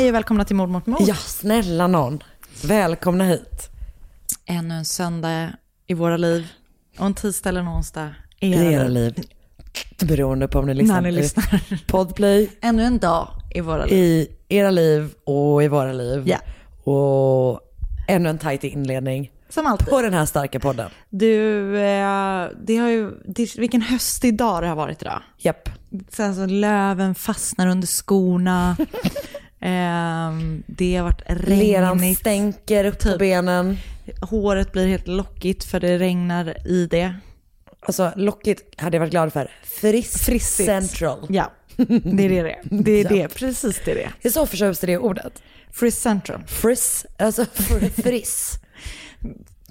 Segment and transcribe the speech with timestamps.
[0.00, 1.00] Hej och välkomna till Mord mot mord.
[1.00, 2.22] Ja, snälla någon.
[2.64, 3.68] Välkomna hit.
[4.46, 5.48] Ännu en söndag
[5.86, 6.46] i våra liv.
[6.98, 9.14] Och en tisdag eller en onsdag i I era liv.
[10.02, 10.94] Beroende på om ni lyssnar.
[10.94, 11.84] När ni lyssnar.
[11.86, 13.94] Podplay Ännu en dag i våra liv.
[13.94, 16.22] i era liv och i våra liv.
[16.26, 16.38] Ja.
[16.92, 17.60] Och
[18.08, 19.88] ännu en tajt inledning Som alltid.
[19.88, 20.90] på den här starka podden.
[21.10, 25.22] Du, eh, det har ju, det, vilken höstig dag det har varit idag.
[25.38, 25.68] Japp.
[26.08, 28.76] Sen så löven fastnar under skorna.
[29.60, 32.18] Ehm, det har varit Leran regnigt.
[32.18, 33.18] stänker upp på Typ.
[33.18, 33.76] benen.
[34.20, 37.14] Håret blir helt lockigt för det regnar i det.
[37.80, 39.50] Alltså lockigt hade jag varit glad för.
[39.64, 40.66] Frisk Frissigt.
[40.66, 41.26] central.
[41.28, 42.60] Ja, det är det det är.
[42.82, 43.08] Det är Ja.
[43.10, 44.00] det, precis det är det.
[44.20, 45.42] Jag är så förtjust i det ordet.
[45.72, 46.42] Friss Central.
[46.46, 48.58] Friss, alltså fr- friss.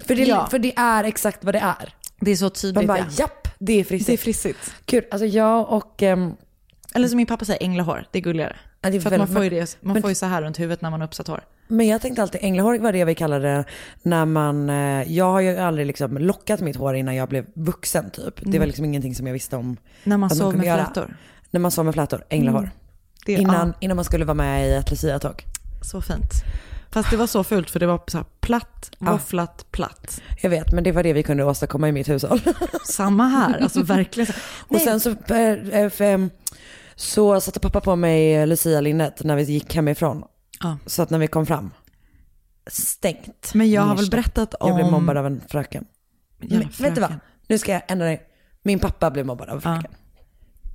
[0.06, 0.46] för, det, Ja.
[0.50, 1.94] för det är exakt vad det är.
[2.20, 2.86] Det är så Man tydligt.
[2.88, 3.04] bara ja.
[3.18, 4.06] japp, det är frissigt.
[4.06, 4.72] Det är frissigt.
[4.84, 6.02] Kul, alltså jag och...
[6.02, 6.32] ehm,
[6.94, 8.04] Eller som min pappa säger, änglahår.
[8.12, 8.56] Det är gulligare.
[8.82, 10.80] Ja, För att man får ju, det, man men- får ju så här runt huvudet
[10.82, 11.40] när man har uppsatt hår.
[11.68, 13.64] Men jag tänkte alltid, änglahår var det vi kallade det
[14.02, 18.10] när man, eh, jag har ju aldrig liksom lockat mitt hår innan jag blev vuxen
[18.10, 18.34] typ.
[18.42, 19.76] Det var liksom ingenting som jag visste om.
[20.04, 20.84] När man sov med göra.
[20.84, 21.16] flätor.
[21.50, 22.58] När man sov med flätor, änglahår.
[22.58, 22.70] Mm.
[23.26, 25.44] Det Innan, ja, innan man skulle vara med i ett luciatåg.
[25.82, 26.30] så fint.
[26.92, 29.12] Fast det var så fult för det var så platt, Ja.
[29.12, 30.20] våfflat, platt.
[30.42, 32.40] Jag vet, men det var det vi kunde åstadkomma i mitt hushåll.
[32.84, 34.32] Samma här, alltså verkligen.
[34.68, 36.30] Och sen så, för, em,
[37.00, 40.24] så satte pappa på mig lucia-linnet när vi gick hemifrån.
[40.60, 40.78] Ja.
[40.86, 41.70] Så att när vi kom fram,
[42.66, 43.54] stängt.
[43.54, 44.68] Men jag har väl berättat om...
[44.68, 45.84] Jag blev mobbad av en fröken.
[46.38, 46.94] Men, vet du vad?
[46.94, 47.20] fröken.
[47.46, 48.20] Nu ska jag ändra det.
[48.62, 49.90] Min pappa blev mobbad av en Ja.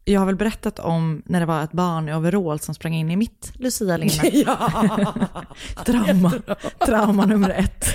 [0.08, 3.12] Jag har väl berättat om när det var ett barn i overall som sprang in
[3.12, 4.12] i mitt Lucia-linne.
[4.34, 5.14] Ja.
[5.86, 6.32] Trauma.
[6.86, 7.86] Trauma nummer ett.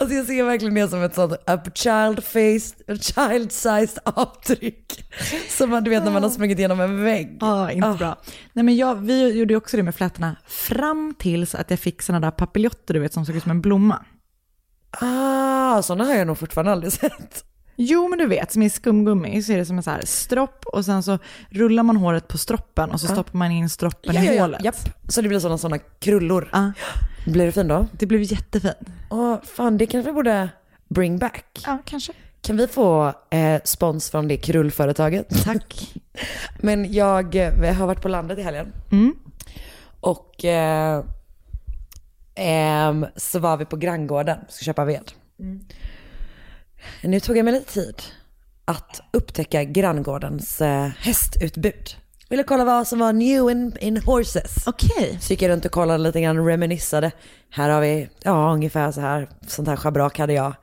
[0.00, 5.04] Alltså jag ser verkligen det som ett sånt a child face, a child sized avtryck.
[5.48, 7.38] Som man, du vet när man har sprungit igenom en vägg.
[7.40, 7.94] Ja, inte Ah.
[7.94, 8.16] bra.
[8.52, 12.26] Nej men jag, vi gjorde också det med flätorna fram tills att jag fick sådana
[12.26, 14.04] där papiljotter du vet som såg ut som en blomma.
[15.00, 17.44] Ah, sådana har jag nog fortfarande aldrig sett.
[17.80, 20.66] Jo men du vet, som i skumgummi så är det som en så här stropp
[20.66, 21.18] och sen så
[21.50, 24.64] rullar man håret på stroppen och så stoppar man in stroppen i hålet.
[24.64, 24.76] Japp.
[25.08, 26.48] Så det blir sådana sådana krullor.
[26.52, 26.72] Ja,
[27.26, 27.86] Blir det fin då?
[27.92, 28.76] det blev jättefint.
[29.10, 30.48] Åh, fan det kanske vi borde
[30.88, 31.62] bring back.
[31.66, 32.12] Ja, kanske.
[32.42, 35.44] Kan vi få eh, spons från det krullföretaget?
[35.44, 35.94] Tack.
[36.60, 38.72] Men jag eh, har varit på landet i helgen.
[38.92, 39.14] Mm.
[40.00, 41.04] Och eh,
[42.34, 45.12] ehm, så var vi på granngården ska köpa ved.
[47.02, 48.02] Nu tog jag mig lite tid
[48.64, 51.96] att upptäcka granngårdens eh, hästutbud.
[52.30, 54.66] Ville kolla vad som var new in, in horses.
[54.66, 55.18] Okej.
[55.20, 57.10] Så gick jag runt och kollade lite grann reminissade.
[57.50, 60.54] Här har vi, ja ungefär så här, sånt här schabrak hade jag.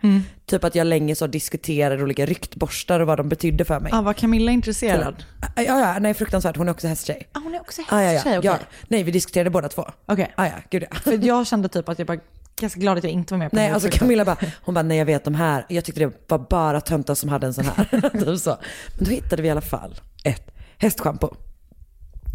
[0.46, 3.90] Typ att jag länge så diskuterade olika ryktborstar och vad de betydde för mig.
[3.96, 5.24] Ja, var Camilla intresserad?
[5.56, 7.30] Ja, ja, nej fruktansvärt, hon är också hästtjej.
[7.34, 8.12] Ja, hon är också Ja, ja, ja.
[8.12, 8.52] hästtjej, okej.
[8.52, 8.58] ja.
[8.88, 9.86] Nej, vi diskuterade båda två.
[10.06, 10.34] Okej.
[10.38, 10.96] Ja, ja, gud ja.
[10.96, 12.20] För jag kände typ att jag bara,
[12.62, 13.90] ganska glad att jag inte var med på Nej, här alltså.
[13.92, 15.66] Camilla bara, hon bara, nej jag vet de här.
[15.70, 18.10] Jag tyckte det var bara töntar som hade en sån här.
[18.26, 18.58] typ så.
[18.96, 21.36] Men då hittade vi i alla fall ett hästschampo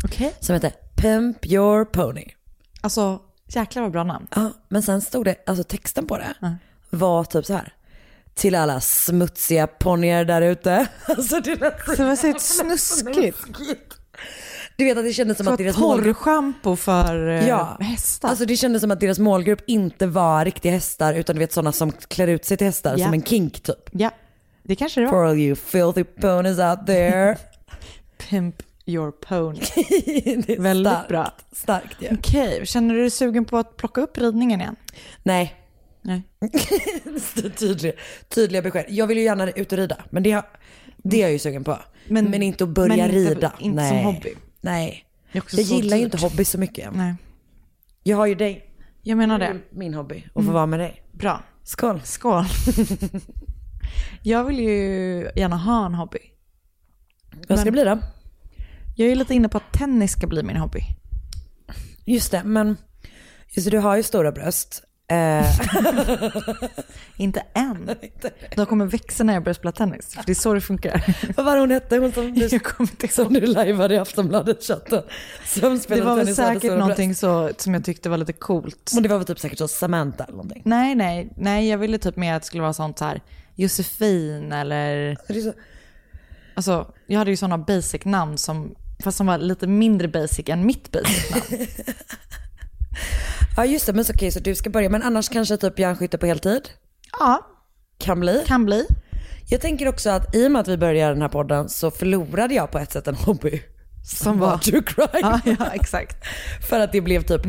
[0.04, 0.34] Okej.
[0.40, 2.24] som heter Pimp Your Pony.
[2.80, 4.26] Alltså, jäklar vad bra namn.
[4.34, 6.54] Ja, men sen stod det, alltså texten på det Ja.
[6.90, 7.72] var typ så här.
[8.34, 10.86] Till alla smutsiga ponnyer där ute.
[11.08, 13.38] Alltså det lät Så det så ett snuskigt.
[14.80, 18.28] Du vet att det kändes som Så att deras målgrupp torrschampo för eh, Ja, hästar.
[18.28, 21.72] Alltså det kändes som att deras målgrupp inte var riktiga hästar utan du vet sådana
[21.72, 23.04] som klär ut sig till hästar Ja.
[23.04, 23.76] som en kink typ.
[23.92, 24.10] ja.
[24.62, 25.12] Det kanske det var.
[25.12, 27.36] For all you filthy ponies out there.
[28.30, 29.58] Pimp your pony.
[30.46, 31.08] det är Väldigt starkt.
[31.08, 31.32] bra.
[31.52, 32.08] Starkt ja.
[32.18, 34.76] Okej, känner du dig sugen på att plocka upp ridningen igen?
[35.22, 35.54] Nej,
[36.02, 36.22] Nej.
[37.58, 37.92] tydliga,
[38.28, 38.84] tydliga besked.
[38.88, 40.42] Jag vill ju gärna ut och rida, men det,
[40.96, 41.78] det är jag ju sugen på.
[42.08, 43.52] Men, Men- inte att börja men inte- rida.
[43.58, 43.88] inte Nej.
[44.04, 44.34] som hobby.
[44.60, 45.04] Nej.
[45.32, 46.94] Det Jag så gillar ju inte hobby så mycket.
[46.94, 47.14] Nej.
[48.02, 48.66] Jag har ju dig.
[49.02, 49.60] Jag menar det.
[49.70, 50.24] Min hobby.
[50.32, 51.02] Och få vara med dig.
[51.12, 51.42] Bra.
[51.64, 52.00] Skål.
[52.04, 52.44] Skål.
[54.22, 56.18] jag vill ju gärna ha en hobby.
[57.48, 57.98] Vad ska det bli då?
[58.96, 60.80] Jag är lite inne på att tennis ska bli min hobby.
[62.04, 62.76] Just det, men
[63.48, 64.84] just det, du har ju stora bröst.
[65.10, 65.46] Eh,
[67.16, 67.96] Inte än.
[68.56, 70.14] De kommer växa när jag börjar spela tennis.
[70.14, 71.16] För det är så det funkar.
[71.36, 71.96] vad var det hon hette?
[71.96, 75.02] Hon som du, Jag kommer inte som du lajvade i Aftonbladet-chatten.
[75.88, 78.92] Det var väl säkert någonting så, som jag tyckte var lite coolt.
[78.96, 80.62] Och det var väl typ säkert så Samantha eller någonting.
[80.64, 83.22] Nej, nej, nej, jag ville typ mer att det skulle vara sånt så här
[83.54, 85.52] Josefin eller, så,
[86.54, 88.74] alltså jag hade ju sådana basic namn som,
[89.04, 91.66] fast som var lite mindre basic än mitt basic namn.
[93.56, 94.88] ja just det, men så, okej så du ska börja.
[94.88, 96.62] Men annars kanske typ järnskytte på heltid?
[97.18, 97.46] ja,
[97.98, 98.42] Kan bli.
[98.46, 98.86] kan bli.
[99.48, 101.90] Jag tänker också att i och med att vi började göra den här podden så
[101.90, 103.62] förlorade jag på ett sätt en hobby.
[104.04, 105.10] Som var, true crime.
[105.22, 106.16] ja, ja exakt.
[106.68, 107.40] För att det blev typ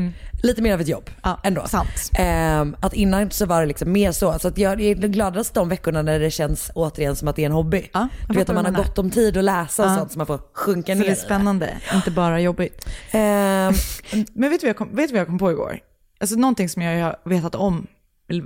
[0.43, 1.65] lite mer av ett jobb Ja, ändå.
[1.67, 2.11] sant.
[2.13, 4.39] Ehm, att innan så var det liksom mer så.
[4.39, 7.45] Så att jag är gladast de veckorna när det känns återigen som att det är
[7.45, 7.89] en hobby.
[7.93, 9.95] Ja, du vet när man har gott om tid att läsa och Ja.
[9.97, 12.87] sånt så man får sjunka Så ner det är spännande, inte bara jobbigt.
[13.11, 13.73] Ehm,
[14.33, 15.79] Men vet du vad jag kom, vet du vad jag kom på igår?
[16.21, 17.87] Alltså någonting som jag har vetat om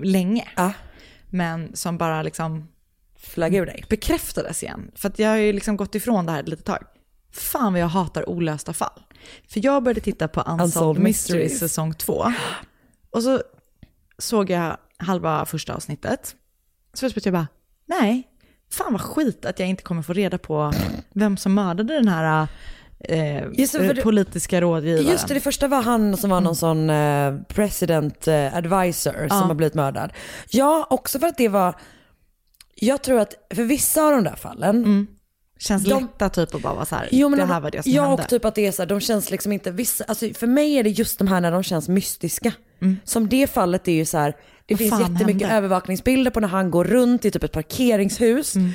[0.04, 0.74] länge, ja,
[1.30, 2.68] men som bara liksom
[3.16, 3.86] flagg ur dig.
[3.89, 4.92] bekräftades igen.
[4.95, 6.83] För att jag har ju liksom gått ifrån det här ett litet tag.
[7.31, 9.01] Fan vad jag hatar olösta fall.
[9.48, 11.60] För jag började titta på Unsolved, Unsolved Mysteries Mysteries.
[11.60, 12.25] säsong två.
[13.10, 13.42] Och så
[14.18, 16.36] såg jag halva första avsnittet.
[16.94, 17.48] Så jag bara,
[17.86, 18.27] nej,
[18.72, 20.74] fan vad skit att jag inte kommer få reda på
[21.13, 22.48] vem som mördade den här
[23.10, 25.07] eh, Just det, för det- politiska rådgivaren.
[25.12, 29.38] Just det, det första var han som var någon sån eh, president eh, advisor som
[29.42, 30.13] har blivit mördad.
[30.50, 31.75] Ja, också för att det var,
[32.75, 35.07] jag tror att för vissa av de där fallen,
[35.60, 37.72] Känns de- lätta typ att bara vara så här, Jo, men det de- här var
[37.72, 38.24] det som ja, hände.
[38.24, 40.74] och typ att det är så här, de känns liksom inte vissa, alltså för mig
[40.78, 42.51] är det just de här när de känns mystiska.
[43.04, 44.36] Som det fallet är ju så här,
[44.66, 45.56] det Vad finns jättemycket hände?
[45.58, 48.56] övervakningsbilder på när han går runt i typ ett parkeringshus.
[48.56, 48.72] Mm.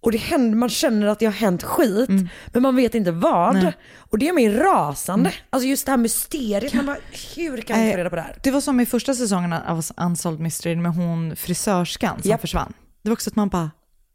[0.00, 2.08] Och det händer, man känner att det har hänt skit,
[2.52, 3.50] men man vet inte vad.
[3.50, 3.54] Mm.
[3.54, 3.62] Nej.
[3.62, 3.74] Mm.
[4.10, 5.32] Och det gör mig rasande.
[5.50, 6.96] Alltså just det här mysteriet, man bara,
[7.36, 8.36] hur kan vi Nej, få reda på det här?
[8.42, 12.40] Det var som i första säsongen av Unsolved Mystery med hon frisörskan som Japp.
[12.40, 12.72] försvann.
[13.02, 13.70] Det var också att man bara,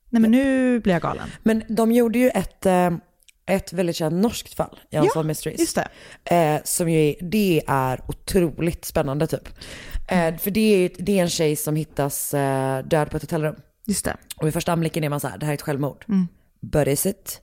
[0.10, 1.30] nej men nu blir jag galen.
[1.44, 2.92] Men de gjorde ju ett, eh,
[3.46, 5.60] ett väldigt känt norskt fall i Unsolved Mysteries.
[5.60, 5.80] Just
[6.24, 6.36] det.
[6.36, 9.50] Eh, som ju är, det är otroligt spännande typ.
[10.08, 13.56] Eh, för det är, det är en tjej som hittas eh, död på ett hotellrum.
[13.86, 14.16] Just det.
[14.38, 16.06] Och vid första anblicken är man så här, det här är ett självmord.
[16.62, 17.40] But is it?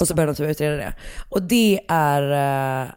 [0.00, 0.94] och så börjar de typ utreda det.
[1.28, 2.22] Och det är...
[2.82, 2.90] Eh,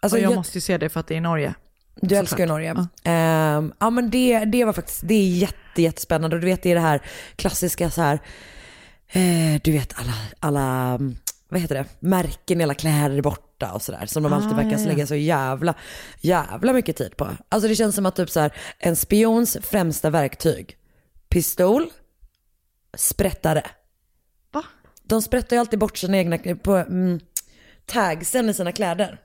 [0.00, 1.54] alltså och jag jag- måste ju se det för att det är i Norge.
[2.00, 2.74] du älskar ju Norge.
[3.04, 6.36] Ehm, ja men det, det var faktiskt, det är jätte, jättespännande.
[6.36, 7.00] Och du vet det är det här
[7.36, 8.18] klassiska så här,
[9.08, 11.16] eh, du vet alla, alla, mm,
[11.48, 14.06] vad heter det, märken i alla kläder är borta och sådär.
[14.06, 14.86] Som de alltid Ah, verkar ja, ja.
[14.88, 15.74] lägga så jävla,
[16.20, 17.28] jävla mycket tid på.
[17.48, 20.76] Alltså det känns som att typ så här, en spions främsta verktyg,
[21.28, 21.86] pistol,
[22.96, 23.62] sprättare.
[24.52, 24.64] Va?
[25.02, 27.20] De sprättar ju alltid bort sina egna, på, mm,
[27.86, 29.20] tagsen i sina kläder.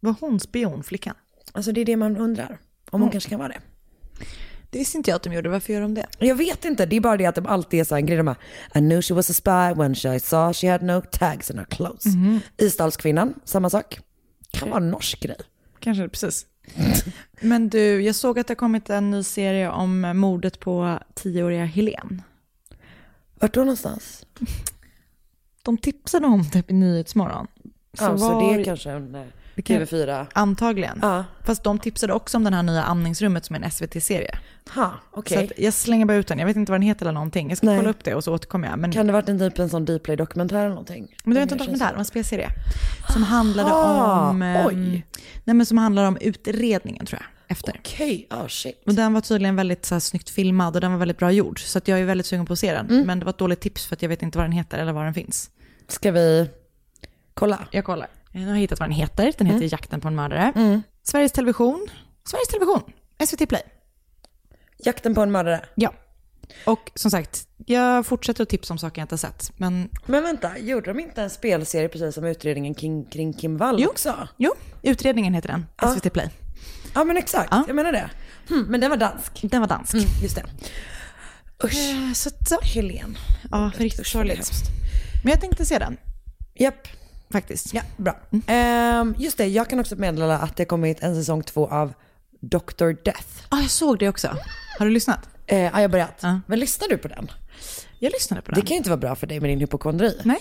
[0.00, 1.14] Var hon spion, flickan?
[1.52, 2.58] Alltså det är det man undrar.
[2.90, 3.60] Om hon kanske kan vara det.
[4.70, 6.06] Det visste inte jag att de gjorde, varför gör de det?
[6.18, 8.16] Jag vet inte, det är bara det att de alltid är så här en grej.
[8.16, 8.36] De bara,
[8.74, 11.64] I knew she was a spy when she saw she had no tags in her
[11.64, 12.04] clothes.
[12.56, 14.00] Isdalskvinnan, samma sak.
[14.50, 15.36] Kan vara en norsk grej.
[15.80, 16.46] Kanske, precis.
[17.40, 21.64] Men du, jag såg att det har kommit en ny serie om mordet på tioåriga
[21.64, 22.22] Helen.
[23.40, 24.26] Vart då någonstans?
[25.62, 27.46] De tipsade om det i Nyhetsmorgon.
[27.92, 29.22] Så, ja, så det är kanske en eh,
[29.62, 30.26] kan- TV4.
[30.32, 30.98] Antagligen.
[31.02, 34.38] Ja, Fast de tipsade också om den här nya amningsrummet som är en SVT-serie.
[34.74, 34.92] ha,
[35.26, 36.38] Så jag slänger bara ut den.
[36.38, 37.48] Jag vet inte vad den heter eller någonting.
[37.48, 37.76] Jag ska Nej.
[37.78, 38.78] kolla upp det och så återkommer jag.
[38.78, 41.16] Men, Kan det varit en typ en sån Dplay-dokumentär eller någonting?
[41.24, 42.48] men det var inte en dokumentär, det var en spelserie.
[43.12, 44.42] Som handlade Ah, om...
[44.42, 45.06] ehm, oj.
[45.44, 47.28] Nej men som handlar om utredningen tror jag.
[47.48, 47.76] Efter.
[47.78, 48.82] Okej, ah shit.
[48.86, 51.60] Och den var tydligen väldigt så här, snyggt filmad och den var väldigt bra gjord.
[51.60, 52.86] Så jag är väldigt sugen på att se den.
[52.90, 53.06] Mm.
[53.06, 54.92] Men det var ett dåligt tips för att jag vet inte vad den heter eller
[54.92, 55.50] var den finns.
[55.88, 56.50] Ska vi
[57.34, 57.68] kolla?
[57.70, 58.08] Jag kollar.
[58.32, 59.32] Jag har hittat vad den heter.
[59.38, 60.52] Den heter Jakten på en mördare.
[60.56, 60.82] Mm.
[61.02, 61.86] Sveriges Television.
[62.24, 62.82] Sveriges Television.
[63.26, 63.62] SVT Play.
[64.78, 65.60] Jakten på en mördare.
[65.74, 65.92] Ja.
[66.64, 69.52] Och som sagt, jag fortsätter att tipsa om saker jag inte har sett.
[69.56, 73.76] Men Men vänta, gjorde de inte en spelserie precis som utredningen kring, kring Kim Wall
[73.82, 73.88] Jo.
[73.88, 74.28] också?
[74.36, 75.66] jo, utredningen heter den.
[75.94, 76.30] SVT Play.
[76.96, 77.64] Ja men exakt, Ja.
[77.66, 78.10] jag menar det.
[78.48, 79.40] Hmm, men den var dansk.
[79.42, 79.94] Den var dansk.
[80.22, 80.44] Just det.
[81.64, 81.74] Usch.
[81.74, 82.58] Eh, Så, så.
[82.62, 83.18] Helen.
[83.50, 84.50] Ja, riktigt det är sorgligt.
[85.24, 85.96] Men jag tänkte se den,
[86.54, 86.88] Japp.
[87.32, 87.74] faktiskt.
[87.74, 88.16] Ja, bra.
[88.46, 91.92] Ehm, just det, jag kan också meddela att det kommit en säsong två av
[92.40, 93.02] Dr.
[93.04, 93.28] Death.
[93.50, 94.28] Ja, jag såg det också.
[94.78, 95.28] Har du lyssnat?
[95.46, 96.18] Eh, ja, jag har börjat.
[96.20, 96.40] Ja.
[96.46, 97.30] Men lyssnar du på den?
[97.98, 98.66] Jag lyssnade på Det den.
[98.66, 100.20] kan ju inte vara bra för dig med din hypokondri.
[100.24, 100.38] Nej.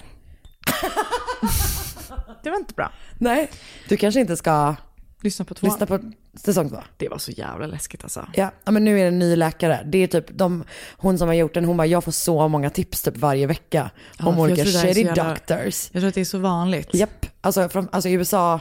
[2.44, 2.92] det var inte bra.
[3.18, 3.52] Nej.
[3.90, 4.76] Du kanske inte ska
[5.22, 5.68] Lyssna på två.
[5.68, 6.00] lyssna på
[6.34, 6.78] säsong två?
[6.98, 8.28] Det var så jävla läskigt alltså.
[8.34, 9.84] Ja, men nu är det en ny läkare.
[9.86, 10.64] Det är typ de,
[10.98, 13.92] hon som har gjort den, hon bara, jag får så många tips typ varje vecka
[14.18, 15.90] Ja, om olika shitty jävla- doctors.
[15.92, 16.94] Jag tror att det är så vanligt.
[16.94, 18.60] Japp, alltså, från, alltså i USA,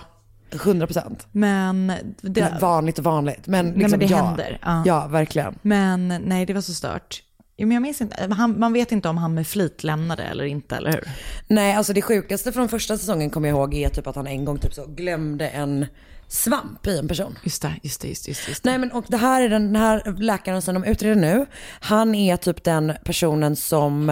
[0.52, 1.26] 100 procent.
[1.32, 3.46] Men, Det vanligt och vanligt.
[3.46, 4.24] Men, liksom, nej, men det ja.
[4.24, 4.58] händer.
[4.62, 4.82] Ja.
[4.86, 5.58] Ja, verkligen.
[5.62, 7.22] Men nej, det var så stört.
[7.58, 10.76] Men jag minns inte, han, man vet inte om han med flit lämnade eller inte,
[10.76, 11.08] eller hur?
[11.46, 14.44] Nej, alltså det sjukaste från första säsongen kommer jag ihåg är typ att han en
[14.44, 15.86] gång typ så glömde en
[16.28, 17.38] svamp i en person.
[17.42, 18.30] Just det, just det, just det.
[18.30, 18.70] Just det.
[18.70, 21.46] Nej men och det här är den, den här läkaren som de utreder nu.
[21.80, 24.08] Han är typ den personen som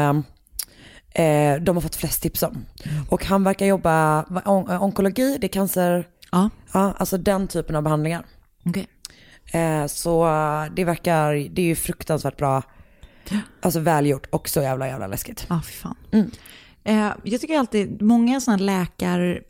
[1.14, 2.64] eh, de har fått flest tips om.
[3.08, 7.82] Och han verkar jobba, on, onkologi, det är cancer, Ja, ja alltså den typen av
[7.82, 8.24] behandlingar.
[8.64, 8.86] okej.
[9.52, 12.62] Eh, så eh, det verkar, det är ju fruktansvärt bra,
[13.60, 15.46] alltså välgjort och så jävla jävla läskigt.
[15.48, 15.96] Ja, fy fan.
[16.12, 16.30] Mm.
[16.84, 19.40] Eh, jag tycker alltid, många sådana läkar,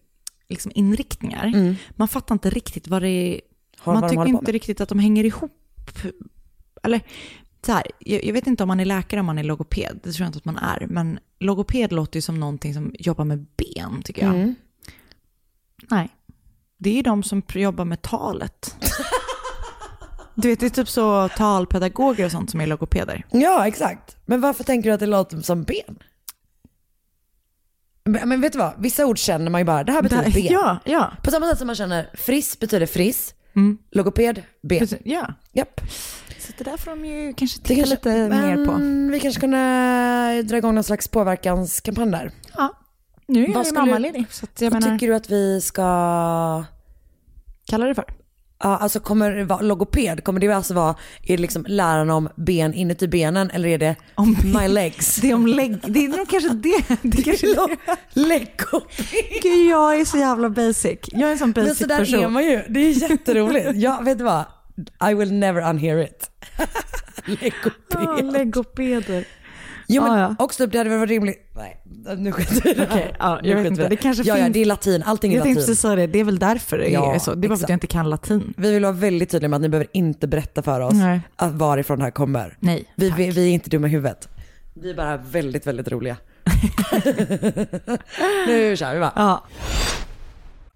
[0.52, 3.40] liksom inriktningar, man fattar inte riktigt vad det är, Mm.
[3.94, 5.90] Har- man tycker inte riktigt att de hänger ihop.
[6.82, 7.00] Eller
[7.66, 10.12] så här, jag, jag vet inte om man är läkare om man är logoped, det
[10.12, 13.46] tror jag inte att man är, men logoped låter ju som någonting som jobbar med
[13.56, 14.34] ben, tycker jag.
[14.34, 14.54] Mm.
[15.90, 16.08] Nej,
[16.78, 18.76] det är ju de som jobbar med talet.
[20.34, 23.24] Du vet, det är typ så talpedagoger och sånt som är logopeder.
[23.30, 24.16] Ja, exakt.
[24.26, 25.98] Men varför tänker du att det låter som ben?
[28.04, 30.52] Men, vet du vad, vissa ord känner man ju bara, det här betyder Där- ben.
[30.52, 31.12] Ja, ja.
[31.24, 33.78] På samma sätt som man känner friss betyder friss, Mm.
[33.90, 34.88] logoped, ben.
[35.04, 35.34] ja.
[35.52, 35.80] Japp.
[36.38, 39.12] Så det där får de ju kanske Det titta kanske, lite mer på.
[39.12, 42.30] vi kanske kunna dra igång någon slags påverkanskampanj där.
[42.56, 42.78] Ja.
[43.26, 44.26] Nu är Vad mammaledig,
[44.58, 45.82] jag Vad menar, tycker du att vi ska,
[47.66, 48.04] kalla det för.
[48.62, 52.28] Ja, alltså kommer det vara logoped, kommer det alltså vara, är det liksom läran om
[52.36, 55.16] ben inuti benen eller är det Om my legs?
[55.16, 56.98] Det är om lägg, det är nog kanske det.
[57.02, 57.76] det kanske det.
[58.20, 59.06] Legoped.
[59.42, 60.98] Gud, jag är så jävla basic.
[61.12, 62.20] Jag är en sån Men basic så där person.
[62.24, 63.68] är man ju, det är jätteroligt.
[63.74, 64.44] Ja, vet du vad?
[65.10, 66.30] I will never unhear it.
[67.24, 67.72] Legoped.
[67.88, 69.24] Ja, legopeder.
[69.88, 70.36] Jo men Ah, ja.
[70.38, 71.81] också det hade väl varit rimligt, nej
[72.16, 72.86] nu skiter här.
[72.90, 73.88] Okej, ja, jag vet inte.
[73.88, 75.66] Det kanske ja, ja, finns- det är latin, allting är Jag tänkte latin.
[75.72, 77.34] precis säga det, det är väl därför det Ja, är så.
[77.34, 77.64] Det var för exakt.
[77.64, 78.54] att jag inte kan latin.
[78.56, 81.20] Vi vill vara väldigt tydliga med att ni behöver inte berätta för oss Nej.
[81.36, 82.56] att varifrån det här kommer.
[82.60, 84.28] Nej, Vi, vi, vi är inte dumma i huvudet.
[84.74, 86.16] Vi är bara väldigt, väldigt roliga.
[88.46, 89.12] nu kör vi va?
[89.16, 89.44] Ja.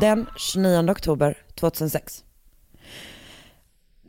[0.00, 2.24] Den 29 oktober 2006.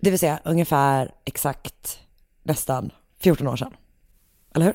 [0.01, 2.00] Det vill säga ungefär exakt
[2.44, 3.74] nästan 14 år sedan.
[4.56, 4.74] Eller hur?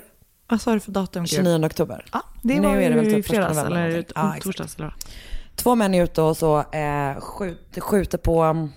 [0.49, 1.23] Vad sa du för datum?
[1.23, 1.29] Gud?
[1.31, 2.05] 29 oktober.
[2.13, 4.05] Ja, det Nu var är det väl typ i fredags eller.
[4.15, 4.77] Ja, torsdags.
[4.77, 4.95] Eller?
[5.57, 8.69] Två män är ute och så eh, skjuter, skjuter på,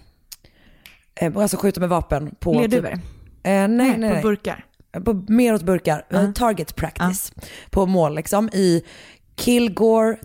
[1.16, 2.54] eh, alltså skjuter med vapen på...
[2.54, 2.90] Lerduvor?
[2.90, 3.02] Typ, eh,
[3.44, 4.22] nej, nej, nej.
[4.22, 4.66] På burkar?
[5.06, 6.06] på, mer åt burkar.
[6.10, 7.34] Eh, target practice
[7.70, 8.84] på mål liksom i
[9.38, 10.18] Kilgore,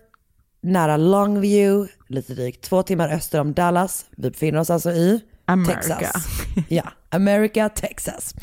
[0.69, 4.07] nära Longview, lite drygt två timmar öster om Dallas.
[4.11, 5.81] Vi befinner oss alltså i America.
[5.81, 6.25] Texas.
[6.69, 8.35] Ja, America, Texas.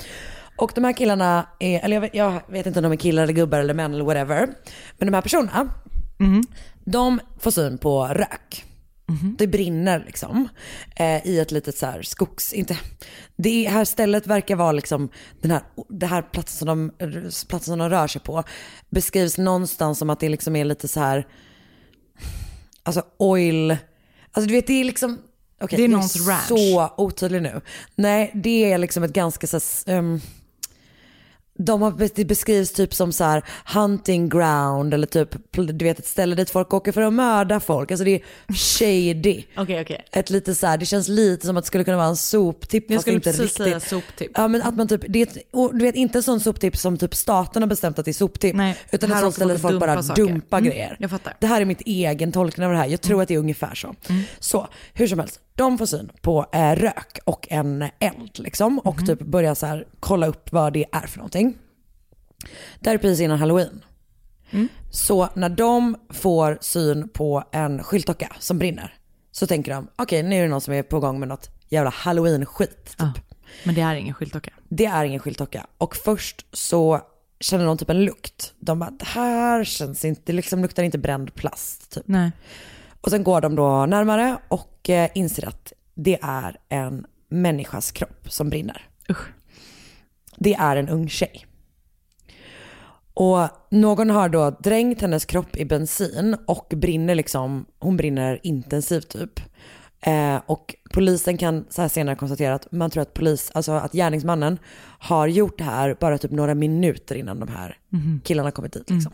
[0.57, 3.23] Och de här killarna är, eller jag vet, jag vet inte om de är killar
[3.23, 4.49] eller gubbar eller män eller whatever.
[4.97, 5.69] Men de här personerna,
[6.83, 8.65] de får syn på rök.
[9.37, 10.49] Det brinner liksom
[10.95, 12.77] eh, i ett litet så här skogs, inte,
[13.35, 15.09] det här stället verkar vara liksom
[15.41, 17.11] den här, det här platsen som, de,
[17.47, 18.43] platsen som de rör sig på
[18.89, 21.27] beskrivs någonstans som att det liksom är lite så här,
[22.85, 23.77] alltså oil,
[24.31, 25.17] alltså du vet det är liksom,
[25.61, 26.47] okej Det är någons ranch.
[26.47, 27.61] så otydlig nu.
[27.95, 29.59] Nej det är liksom ett ganska så
[29.91, 30.21] ehm,
[31.57, 33.43] de har, det beskrivs typ som så här
[33.73, 37.91] hunting ground eller typ du vet ett ställe dit folk åker för att mörda folk.
[37.91, 38.21] Alltså det är
[38.53, 39.43] shady.
[39.57, 40.05] Okej, okej.
[40.11, 42.91] Ett lite så här, det känns lite som att det skulle kunna vara en soptipp
[42.91, 43.63] Jag skulle inte precis riktigt.
[43.63, 44.31] säga soptipp.
[44.35, 45.37] Ja men att man typ, det är ett,
[45.73, 48.55] du vet inte en sån soptipp som typ staten har bestämt att det är soptipp.
[48.55, 50.21] Nej, utan ett sånt ställe där folk bara saker.
[50.25, 50.97] dumpar Mm, grejer.
[51.39, 52.85] Det här är mitt egen tolkning av det här.
[52.87, 53.95] Jag tror att det är ungefär så.
[54.39, 59.05] Så hur som helst, de får syn på eh, rök och en eld liksom och
[59.05, 61.57] typ börjar så här kolla upp vad det är för någonting.
[62.79, 63.83] Det här är precis innan halloween.
[64.91, 68.93] Så när de får syn på en skyltdocka som brinner
[69.31, 71.89] så tänker de, okej nu är det någon som är på gång med något jävla
[71.89, 72.85] halloween-skit.
[72.85, 72.95] Typ.
[72.99, 73.13] Ja.
[73.63, 74.51] Men det är ingen skyltdocka.
[74.69, 75.67] Det är ingen skyltdocka.
[75.77, 77.01] Och först så
[77.39, 78.53] känner de typ en lukt.
[78.59, 81.91] De bara, det här känns inte, det liksom luktar inte bränd plast.
[81.91, 82.03] Typ.
[82.07, 82.31] Nej.
[83.05, 88.31] Och sen går de då närmare och eh, inser att det är en människas kropp
[88.31, 88.89] som brinner.
[89.09, 89.27] Usch.
[90.37, 91.45] Det är en ung tjej.
[93.13, 99.09] Och någon har då drängt hennes kropp i bensin och brinner liksom, hon brinner intensivt
[99.09, 99.39] typ.
[100.01, 103.91] Eh, och polisen kan så här senare konstatera att man tror att polis, alltså att
[103.91, 104.59] gärningsmannen
[104.99, 107.77] har gjort det här bara typ några minuter innan de här
[108.23, 109.11] killarna kommit dit liksom.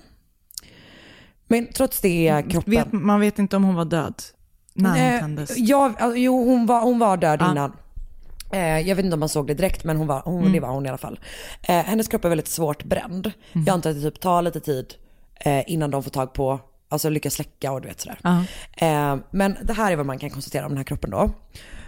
[1.52, 2.72] Men trots det är kroppen...
[2.74, 4.14] Vet, man vet inte om hon var död
[4.74, 5.58] när hon tändes.
[5.58, 7.52] ja, alltså, jo, hon var, hon var död Ja.
[7.52, 7.72] innan.
[8.54, 10.52] Eh, jag vet inte om man såg det direkt men hon var, hon, Mm.
[10.54, 11.20] det var hon i alla fall.
[11.62, 13.32] Eh, hennes kropp är väldigt svårt bränd.
[13.52, 14.94] Jag antar att det typ tar lite tid
[15.40, 18.18] eh, innan de får tag på, alltså lyckas släcka och du vet sådär.
[18.24, 18.44] Ja.
[18.88, 21.30] Eh, men det här är vad man kan konstatera om den här kroppen då.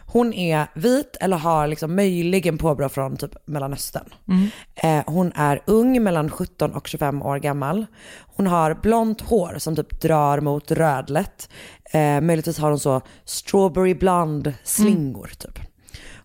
[0.07, 4.05] Hon är vit eller har liksom möjligen påbrå från typ Mellanöstern.
[4.75, 7.86] Eh, hon är ung, mellan 17 och 25 år gammal.
[8.36, 11.50] Hon har blont hår som typ drar mot rödlätt.
[11.93, 15.60] Eh, möjligtvis har hon så strawberry blonde slingor typ.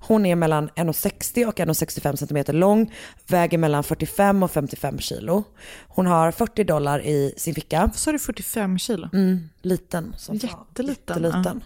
[0.01, 2.95] Hon är mellan 1,60 och 1,65 cm lång,
[3.27, 5.45] väger mellan 45 och 55 kilo.
[5.89, 7.91] Hon har 40 dollar i sin ficka.
[7.95, 9.09] Sa du, 45 kilo?
[9.13, 10.37] Mm, liten som.
[10.37, 11.23] Jätteliten.
[11.23, 11.65] Jätteliten.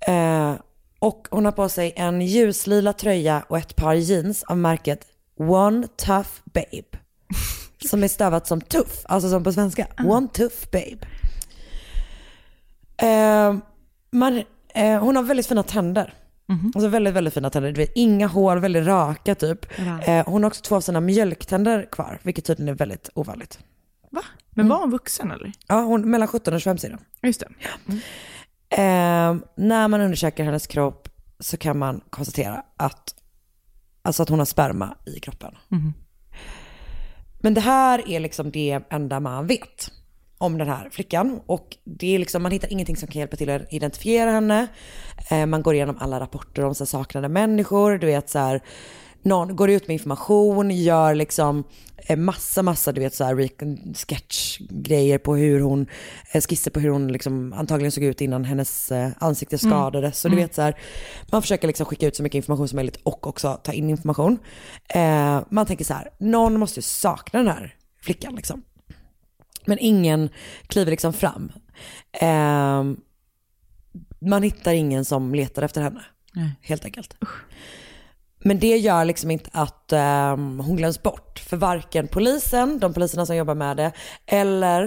[0.00, 0.54] Eh,
[1.00, 5.88] och hon har på sig en ljuslila tröja och ett par jeans av märket One
[5.96, 6.98] Tough Babe.
[7.90, 9.86] Som är stavat som tuff, alltså som på svenska.
[10.04, 11.06] One Tough Babe.
[12.96, 13.56] Eh,
[14.10, 14.42] man,
[14.74, 16.14] eh, hon har väldigt fina tänder.
[16.74, 17.72] Alltså väldigt, väldigt fina tänder.
[17.72, 19.66] Du vet, inga hår, väldigt raka typ.
[19.78, 20.02] Ja.
[20.02, 23.58] Eh, hon har också två av sina mjölktänder kvar, vilket tydligen är väldigt ovanligt.
[24.10, 24.22] Va?
[24.50, 25.52] Men var hon vuxen eller?
[25.66, 27.26] Ja, hon, mellan 17 och 25 säger de.
[27.26, 27.48] Just det.
[28.70, 33.14] Eh, när man undersöker hennes kropp så kan man konstatera att,
[34.02, 35.54] alltså att hon har sperma i kroppen.
[37.40, 39.90] Men det här är liksom det enda man vet
[40.38, 41.40] om den här flickan.
[41.46, 44.66] Och det är liksom, man hittar ingenting som kan hjälpa till att identifiera henne.
[45.30, 47.98] Eh, man går igenom alla rapporter om så saknade människor.
[47.98, 48.62] Du vet så här,
[49.22, 51.64] någon går ut med information, gör liksom
[51.96, 53.48] eh, massa, massa, du vet så här
[53.94, 55.86] sketchgrejer på hur hon,
[56.32, 60.20] eh, skisser på hur hon liksom antagligen såg ut innan hennes eh, ansikte skadades.
[60.20, 60.74] Så du vet så här,
[61.32, 64.38] man försöker liksom skicka ut så mycket information som möjligt och också ta in information.
[64.88, 68.62] Eh, man tänker så här, någon måste ju sakna den här flickan liksom.
[69.64, 70.28] Men ingen
[70.66, 71.52] kliver liksom fram.
[72.12, 72.84] Eh,
[74.20, 76.04] man hittar ingen som letar efter henne,
[76.34, 76.50] Nej.
[76.60, 77.16] helt enkelt.
[78.42, 81.38] Men det gör liksom inte att ehm, hon glöms bort.
[81.38, 83.92] För varken polisen, de poliserna som jobbar med det,
[84.26, 84.82] eller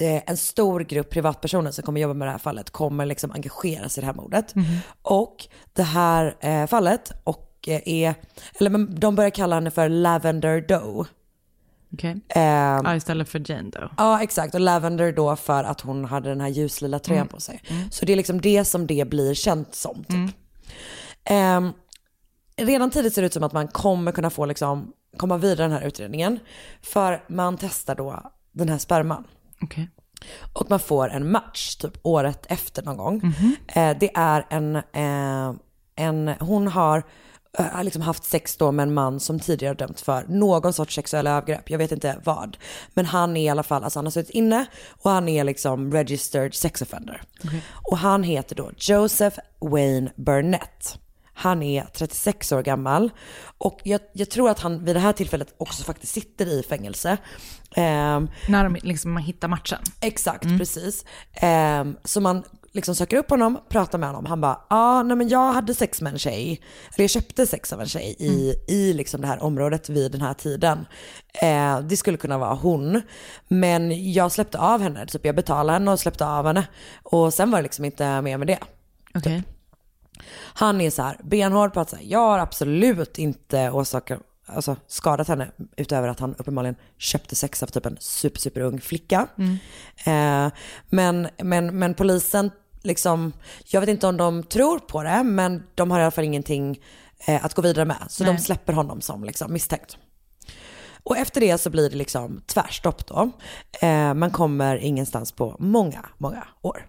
[0.00, 3.88] eh, en stor grupp privatpersoner som kommer jobba med det här fallet kommer liksom engagera
[3.88, 4.54] sig i det här mordet.
[5.02, 8.14] Och det här eh, fallet och eh, är,
[8.60, 11.04] eller men de börjar kalla henne för Lavender Doe.
[11.92, 12.10] Okej.
[12.28, 13.90] Ehm, Ja, istället för Jane då.
[13.96, 17.62] Ja exakt och Lavender då för att hon hade den här ljuslila tröjan på sig.
[17.90, 20.36] Så det är liksom det som det blir känt som typ.
[22.56, 25.70] Redan tidigt ser det ut som att man kommer kunna få liksom, komma vidare i
[25.70, 26.38] den här utredningen.
[26.82, 29.24] För man testar då den här sperman.
[29.62, 29.90] Okej.
[30.52, 33.34] Och man får en match typ året efter någon gång.
[33.68, 35.56] Eh, det är en, eh,
[35.96, 37.02] en, hon har
[37.58, 41.30] eh, liksom haft sex då med en man som tidigare dömts för någon sorts sexuella
[41.30, 41.70] övergrepp.
[41.70, 42.56] Jag vet inte vad.
[42.94, 44.66] Men han är i alla fall, alltså han har suttit inne
[45.02, 47.22] och han är liksom registered sex offender.
[47.72, 50.98] Och han heter då Joseph Wayne Burnett.
[51.34, 53.10] Han är 36 år gammal
[53.58, 57.16] och jag, jag tror att han vid det här tillfället också faktiskt sitter i fängelse.
[57.76, 59.78] Ehm, När de liksom man hittar matchen.
[60.00, 61.04] Exakt, precis.
[61.32, 62.42] Ehm, så man
[62.72, 64.26] liksom söker upp honom, pratar med honom.
[64.26, 66.60] Han bara, ah, nej men jag hade sex med en tjej.
[66.94, 70.20] Eller jag köpte sex av en tjej i, i liksom det här området vid den
[70.20, 70.86] här tiden.
[71.42, 73.02] Eh, det skulle kunna vara hon.
[73.48, 76.66] Men jag släppte av henne, typ jag betalade henne och släppte av henne.
[77.02, 78.58] Och sen var det liksom inte mer med det.
[79.14, 79.42] Okej.
[80.54, 85.28] Han är så här benhård på att säga, jag har absolut inte orsakat, alltså, skadat
[85.28, 89.26] henne utöver att han uppenbarligen köpte sex av typ en super, super ung flicka.
[90.04, 90.52] Eh,
[90.90, 92.50] men, men, men polisen,
[92.82, 93.32] liksom,
[93.64, 96.80] jag vet inte om de tror på det, men de har i alla fall ingenting
[97.26, 98.06] eh, att gå vidare med.
[98.08, 99.96] Så de släpper honom som liksom, misstänkt.
[101.02, 103.30] Och efter det så blir det liksom tvärstopp då.
[103.80, 106.86] Eh, man kommer ingenstans på många, många år.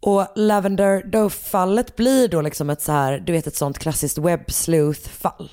[0.00, 5.50] Och Lavender Doe-fallet blir då liksom ett så här, du vet ett sånt klassiskt websleuth-fall.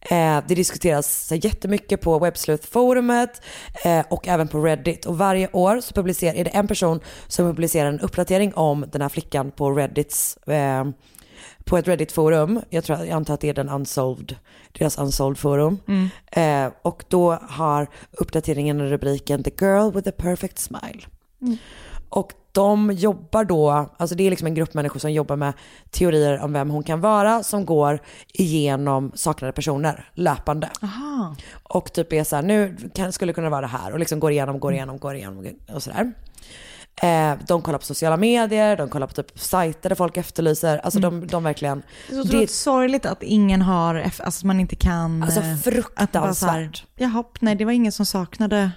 [0.00, 3.42] Eh, det diskuteras så jättemycket på websleuth-forumet
[3.84, 5.06] eh, och även på Reddit.
[5.06, 9.02] Och varje år så publicerar, är det en person som publicerar en uppdatering om den
[9.02, 10.84] här flickan på Reddits eh,
[11.64, 14.36] på ett Reddit-forum, jag, tror, jag antar att det är den unsolved,
[14.72, 15.78] deras unsolved-forum.
[16.26, 21.00] Eh, och då har uppdateringen rubriken “The girl with a perfect smile”.
[22.08, 25.52] Och de jobbar då, alltså det är liksom en grupp människor som jobbar med
[25.90, 30.70] teorier om vem hon kan vara som går igenom saknade personer löpande.
[30.82, 31.36] Aha.
[31.62, 34.20] Och typ är så här, nu kan, skulle det kunna vara det här och liksom
[34.20, 36.12] går igenom, går igenom, går igenom och sådär.
[37.02, 41.00] Eh, de kollar på sociala medier, de kollar på typ sajter där folk efterlyser, alltså
[41.00, 45.22] de, de verkligen, Det är så otroligt sorgligt att ingen har, alltså man inte kan...
[45.22, 45.52] alltså eh,
[45.94, 46.84] att bara så här, fruktansvärt.
[46.96, 48.70] Jaha, nej det var ingen som saknade.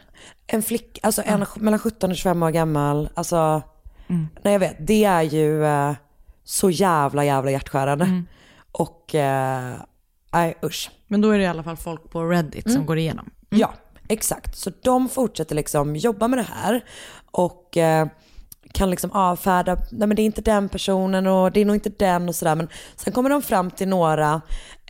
[0.53, 3.61] En flick, alltså en mellan 17 och 25 år gammal, alltså,
[4.41, 5.93] nej jag vet, det är ju eh,
[6.43, 8.05] så jävla jävla hjärtskärande.
[8.71, 9.73] Och, eh,
[10.33, 10.91] nej usch.
[11.07, 13.29] Men då är det i alla fall folk på Reddit som går igenom.
[13.49, 13.73] Ja,
[14.07, 14.57] exakt.
[14.57, 16.85] Så de fortsätter liksom jobba med det här
[17.31, 18.07] och eh,
[18.71, 21.89] kan liksom avfärda, nej men det är inte den personen och det är nog inte
[21.89, 22.55] den och sådär.
[22.55, 24.41] Men sen kommer de fram till några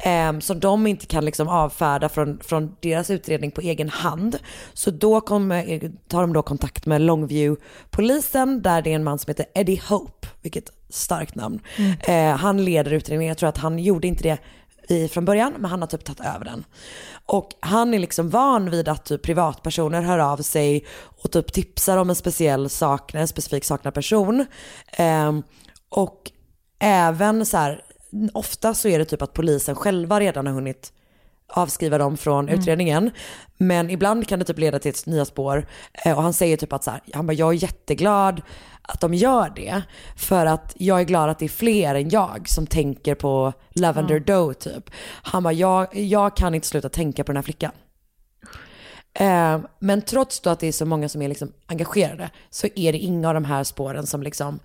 [0.04, 4.38] eh, som de inte kan liksom avfärda från, från deras utredning på egen hand.
[4.74, 9.32] Så då kommer, tar de då kontakt med Longview-polisen där det är en man som
[9.32, 11.60] heter Eddie Hope, vilket starkt namn.
[12.00, 14.38] Eh, han leder utredningen, jag tror att han gjorde inte det
[14.92, 16.66] i, från början, men han har typ tagit över den.
[17.26, 20.86] Och han är liksom van vid att typ privatpersoner hör av sig
[21.24, 24.46] och typ tipsar om en speciell sak, en specifik saknad person.
[24.92, 25.44] Ehm,
[25.90, 26.32] och
[26.80, 27.84] även så här,
[28.34, 30.94] ofta så är det typ att polisen själva redan har hunnit
[31.54, 33.12] avskriva dem från utredningen.
[33.58, 35.68] Men ibland kan det typ leda till ett nya spår.
[35.94, 38.42] Eh, och han säger typ att så här, han bara, jag är jätteglad
[38.82, 39.82] att de gör det.
[40.15, 44.20] För att jag är glad att det är fler än jag som tänker på Lavender
[44.20, 44.89] Doe typ.
[45.24, 47.72] Han bara, jag, jag kan inte sluta tänka på den här flickan.
[49.13, 52.91] Eh, men trots då att det är så många som är liksom engagerade så är
[52.91, 54.60] det inga av de här spåren som liksom,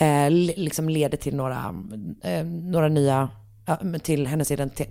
[0.00, 1.74] eh, li- liksom leder till några,
[2.24, 3.28] eh, några nya,
[4.02, 4.90] till hennes identitet.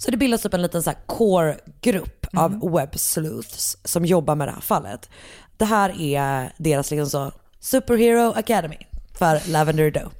[0.00, 4.52] Så det bildas upp en liten så core-grupp av web sleuths som jobbar med det
[4.52, 5.10] här fallet.
[5.56, 8.76] Det här är deras liksom så Superhero Academy
[9.18, 10.10] för Lavender Doe.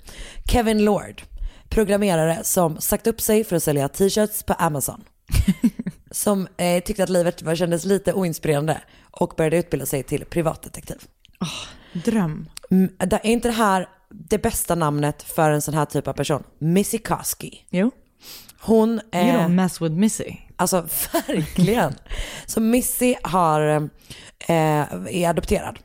[0.45, 1.23] Kevin Lord,
[1.69, 5.05] programmerare som sagt upp sig för att sälja t-shirts på Amazon.
[6.11, 10.99] som eh, tyckte att livet var, kändes lite oinspirerande och började utbilda sig till privatdetektiv.
[11.93, 12.49] Dröm.
[12.71, 16.13] Mm, det är inte det här det bästa namnet för en sån här typ av
[16.13, 16.43] person?
[16.59, 17.67] Missy Koski.
[17.71, 17.91] Jo.
[18.63, 19.27] Hon är...
[19.29, 20.37] You don't mess with Missy.
[20.57, 20.81] Alltså
[21.27, 21.95] verkligen.
[22.47, 23.61] Så Missy har,
[24.49, 25.79] eh, är adopterad.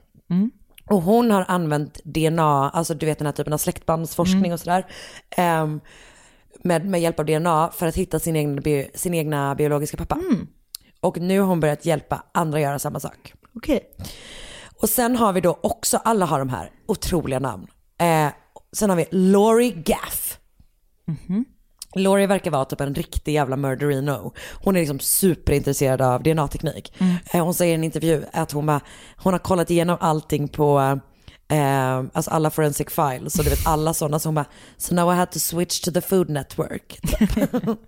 [0.90, 4.86] Och hon har använt DNA, alltså du vet den här typen av släktbandsforskning och sådär.
[5.38, 5.80] ehm,
[6.64, 10.20] med, med hjälp av DNA för att hitta sin, egen, bi- sin egna biologiska pappa.
[11.02, 13.34] Och nu har hon börjat hjälpa andra göra samma sak.
[13.56, 13.80] Okej.
[14.82, 17.68] Och sen har vi då också, alla har de här otroliga namn.
[18.02, 18.28] Eh,
[18.74, 20.40] sen har vi Laurie Gaff.
[21.96, 24.34] Laurie verkar vara typ en riktig jävla murderino.
[24.64, 26.94] Hon är liksom superintresserad av DNA-teknik.
[27.34, 28.82] Eh, hon säger i en intervju att hon, bara,
[29.18, 31.00] hon har kollat igenom allting på
[31.52, 33.34] eh, alltså alla forensic files.
[33.34, 34.20] Så du vet alla sådana.
[34.20, 34.46] Så hon bara,
[34.78, 37.00] so now I had to switch to the food network.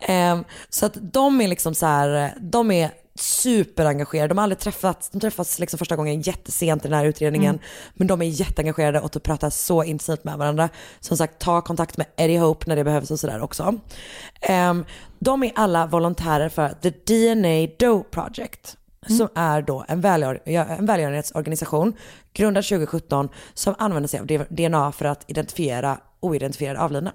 [0.00, 4.28] Ehm, så att de är liksom så här, de är superengagerade.
[4.28, 7.58] De har aldrig träffats, de träffas liksom första gången jättesent i den här utredningen.
[7.94, 10.68] Men de är jätteengagerade och typ pratar så intensivt med varandra.
[11.00, 13.74] Som sagt, ta kontakt med Eddie Hope när det behövs och sådär också.
[14.40, 14.84] Ehm,
[15.18, 18.76] de är alla volontärer för The DNA Doe Project.
[19.08, 21.92] Som är då en, välgör, en välgörenhetsorganisation
[22.32, 27.12] grundad 2017 som använder sig av DNA för att identifiera oidentifierade avlidna.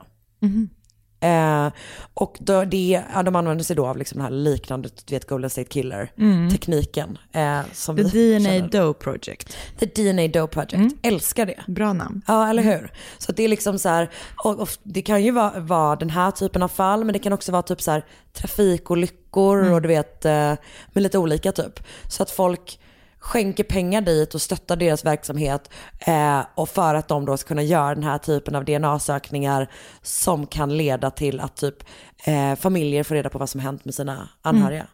[1.22, 1.68] Eh,
[2.14, 5.28] och då, det, ja, de använder sig då av liksom den här liknande, du vet
[5.28, 7.18] Golden State Killer-tekniken.
[7.32, 8.70] Eh, som The vi DNA känner.
[8.70, 9.58] Doe Project.
[9.80, 10.96] The DNA Doe Project.
[11.02, 11.64] Älskar det.
[11.68, 12.22] Bra namn.
[12.28, 12.92] Ja, eller hur?
[13.18, 14.10] Så det är liksom så här,
[14.44, 17.34] och, och det kan ju vara, vara den här typen av fall, men det kan
[17.34, 20.54] också vara typ så här trafikolyckor och du vet, eh,
[20.94, 21.80] med lite olika typ.
[22.08, 22.80] Så att folk
[23.22, 27.64] skänker pengar dit och stöttar deras verksamhet eh, och för att de då ska kunna
[27.64, 31.84] göra den här typen av DNA-sökningar som kan leda till att typ
[32.26, 34.88] eh, familjer får reda på vad som hänt med sina anhöriga.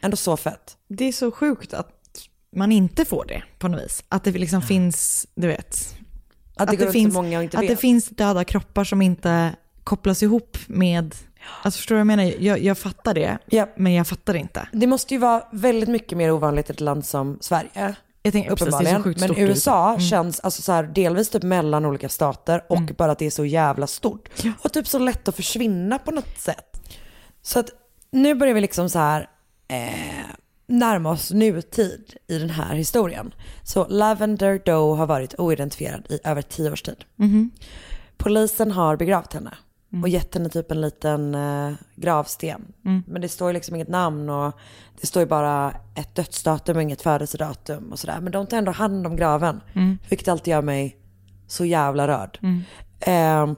[0.00, 0.76] Ändå så fett.
[0.88, 1.94] Det är så sjukt att
[2.56, 4.04] man inte får det på något vis.
[4.08, 5.96] Att det liksom finns, du vet.
[6.56, 11.14] Att det många och inte att det finns döda kroppar som inte kopplas ihop med,
[11.62, 12.34] alltså förstår du vad jag menar?
[12.38, 13.66] Jag, jag fattar det, Ja.
[13.76, 14.68] men jag fattar inte.
[14.72, 17.94] Det måste ju vara väldigt mycket mer ovanligt i ett land som Sverige.
[18.22, 19.02] Jag tänker, precis, det Uppenbarligen.
[19.02, 19.88] sjukt Men USA.
[19.88, 20.00] Mm.
[20.00, 23.44] känns alltså så här, delvis typ mellan olika stater och bara att det är så
[23.44, 24.28] jävla stort.
[24.62, 26.90] Och typ så lätt att försvinna på något sätt.
[27.42, 27.70] Så att
[28.10, 29.28] nu börjar vi liksom så här
[29.68, 29.88] eh,
[30.66, 33.34] närma oss nutid i den här historien.
[33.62, 37.04] Så Lavender Doe har varit oidentifierad i över tio års tid.
[38.16, 39.54] Polisen har begravt henne
[40.02, 42.72] och gett henne typ en liten eh, gravsten.
[43.06, 44.58] Men det står ju liksom inget namn och
[45.00, 48.20] det står ju bara ett dödsdatum och inget födelsedatum och sådär.
[48.20, 49.60] Men de tar ändå hand om graven,
[50.08, 50.96] vilket alltid gör mig
[51.46, 52.38] så jävla rörd.
[53.00, 53.52] Eh,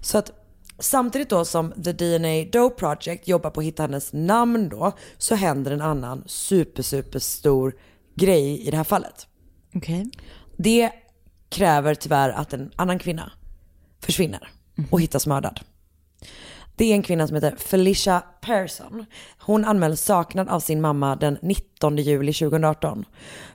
[0.00, 0.32] så att
[0.78, 5.34] samtidigt då som The DNA Doe Project jobbar på att hitta hennes namn då, så
[5.34, 7.74] händer en annan super, super stor
[8.14, 9.26] grej i det här fallet.
[9.74, 10.10] Okej.
[10.56, 10.90] Det
[11.48, 13.32] kräver tyvärr att en annan kvinna
[14.00, 14.48] försvinner
[14.90, 15.60] och hittas mördad.
[16.76, 19.06] Det är en kvinna som heter Felicia Persson.
[19.38, 23.04] Hon anmäls saknad av sin mamma den 19 juli 2018.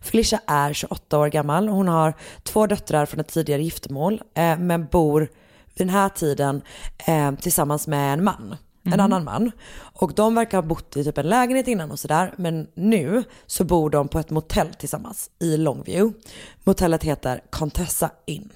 [0.01, 1.67] Felicia är 28 år gammal.
[1.67, 5.29] Hon har två döttrar från ett tidigare giftermål eh, men bor
[5.73, 6.61] den här tiden
[7.07, 8.55] eh, tillsammans med en man.
[8.83, 9.51] En annan man.
[9.77, 12.33] Och de verkar ha bott i typ en lägenhet innan och sådär.
[12.37, 16.19] Men nu så bor de på ett motell tillsammans i Longview.
[16.63, 18.49] Motellet heter Contessa Inn.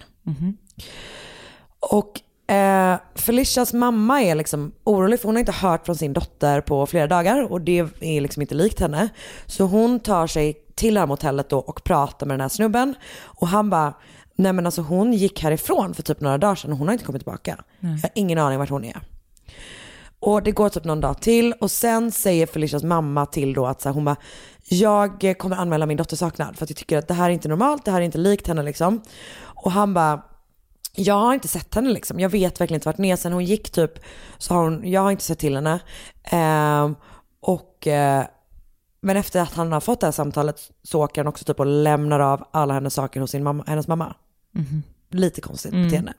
[1.79, 6.61] Och eh, Felicias mamma är liksom orolig för hon har inte hört från sin dotter
[6.61, 9.09] på flera dagar och det är liksom inte likt henne.
[9.45, 13.69] Så hon tar sig till motellet då och pratar med den här snubben och han
[13.69, 13.93] bara
[14.37, 17.05] Nej men alltså hon gick härifrån för typ några dagar sedan och hon har inte
[17.05, 17.63] kommit tillbaka.
[17.79, 19.01] Jag har ingen aning vart hon är.
[20.19, 23.81] Och det går typ någon dag till och sen säger Felicias mamma till då att
[23.81, 24.15] så här, hon bara,
[24.63, 27.47] jag kommer anmäla min dotter saknad för att jag tycker att det här är inte
[27.47, 29.01] normalt, det här är inte likt henne liksom.
[29.43, 30.21] Och han bara,
[30.95, 33.15] jag har inte sett henne liksom, jag vet verkligen inte vart hon är.
[33.15, 33.99] Sen hon gick typ,
[34.37, 35.79] så har hon, jag har inte sett till henne.
[36.23, 36.95] Ehm,
[37.39, 38.25] och, eh,
[39.01, 41.65] men efter att han har fått det här samtalet så åker han också typ och
[41.65, 44.15] lämnar av alla hennes saker hos sin mamma, hennes mamma.
[45.09, 46.13] Lite konstigt beteende.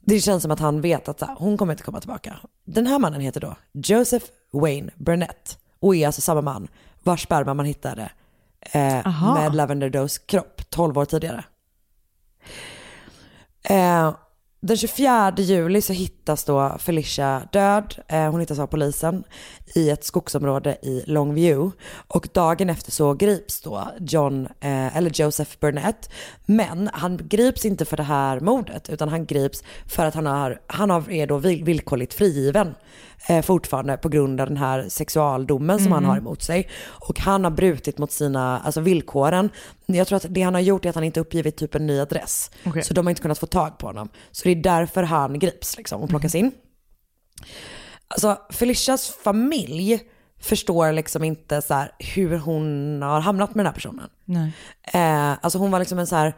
[0.00, 2.36] Det känns som att han vet att så här, hon kommer inte komma tillbaka.
[2.64, 6.68] Den här mannen heter då Joseph Wayne Burnett och är alltså samma man
[7.02, 8.10] vars sperma man hittade
[8.60, 11.44] eh, med Lavender Does kropp 12 år tidigare.
[13.68, 14.14] Eh,
[14.60, 17.94] den 24 juli så hittas då Felicia död.
[18.08, 19.24] Eh, hon hittas av polisen
[19.74, 21.76] i ett skogsområde i Longview.
[22.08, 26.10] Och dagen efter så grips då John, eh, eller Joseph Burnett.
[26.46, 30.60] Men han grips inte för det här mordet utan han grips för att han, har,
[30.66, 32.74] han har, är då vill- villkorligt frigiven
[33.28, 36.68] eh, fortfarande på grund av den här sexualdomen som han har emot sig.
[36.84, 39.50] Och han har brutit mot sina, alltså villkoren.
[39.86, 42.00] Jag tror att det han har gjort är att han inte uppgivit typ en ny
[42.00, 42.50] adress.
[42.64, 42.84] Okej.
[42.84, 44.08] Så de har inte kunnat få tag på honom.
[44.30, 46.52] Så det är därför han grips liksom och plockas in.
[48.08, 50.00] Alltså Felicias familj
[50.40, 54.10] förstår liksom inte så hur hon har hamnat med den här personen.
[54.24, 54.52] Nej.
[54.82, 56.34] Eh, alltså hon var liksom en så här,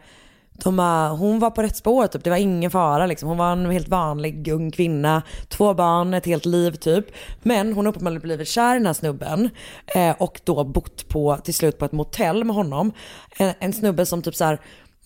[0.63, 3.29] de har, hon var på rätt spår typ, det var ingen fara liksom.
[3.29, 7.05] Hon var en helt vanlig ung kvinna, två barn, ett helt liv typ.
[7.43, 9.49] Men hon har uppenbarligen blivit kär i den här snubben
[9.95, 12.91] eh, och då bott på, till slut på ett motell med honom.
[13.37, 14.59] En, en snubbe som typ så här,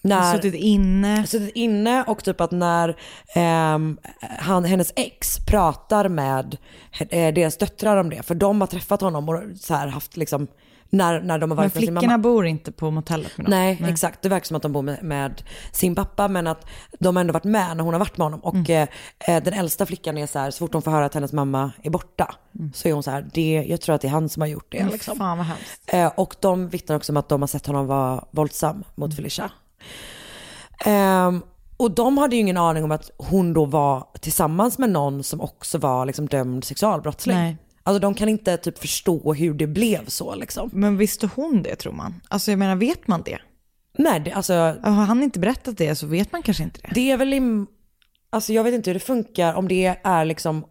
[0.03, 1.27] när, Suttit inne.
[1.27, 2.97] suttit inne och typ att när
[3.35, 3.97] ehm,
[4.39, 6.57] han, hennes ex pratar med
[7.09, 10.47] eh, deras döttrar om det, för de har träffat honom och så här haft liksom,
[10.93, 12.01] när, när de har Men varit med sin mamma.
[12.01, 13.51] flickorna bor inte på motellet med dem.
[13.51, 14.21] Nej, exakt.
[14.21, 16.65] Det verkar som att de bor med, med sin pappa men att
[16.99, 18.39] de har ändå varit med när hon har varit med honom.
[18.39, 18.87] Och eh,
[19.19, 21.71] eh, den äldsta flickan är så här, så fort hon får höra att hennes mamma
[21.83, 22.35] är borta
[22.73, 24.71] så är hon så här, det, jag tror att det är han som har gjort
[24.71, 24.83] det.
[24.83, 25.17] Men Liksom.
[25.17, 25.81] Fan vad hemskt.
[25.87, 29.51] Eh, och de vittnar också om att de har sett honom vara våldsam mot Felicia.
[30.85, 31.41] Ehm,
[31.77, 35.41] och de hade ju ingen aning om att hon då var tillsammans med någon som
[35.41, 37.37] också var liksom dömd sexualbrottsling.
[37.37, 37.57] Nej.
[37.83, 40.69] Alltså de kan inte typ förstå hur det blev så liksom.
[40.73, 42.21] Men visste hon det tror man?
[42.29, 43.37] Alltså jag menar, vet man det?
[43.97, 46.91] Nej, det, alltså Har han inte berättat det så vet man kanske inte det.
[46.93, 47.67] Det är väl, im-
[48.29, 50.65] alltså jag vet inte hur det funkar om det är liksom,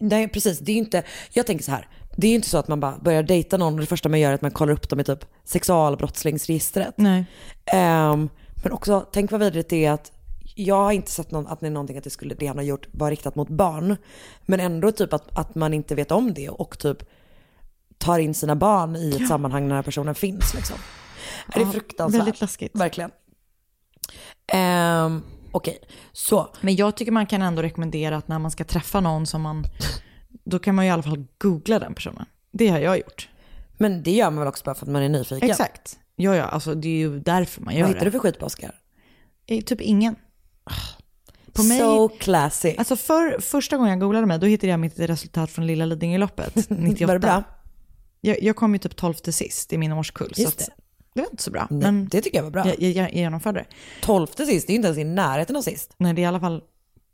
[0.00, 1.02] nej precis, det är inte,
[1.32, 3.74] jag tänker så här, det är ju inte så att man bara börjar dejta någon
[3.74, 6.94] och det första man gör är att man kollar upp dem i typ sexualbrottslingsregistret.
[6.96, 7.24] Nej.
[7.66, 8.28] Ehm,
[8.62, 10.12] men också, tänk vad vidrigt det är att
[10.58, 12.64] jag har inte sett någon, att det är någonting att det, skulle, det han har
[12.64, 13.96] gjort var riktat mot barn.
[14.42, 16.98] Men ändå typ att, att man inte vet om det och typ
[17.98, 20.54] tar in sina barn i ett sammanhang när den här personen finns.
[20.54, 20.76] Liksom.
[21.54, 22.20] Det är Ja, fruktansvärt.
[22.20, 22.70] väldigt läskigt.
[22.76, 23.10] Verkligen.
[24.52, 25.78] Ehm, Okej,
[26.12, 26.48] så.
[26.60, 29.64] Men jag tycker man kan ändå rekommendera att när man ska träffa någon som man,
[30.44, 32.26] då kan man ju i alla fall googla den personen.
[32.52, 33.28] Det har jag gjort.
[33.78, 35.50] Men det gör man väl också bara för att man är nyfiken?
[35.50, 35.98] Exakt.
[36.16, 37.94] Ja, ja, alltså det är ju därför man gör Vad det.
[37.94, 38.74] hittar du för skit på Oscar?
[39.46, 40.16] Eh, Typ ingen.
[41.52, 42.74] På mig, So classy.
[42.78, 46.70] alltså för, första gången jag googlade mig, då hittade jag mitt resultat från Lilla Lidingöloppet,
[46.70, 47.06] 98.
[47.06, 47.42] Var det bra?
[48.20, 50.34] Jag, jag kom ju typ 12 till sist i min årskull.
[50.34, 50.72] så Just att det.
[51.14, 51.66] det var inte så bra.
[51.70, 52.66] Nej, men det tycker jag var bra.
[52.66, 53.66] jag, jag, jag genomförde det.
[54.02, 55.94] Tolfte sist, det är ju inte ens i närheten av sist.
[55.98, 56.62] Nej, det är i alla fall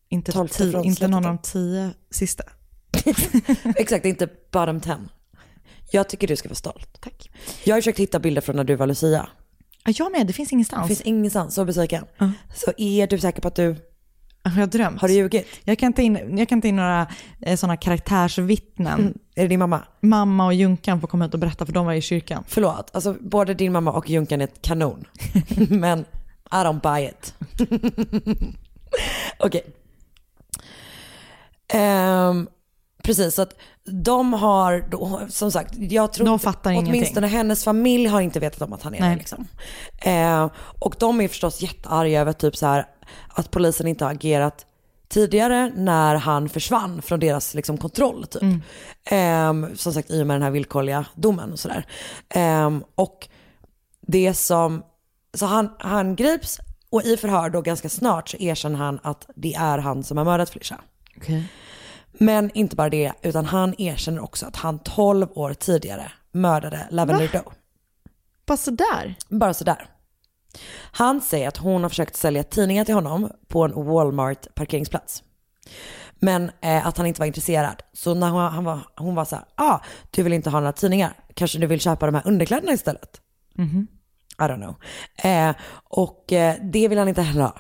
[0.08, 2.44] inte, från inte någon av de tio sista.
[3.76, 5.08] Exakt, inte bottom ten.
[5.90, 7.00] Jag tycker du ska vara stolt.
[7.00, 7.30] Tack.
[7.64, 9.28] Jag har försökt hitta bilder från när du var Lucia.
[9.84, 10.82] Ja, jag med, det finns ingenstans.
[10.82, 12.04] Det finns ingenstans, så besviken.
[12.54, 13.76] Så är du säker på att du,
[14.44, 15.00] Har jag drömt?
[15.00, 15.46] har du ljugit?
[15.64, 17.06] Jag kan ta in, jag kan ta in några
[17.40, 19.18] eh, sådana karaktärsvittnen.
[19.34, 19.82] Är det din mamma?
[20.00, 22.44] Mamma och Junkan får komma ut och berätta för de var i kyrkan.
[22.48, 25.04] Förlåt, alltså både din mamma och Junkan är ett kanon.
[25.68, 26.00] Men
[26.50, 27.34] I don't buy it.
[29.38, 29.62] Okej.
[31.68, 32.48] Ehm,
[33.02, 36.94] precis, så att de har, då, som sagt, jag tror De fattar ingenting.
[36.94, 39.16] åtminstone hennes familj har inte vetat om att han är där.
[39.16, 39.46] Liksom.
[39.98, 42.86] Ehm, och de är förstås jättearga över typ så här,
[43.28, 44.66] att polisen inte har agerat
[45.08, 48.26] tidigare när han försvann från deras liksom, kontroll.
[48.26, 48.42] Typ.
[49.04, 51.86] Ehm, som sagt i och med den här villkorliga domen och sådär.
[52.28, 53.28] Ehm, och
[54.06, 54.82] det som,
[55.34, 56.58] så han, han grips
[56.90, 60.24] och i förhör då ganska snart så erkänner han att det är han som har
[60.24, 60.80] mördat Felicia.
[62.12, 67.30] Men inte bara det, utan han erkänner också att han 12 år tidigare mördade Lavender
[67.32, 67.52] Doe.
[68.46, 69.14] Bara sådär?
[69.28, 69.86] Bara sådär.
[70.92, 75.22] Han säger att hon har försökt sälja tidningar till honom på en Walmart parkeringsplats.
[76.14, 77.82] Men eh, att han inte var intresserad.
[77.92, 79.78] Så när hon, han var, hon var så här, ah,
[80.10, 81.12] du vill inte ha några tidningar.
[81.34, 83.20] Kanske du vill köpa de här underkläderna istället?
[84.38, 84.74] I don't know.
[85.32, 87.54] Eh, och eh, det vill han inte heller ha.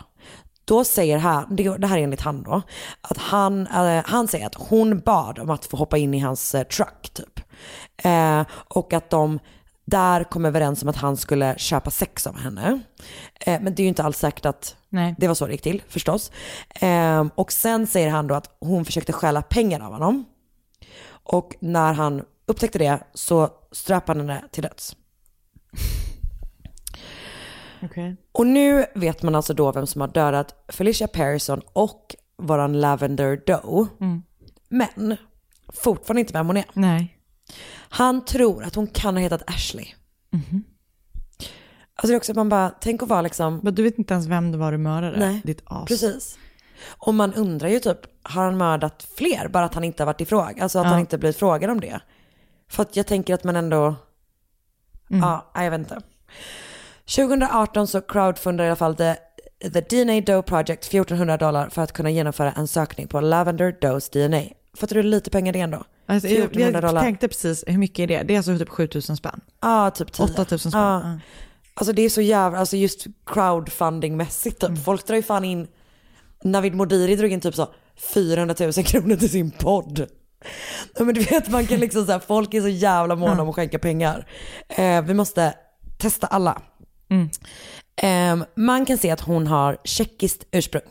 [0.64, 2.62] Då säger han, det, här är enligt han då,
[3.00, 6.54] att han, eh, han säger att hon bad om att få hoppa in i hans
[6.54, 7.40] eh, truck typ.
[7.96, 9.38] Eh, och att de
[9.84, 12.80] där kom överens om att han skulle köpa sex av henne.
[13.40, 15.14] Eh, men det är ju inte alls säkert att Nej.
[15.18, 16.32] det var så det gick till förstås.
[16.80, 20.24] Eh, och sen säger han då att hon försökte stjäla pengar av honom.
[21.08, 24.96] Och när han upptäckte det så ströp han henne till döds.
[27.82, 28.16] Okej.
[28.32, 33.40] Och nu vet man alltså då vem som har dödat Felicia Parison och våran Lavender
[33.46, 33.86] Doe.
[34.68, 35.16] Men
[35.68, 36.64] fortfarande inte vem hon är.
[36.72, 37.18] Nej.
[37.88, 39.86] Han tror att hon kan ha hetat Ashley.
[41.94, 44.14] Alltså det är också att man bara, tänk att vara liksom, Men du vet inte
[44.14, 45.18] ens vem det var du mördade?
[45.18, 45.88] Nej, Ditt as.
[45.88, 46.38] precis.
[46.86, 49.48] Och man undrar ju typ, har han mördat fler?
[49.48, 50.90] Bara att han inte har varit i fråga, alltså att Ja.
[50.90, 52.00] han inte blivit frågad om det.
[52.70, 53.94] För att jag tänker att man ändå,
[55.08, 56.00] ja, jag vet inte.
[57.06, 59.16] 2018 så crowdfundade i alla fall the,
[59.72, 64.10] the DNA Doe Project 1400 dollar för att kunna genomföra en sökning på Lavender Does
[64.10, 64.42] DNA.
[64.76, 65.84] Fattar du hur lite pengar det är ändå?
[66.06, 68.22] Alltså, jag, 1400 jag tänkte precis, hur mycket är det?
[68.22, 69.40] Det är alltså typ 7000 spänn.
[69.60, 70.24] Ja, typ 10.
[70.24, 70.80] 8000 spänn.
[70.82, 71.18] Ja.
[71.74, 74.84] Alltså det är så jävla, alltså just crowdfunding-mässigt typ.
[74.84, 75.66] Folk drar ju fan in,
[76.44, 77.68] Navid Modiri drog in typ så
[78.14, 80.06] 400 000 kronor till sin podd.
[80.94, 83.54] Ja, men du vet man kan liksom säga folk är så jävla måna om att
[83.54, 84.26] skänka pengar.
[84.68, 85.54] Eh, vi måste
[85.98, 86.62] testa alla.
[87.96, 90.82] Eh, man kan se att hon har tjeckiskt ursprung.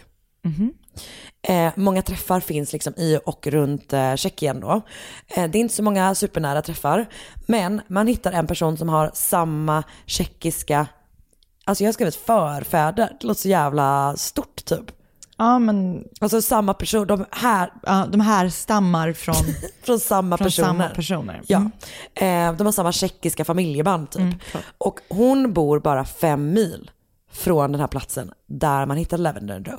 [1.47, 4.81] Eh, många träffar finns liksom i och runt eh, Tjeckien då.
[5.27, 7.05] Eh, det är inte så många supernära träffar,
[7.47, 10.87] men man hittar en person som har samma tjeckiska,
[11.65, 15.00] alltså jag har skrivit förfäder, det låter så jävla stort typ.
[15.41, 19.35] Ja, men Alltså samma person, de här, ja, de här stammar från,
[19.83, 20.67] från samma från personer.
[20.67, 21.41] samma personer.
[21.47, 21.57] Ja,
[22.15, 22.51] Mm.
[22.51, 24.21] eh, de har samma tjeckiska familjeband typ.
[24.21, 24.37] Mm,
[24.77, 26.91] och hon bor bara fem mil
[27.31, 29.77] från den här platsen där man hittade Lavender Doe.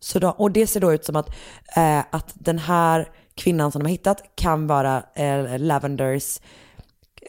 [0.00, 1.28] Så då, och det ser då ut som att,
[1.76, 6.40] eh, att den här kvinnan som de har hittat kan vara eh, Lavenders,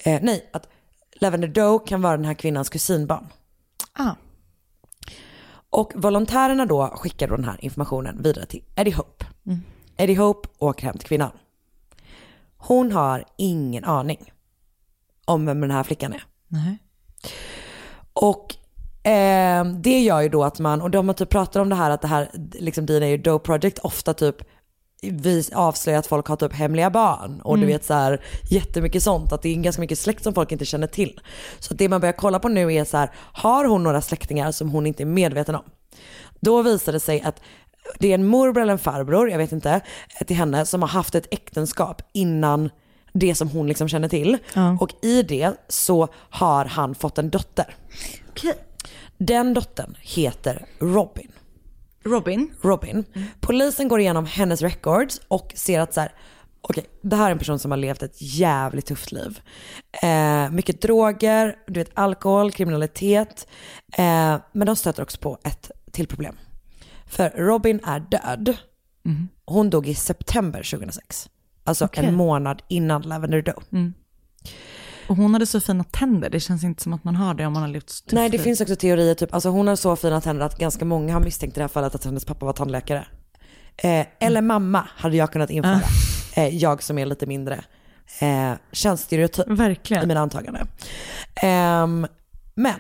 [0.04, 0.68] eh, nej, att
[1.16, 3.28] Lavender Doe kan vara den här kvinnans kusinbarn.
[3.94, 4.12] Ah.
[5.74, 9.26] Och volontärerna då skickar då den här informationen vidare till Eddie Hope.
[9.98, 11.32] Eddie Hope åker hem till kvinnan.
[12.58, 14.32] Hon har ingen aning
[15.26, 16.24] om vem den här flickan är.
[16.48, 16.78] Nej.
[18.14, 18.56] Och
[19.12, 21.90] eh, det gör ju då att man, och de har typ pratat om det här
[21.90, 24.36] att det här liksom DNA Doe Project ofta typ
[25.12, 29.32] vis, avslöjar att folk har typ hemliga barn och du vet så här jättemycket sånt,
[29.32, 31.20] att det är ganska mycket släkt som folk inte känner till.
[31.60, 34.70] Så det man börjar kolla på nu är så här, har hon några släktingar som
[34.70, 35.64] hon inte är medveten om?
[36.40, 37.42] Då visar det sig att
[38.00, 39.82] det är en morbror eller en farbror, jag vet inte,
[40.28, 42.70] till henne som har haft ett äktenskap innan
[43.14, 44.38] Det som hon liksom känner till.
[44.54, 44.78] Ja.
[44.80, 47.76] Och i det så har han fått en dotter.
[48.30, 48.54] Okej.
[49.18, 51.32] Den dottern heter Robin.
[52.06, 52.54] Robin.
[52.62, 53.06] Robin.
[53.40, 56.12] Polisen går igenom hennes records och ser att så här,
[56.62, 59.40] okej, det här är en person som har levt ett jävligt tufft liv.
[60.04, 63.48] Eh, mycket droger, du vet alkohol, kriminalitet.
[63.98, 66.36] Eh, men de stöter också på ett till problem.
[67.06, 68.58] För Robin är död.
[69.46, 71.30] Hon dog i september 2006.
[71.64, 72.06] Alltså Okej.
[72.06, 73.92] en månad innan Lavender Doe.
[75.14, 77.54] Och hon hade så fina tänder, det känns inte som att man har det om
[77.54, 80.22] man har levt så Nej det finns också teorier, typ, alltså hon har så fina
[80.22, 83.08] tänder att ganska många har misstänkt i det här fallet att hennes pappa var tandläkare.
[83.78, 85.82] Eh, eller mamma hade jag kunnat införa.
[86.36, 87.64] Eh, jag som är lite mindre
[88.20, 90.08] eh, könsstereotyp i Verkligen.
[90.08, 90.68] mina antaganden.
[91.36, 92.08] Ehm,
[92.56, 92.76] men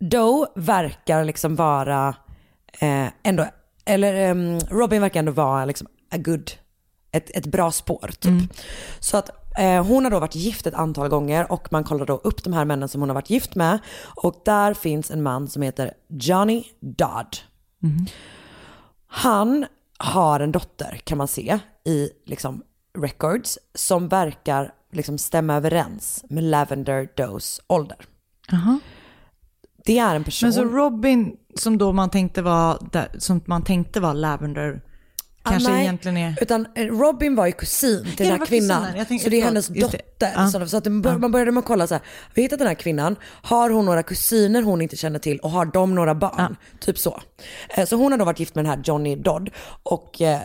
[0.00, 2.14] Doe verkar liksom vara
[2.80, 3.46] eh, ändå,
[3.84, 6.50] eller ehm, Robin verkar ändå vara liksom a good,
[7.12, 8.52] ett, ett bra spår typ.
[9.00, 12.16] Så att eh, hon har då varit gift ett antal gånger och man kollar då
[12.16, 13.78] upp de här männen som hon har varit gift med.
[14.14, 17.36] Och där finns en man som heter Johnny Dodd.
[19.06, 19.66] Han
[19.98, 22.62] har en dotter kan man se i liksom
[22.98, 27.98] records som verkar liksom stämma överens med Lavender Does ålder.
[28.50, 28.78] Jaha.
[29.84, 30.46] Det är en person.
[30.46, 32.78] Men så Robin, som då man tänkte var,
[33.18, 34.80] som man tänkte var Lavender,
[35.42, 36.38] kanske Ah, nej, egentligen är...
[36.42, 38.82] Utan eh, Robin var ju kusin till den här kvinnan.
[38.94, 40.00] tänkte- så det är hennes dotter.
[40.36, 40.48] Ja.
[40.48, 42.02] Så, så att bör, man började med att kolla så här,
[42.34, 45.50] vi har hittat den här kvinnan, har hon några kusiner hon inte känner till och
[45.50, 46.56] har de några barn?
[46.80, 47.20] Typ så.
[47.76, 49.50] Eh, Så hon har då varit gift med den här Johnny Dodd
[49.82, 50.40] och, eh,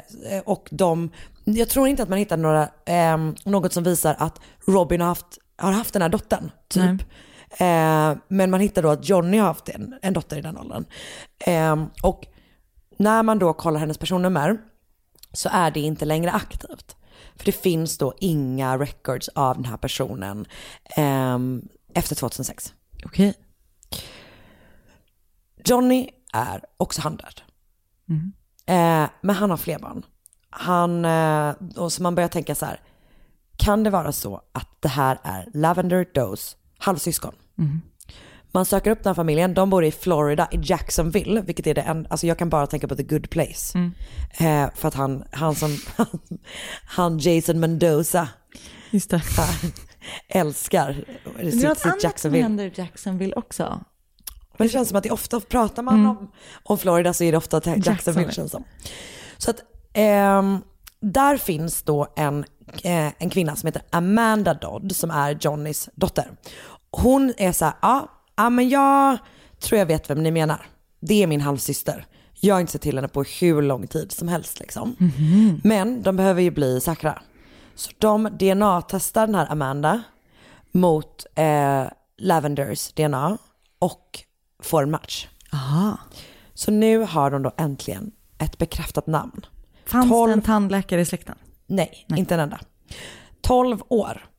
[0.45, 1.09] och de,
[1.43, 5.25] jag tror inte att man hittar några, eh, något som visar att Robin har haft,
[5.57, 6.51] har haft den här dottern.
[6.69, 7.01] Typ.
[7.57, 10.85] Eh, men man hittar då att Johnny har haft en, en dotter i den åldern.
[11.39, 12.25] Eh, och
[12.97, 14.57] när man då kollar hennes personnummer
[15.35, 16.95] så är det inte längre aktivt.
[17.35, 20.45] För det finns då inga records av den här personen
[20.95, 22.73] ehm, efter 2006.
[23.05, 23.33] Okej.
[25.65, 27.41] Johnny är också handlöd.
[28.65, 30.05] Eh, men han har fler barn.
[30.49, 32.79] Han, eh, och så man börjar tänka så här,
[33.57, 37.33] kan det vara så att det här är Lavender Does halvsyskon?
[38.55, 41.81] Man söker upp den här familjen, de bor i Florida, i Jacksonville, vilket är det
[41.81, 43.77] enda, alltså jag kan bara tänka på The Good Place.
[44.37, 45.77] Eh, för att han, han som,
[46.85, 48.27] han Jason Mendoza
[48.91, 49.21] Just det.
[50.27, 51.05] älskar
[51.39, 52.43] Det är sitt, något sitt Jacksonville.
[52.43, 53.81] händer i Jacksonville också.
[54.57, 56.31] Men det känns som att det ofta pratar man om,
[56.63, 58.31] om Florida så är det ofta Jacksonville Jacksonville.
[58.31, 58.63] känns som.
[59.37, 59.59] Så att
[59.93, 60.57] ehm,
[60.99, 62.45] där finns då en,
[62.83, 66.31] eh, en kvinna som heter Amanda Dodd som är Johnnys dotter.
[66.91, 69.17] Hon är så här, ja, ja men jag
[69.59, 70.65] tror jag vet vem ni menar.
[70.99, 72.05] Det är min halvsyster.
[72.39, 74.95] Jag har inte sett till henne på hur lång tid som helst liksom.
[75.63, 77.21] Men de behöver ju bli säkra.
[77.75, 80.03] Så de DNA-testar den här Amanda
[80.71, 81.83] mot eh,
[82.17, 83.37] Lavenders DNA
[83.79, 84.19] och
[84.63, 85.27] får en match.
[85.53, 85.97] Aha.
[86.53, 89.45] Så nu har de då äntligen ett bekräftat namn.
[89.85, 91.35] Fanns Tolv- det en tandläkare i släkten?
[91.67, 92.59] Nej, inte en enda.
[93.41, 94.29] 12 år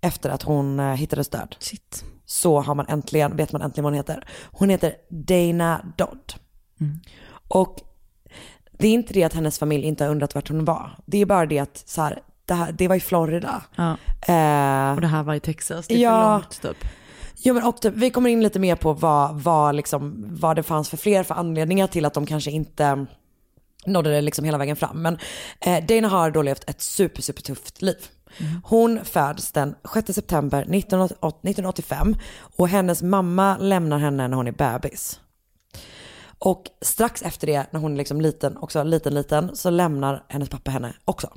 [0.00, 2.04] efter att hon eh, hittades död Shit.
[2.34, 4.26] Så har man äntligen, vet man äntligen vad hon heter.
[4.44, 6.34] Hon heter Dana Dodd.
[7.48, 7.76] Och
[8.78, 10.90] det är inte det att hennes familj inte har undrat vart hon var.
[11.06, 13.62] Det är bara det att så här, det, här, det var i Florida.
[13.76, 13.90] Ja.
[14.20, 16.10] Eh, Och det här var i Texas, det är Ja.
[16.12, 16.88] för långt typ.
[17.36, 20.62] Jo men och typ, vi kommer in lite mer på vad, vad, liksom, vad det
[20.62, 23.06] fanns för fler för anledningar till att de kanske inte
[23.86, 25.02] nådde det liksom hela vägen fram.
[25.02, 25.18] Men
[25.60, 27.96] eh, Dana har då levt ett super, super tufft liv.
[28.64, 32.16] Hon föds den 6 september 1985
[32.56, 35.20] och hennes mamma lämnar henne när hon är bebis.
[36.38, 40.48] Och strax efter det, när hon är liksom liten, också liten liten, så lämnar hennes
[40.48, 41.28] pappa henne också.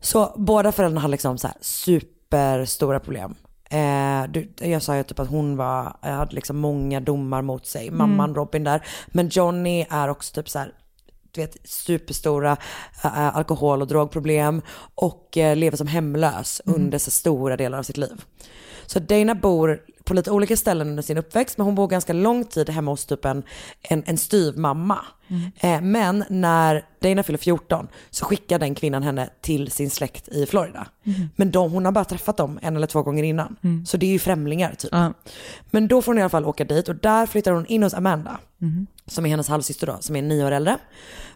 [0.00, 3.34] Så båda föräldrarna har liksom så här superstora problem.
[3.70, 7.90] Eh, du, jag sa ju typ att hon var, hade liksom många domar mot sig,
[7.90, 8.86] mamman Robin där.
[9.06, 10.72] Men Johnny är också typ så här,
[11.36, 12.56] du vet, superstora
[13.04, 14.62] eh, alkohol och drogproblem
[14.94, 18.24] och eh, lever som hemlös under så stora delar av sitt liv.
[18.86, 22.44] Så Dana bor på lite olika ställen under sin uppväxt, men hon bor ganska lång
[22.44, 23.42] tid hemma hos typ en,
[23.82, 24.98] en, en styvmamma.
[25.60, 30.46] Eh, men när Dana fyller 14 så skickar den kvinnan henne till sin släkt i
[30.46, 30.86] Florida.
[31.36, 33.56] Men de, hon har bara träffat dem en eller två gånger innan.
[33.86, 34.90] Så det är ju främlingar typ.
[34.92, 35.12] Ja.
[35.70, 37.94] Men då får hon i alla fall åka dit och där flyttar hon in hos
[37.94, 38.38] Amanda.
[39.06, 40.78] Som är hennes halvsyster då, som är nio år äldre.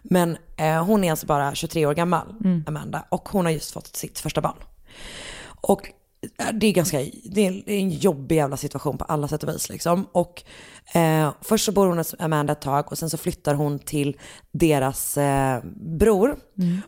[0.01, 2.27] Men eh, hon är alltså bara 23 år gammal,
[2.67, 3.05] Amanda.
[3.09, 4.57] Och hon har just fått sitt första barn.
[5.61, 5.91] Och
[6.53, 10.07] det är ganska, det är en jobbig jävla situation på alla sätt och vis liksom.
[10.11, 10.43] Och
[10.93, 14.17] eh, först så bor hon hos Amanda ett tag och sen så flyttar hon till
[14.51, 16.35] deras eh, bror.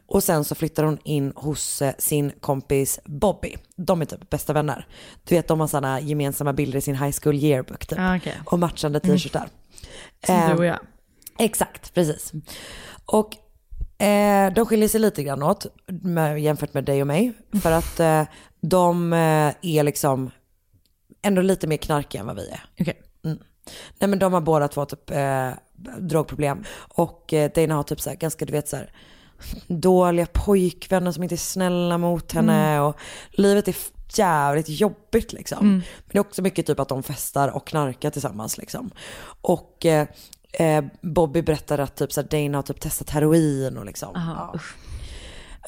[0.05, 3.55] Och sen så flyttar hon in hos eh, sin kompis Bobby.
[3.75, 4.87] De är typ bästa vänner.
[5.23, 7.99] Du vet de har sådana gemensamma bilder i sin high school yearbook typ.
[8.01, 8.35] Ah, okej.
[8.45, 9.49] Och matchande t-shirtar.
[10.25, 10.79] Som Eh, du och jag.
[11.39, 12.31] Exakt, precis.
[13.05, 13.37] Och
[13.97, 17.33] eh, de skiljer sig lite grann åt med, jämfört med dig och mig.
[17.61, 18.23] För att eh,
[18.61, 20.31] de eh, är liksom
[21.21, 22.63] ändå lite mer knarkiga än vad vi är.
[22.79, 23.01] Okej.
[23.99, 25.49] Nej men de har båda två typ eh,
[25.99, 26.63] drogproblem.
[26.77, 28.91] Och eh, Dana har typ så här, ganska, du vet så här,
[29.67, 32.81] dåliga pojkvänner som inte är snälla mot henne.
[32.81, 32.95] Och
[33.31, 33.75] livet är
[34.13, 35.67] jävligt jobbigt liksom.
[35.67, 38.91] Men det är också mycket typ att de festar och knarkar tillsammans liksom.
[39.41, 40.07] Och eh,
[40.59, 44.11] eh, Bobby berättar att typ så här, Dana har typ testat heroin och liksom.
[44.13, 44.59] ja.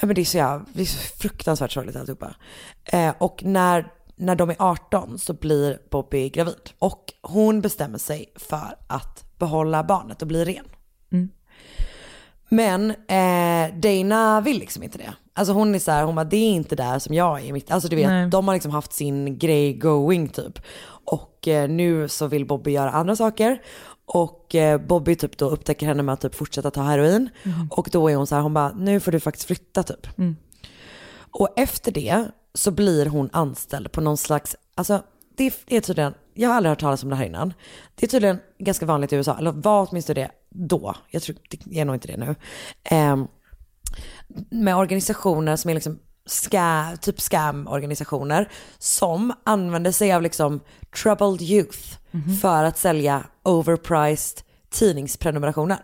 [0.02, 2.36] Ja, men det är så, jävla, det är så fruktansvärt sorgligt alltihopa.
[2.84, 6.70] Eh, och när, när de är 18 så blir Bobby gravid.
[6.80, 10.66] Och hon bestämmer sig för att behålla barnet och bli ren.
[12.50, 15.14] Men eh, Dana vill liksom inte det.
[15.34, 17.46] Alltså hon är så här, hon bara det är inte där som jag är.
[17.46, 18.30] i Mitt, alltså du vet, Nej.
[18.30, 20.60] de har liksom haft sin grej going typ.
[21.06, 23.62] Och eh, nu så vill Bobby göra andra saker.
[24.06, 27.30] Och eh, Bobby typ då upptäcker henne med att typ fortsätta ta heroin.
[27.70, 30.08] Och då är hon så här, hon bara nu får du faktiskt flytta typ.
[31.32, 35.04] Och efter det så blir hon anställd på någon slags, alltså
[35.38, 37.54] det är tydligen, jag har aldrig hört talas om det här innan.
[37.96, 40.96] Det är tydligen ganska vanligt i USA, eller var åtminstone det då.
[41.10, 42.36] Jag tror det är nog inte det nu.
[42.84, 43.28] Ehm,
[44.50, 50.60] med organisationer som är liksom ska, typ scam-organisationer som använder sig av liksom
[51.04, 51.80] troubled youth
[52.42, 55.78] för att sälja overpriced tidningsprenumerationer.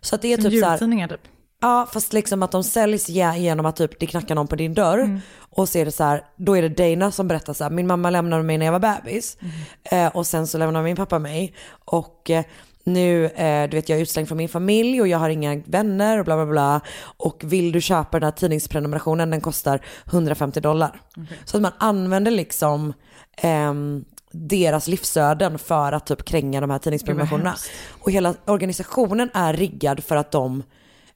[0.00, 1.20] Så att det är Som typ så här, typ.
[1.60, 4.74] Ja, fast liksom att de säljs ge- genom att typ det knackar någon på din
[4.74, 5.20] dörr.
[5.38, 7.86] Och så är det så här, då är det Dana som berättar så här, min
[7.86, 9.36] mamma lämnade mig när jag var bebis.
[9.84, 11.54] Eh, och sen så lämnade min pappa mig.
[11.84, 12.44] Och eh,
[12.84, 16.18] nu, eh, du vet jag är utslängd från min familj och jag har inga vänner
[16.18, 16.80] och bla bla bla.
[17.02, 21.00] Och vill du köpa den här tidningsprenumerationen, den kostar 150 dollar.
[21.44, 22.92] Så att man använder liksom
[23.36, 27.54] ehm, deras livsöden för att typ kränga de här tidningsprenumerationerna.
[28.00, 30.62] Och hela organisationen är riggad för att de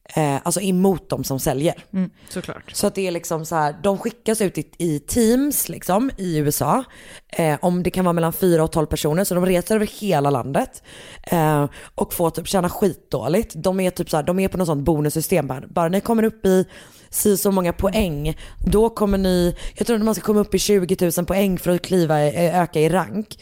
[0.09, 1.85] eh, alltså emot de som säljer.
[1.93, 2.71] Mm, såklart.
[2.73, 6.39] Så att det är liksom så här, de skickas ut i, i teams liksom i
[6.39, 6.85] USA.
[7.29, 10.31] Eh, om det kan vara mellan 4 och 12 personer, så de reser över hela
[10.31, 10.83] landet.
[11.23, 13.55] Eh, och får typ tjäna skitdåligt.
[13.57, 16.23] De är typ så här, de är på något sånt bonussystem bara, bara ni kommer
[16.23, 16.65] upp i
[17.11, 20.59] si så många poäng, då kommer ni, jag tror att man ska komma upp i
[20.59, 23.39] 20 000 poäng för att kliva, eh, öka i rank.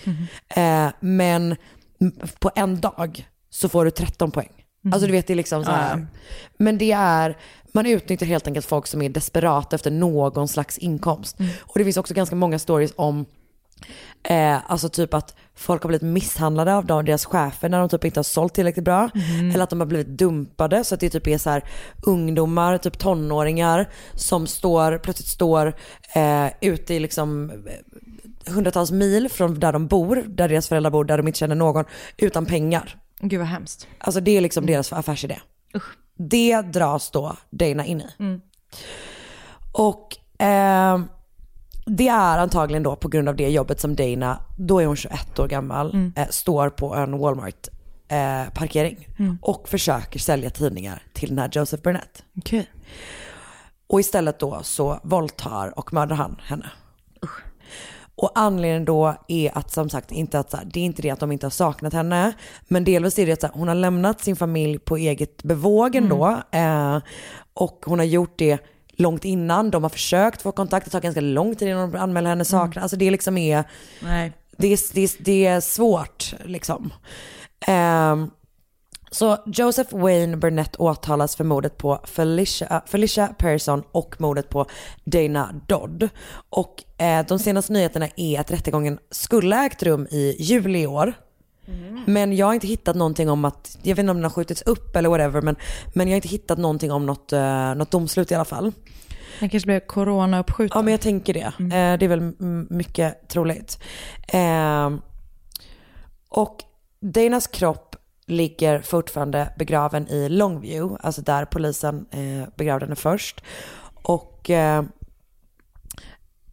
[0.48, 1.56] Eh, men
[2.38, 4.61] på en dag så får du 13 poäng.
[4.92, 6.06] Alltså du vet det är liksom så här.
[6.58, 7.36] Men det är,
[7.72, 11.36] man utnyttjar helt enkelt folk som är desperata efter någon slags inkomst.
[11.60, 13.24] Och det finns också ganska många stories om
[14.24, 18.04] Eh, alltså typ att folk har blivit misshandlade av de- deras chefer när de typ
[18.04, 19.10] inte har sålt tillräckligt bra.
[19.54, 21.64] Eller att de har blivit dumpade så att det typ är så här
[22.06, 25.66] ungdomar, typ tonåringar som står, plötsligt står
[26.14, 31.04] eh, ute i liksom eh, hundratals mil från där de bor, där deras föräldrar bor,
[31.04, 31.84] där de inte känner någon,
[32.16, 32.96] utan pengar.
[33.22, 33.88] Gud vad hemskt.
[33.98, 35.40] Alltså det är liksom deras affärsidé.
[36.16, 38.40] Det dras då Dana in i.
[39.72, 41.00] Och eh,
[41.86, 45.38] det är antagligen då på grund av det jobbet som Dana, då är hon 21
[45.38, 47.68] år gammal, eh, står på en Walmart
[48.08, 49.08] eh, parkering
[49.42, 52.24] och försöker sälja tidningar till den här Joseph Burnett.
[52.38, 52.70] Okej.
[53.86, 56.70] Och istället då så våldtar och mördar han henne.
[58.14, 61.32] Och anledningen då är att som sagt, inte att, det är inte det att de
[61.32, 62.32] inte har saknat henne,
[62.68, 66.42] men delvis är det att hon har lämnat sin familj på eget bevåg ändå.
[66.50, 66.98] Eh,
[67.54, 68.58] och hon har gjort det
[68.92, 72.30] långt innan, de har försökt få kontakt, det tar ganska lång tid innan de anmäler
[72.30, 72.82] henne saknad.
[72.82, 73.64] Alltså det liksom är,
[74.56, 76.92] det är, det är, det är svårt liksom.
[77.66, 78.30] Ehm,
[79.12, 84.66] så Joseph Wayne Burnett åtalas för mordet på Felicia, Felicia Persson och mordet på
[85.04, 86.08] Dana Dodd.
[86.50, 90.86] Och eh, de senaste nyheterna är att rättegången skulle ha ägt rum i juli i
[90.86, 91.14] år.
[92.06, 94.62] Men jag har inte hittat någonting om att, jag vet inte om den har skjutits
[94.62, 95.56] upp eller whatever, men,
[95.94, 98.72] men jag har inte hittat någonting om något, eh, något domslut i alla fall.
[99.40, 100.78] Den kanske blev corona-uppskjuten.
[100.78, 101.52] Ja men jag tänker det.
[101.58, 102.32] Eh, det är väl
[102.70, 103.78] mycket troligt.
[104.28, 104.90] Eh,
[106.28, 106.64] och
[107.00, 107.96] Danas kropp
[108.32, 113.42] ligger fortfarande begraven i Longview, alltså där polisen eh, begravde henne först.
[114.02, 114.82] Och eh,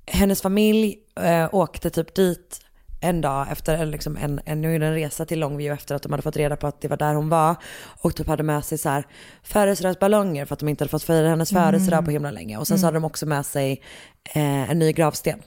[0.06, 2.62] hennes familj eh, åkte typ dit
[3.02, 6.12] en dag efter, eller liksom en, en, det en resa till Longview efter att de
[6.12, 7.56] hade fått reda på att det var där hon var.
[8.02, 9.08] Och typ hade med sig så här
[9.44, 12.58] födelsedagsballonger för att de inte hade fått fira hennes födelsedag på himla länge.
[12.58, 13.82] Och sen så hade de också med sig
[14.24, 15.42] eh, en ny gravsten.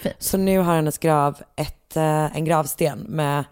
[0.00, 0.14] Fint.
[0.18, 3.44] Så nu har hennes grav ett, eh, en gravsten med,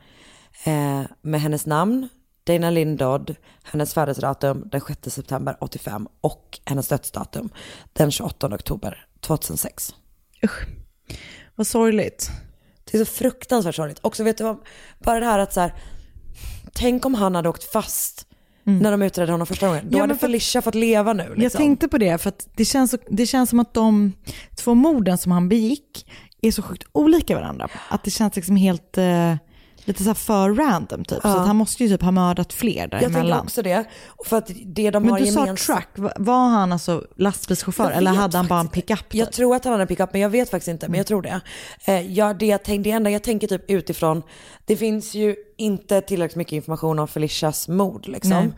[0.65, 2.09] eh, med hennes namn,
[2.45, 7.49] Dana Lindodd, hennes födelsedatum den 6 september 85 och hennes dödsdatum
[7.93, 9.95] den 28 oktober 2006.
[11.55, 12.31] Vad sorgligt.
[12.85, 13.99] Det är så fruktansvärt sorgligt.
[14.03, 14.57] Också vet du vad,
[14.99, 15.75] bara det här att så här,
[16.73, 18.27] tänk om han hade åkt fast
[18.67, 19.83] när de utredde honom första gången.
[19.85, 19.97] Då Mm.
[19.99, 21.23] Ja, hade Felicia fått leva nu.
[21.23, 21.43] Liksom.
[21.43, 24.13] Jag tänkte på det, för det känns, det känns som att de
[24.57, 26.11] två morden som han begick
[26.43, 27.69] är så sjukt olika varandra.
[27.89, 29.37] Att det känns liksom helt, eh,
[29.85, 31.23] lite så för random typ.
[31.23, 31.41] Så Ja.
[31.41, 33.41] att han måste ju typ ha mördat fler jag tänker däremellan.
[33.41, 33.85] också det.
[34.25, 35.59] För att det de Men har du sa gemensamt.
[35.95, 38.99] truck, Va- var han alltså lastbilschaufför eller hade han bara en pickup?
[38.99, 39.15] typ?
[39.15, 40.89] Jag tror att han hade en pickup men jag vet faktiskt inte.
[40.89, 41.41] Men jag tror det.
[41.85, 44.23] Eh, ja, det, jag tänk, det enda jag tänker typ utifrån,
[44.65, 48.53] det finns ju inte tillräckligt mycket information om Felicias mord liksom.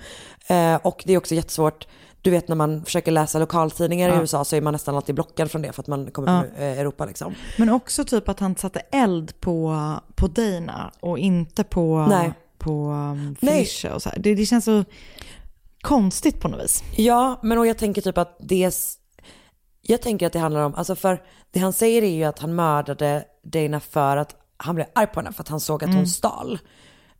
[0.46, 1.86] Eh, och det är också jättesvårt,
[2.26, 5.50] du vet när man försöker läsa lokaltidningar i USA så är man nästan alltid blockad
[5.50, 7.34] från det för att man kommer från eh, Europa liksom.
[7.58, 12.32] Men också typ att han satte eld på, på Dana och inte på, Nej.
[12.58, 13.36] på um.
[13.40, 13.94] Felicia.
[13.94, 14.18] Och så här.
[14.18, 14.84] Det, det känns så
[15.80, 16.82] konstigt på något vis.
[16.96, 18.70] Ja, men och jag tänker typ att det
[19.82, 22.54] jag tänker att det handlar om, alltså för det han säger är ju att han
[22.54, 26.06] mördade Dana för att han blev arg på henne för att han såg att hon
[26.06, 26.58] stal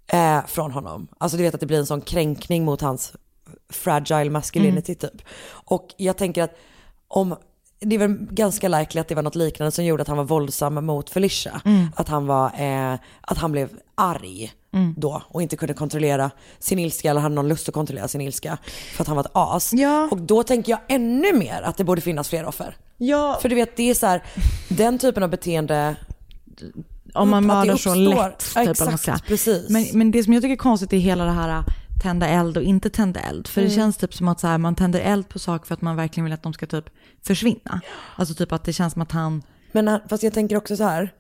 [0.07, 1.09] eh, från honom.
[1.19, 3.13] Alltså du vet att det blir en sån kränkning mot hans
[3.69, 5.23] fragile masculinity typ.
[5.49, 6.57] Och jag tänker att
[7.09, 7.37] om,
[7.81, 10.25] det är väl ganska likely att det var något liknande som gjorde att han var
[10.25, 11.61] våldsam mot Felicia.
[11.97, 14.53] Att han var, eh, att han blev arg
[14.97, 18.59] då och inte kunde kontrollera sin ilska eller hade någon lust att kontrollera sin ilska
[18.95, 19.73] för att han var ett as.
[19.73, 20.09] Ja.
[20.11, 22.77] Och då tänker jag ännu mer att det borde finnas fler offer.
[22.97, 24.23] Ja, För du vet, det är så här,
[24.69, 25.97] den typen av beteende,
[27.15, 28.55] om man mördar så lätt.
[28.55, 29.69] Typ, exakt, precis.
[29.69, 31.65] Men, men det som jag tycker är konstigt är hela det här
[32.03, 33.47] tända eld och inte tända eld.
[33.49, 33.77] För det Mm.
[33.77, 36.25] känns typ som att så här, man tänder eld på saker för att man verkligen
[36.25, 36.85] vill att de ska typ
[37.27, 37.81] försvinna.
[38.17, 39.43] Alltså typ att det känns som att han,
[39.73, 41.13] men han, fast jag tänker också så här,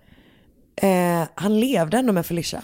[0.76, 2.62] eh, han levde ändå med Felicia.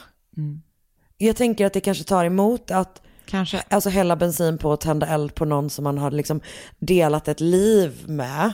[1.18, 5.06] Jag tänker att det kanske tar emot att kanske, alltså hälla bensin på och tända
[5.06, 6.40] eld på någon som man har liksom
[6.78, 8.52] delat ett liv med.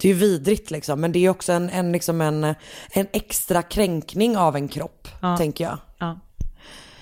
[0.00, 2.44] Det är ju vidrigt liksom, men det är också en, en, liksom en,
[2.90, 5.08] en extra kränkning av en kropp,
[5.38, 5.78] tänker jag.
[5.98, 6.20] ja.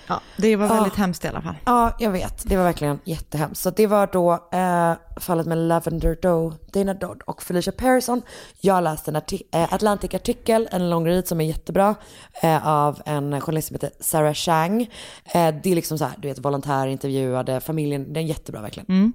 [0.09, 1.55] Ja det var väldigt hemskt i alla fall.
[1.65, 2.43] Ja, jag vet.
[2.49, 3.61] Det var verkligen jättehemskt.
[3.61, 8.21] Så det var då eh, fallet med Lavender Doe, Dana Dodd och Felicia Pearson.
[8.61, 11.95] Jag läste en arti- eh, Atlantic-artikel, en read som är jättebra,
[12.41, 14.81] eh, av en journalist som heter Sarah Chang.
[15.25, 19.13] Eh, det är liksom så här, du vet, volontärintervjuade, familjen, den är jättebra verkligen.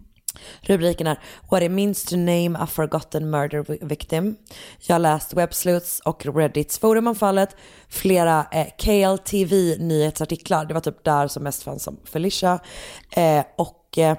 [0.61, 1.19] Rubriken är
[1.51, 4.37] What it means to name a forgotten murder vi- victim.
[4.87, 7.57] Jag har läst Websleuths och Reddits forum om fallet,
[7.89, 12.59] flera eh, KLTV nyhetsartiklar, det var typ där som mest fanns om Felicia,
[13.17, 14.17] eh, och eh,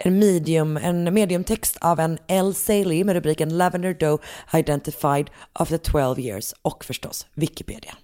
[0.00, 2.54] en medium, en mediumtext av en L.
[2.54, 4.18] Saley med rubriken Lavender Doe
[4.52, 7.94] identified after 12 years och förstås Wikipedia.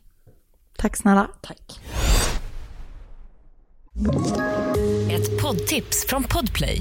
[0.79, 1.29] Tack snälla.
[1.43, 1.81] Tack.
[5.11, 6.81] Ett poddtips från Podplay.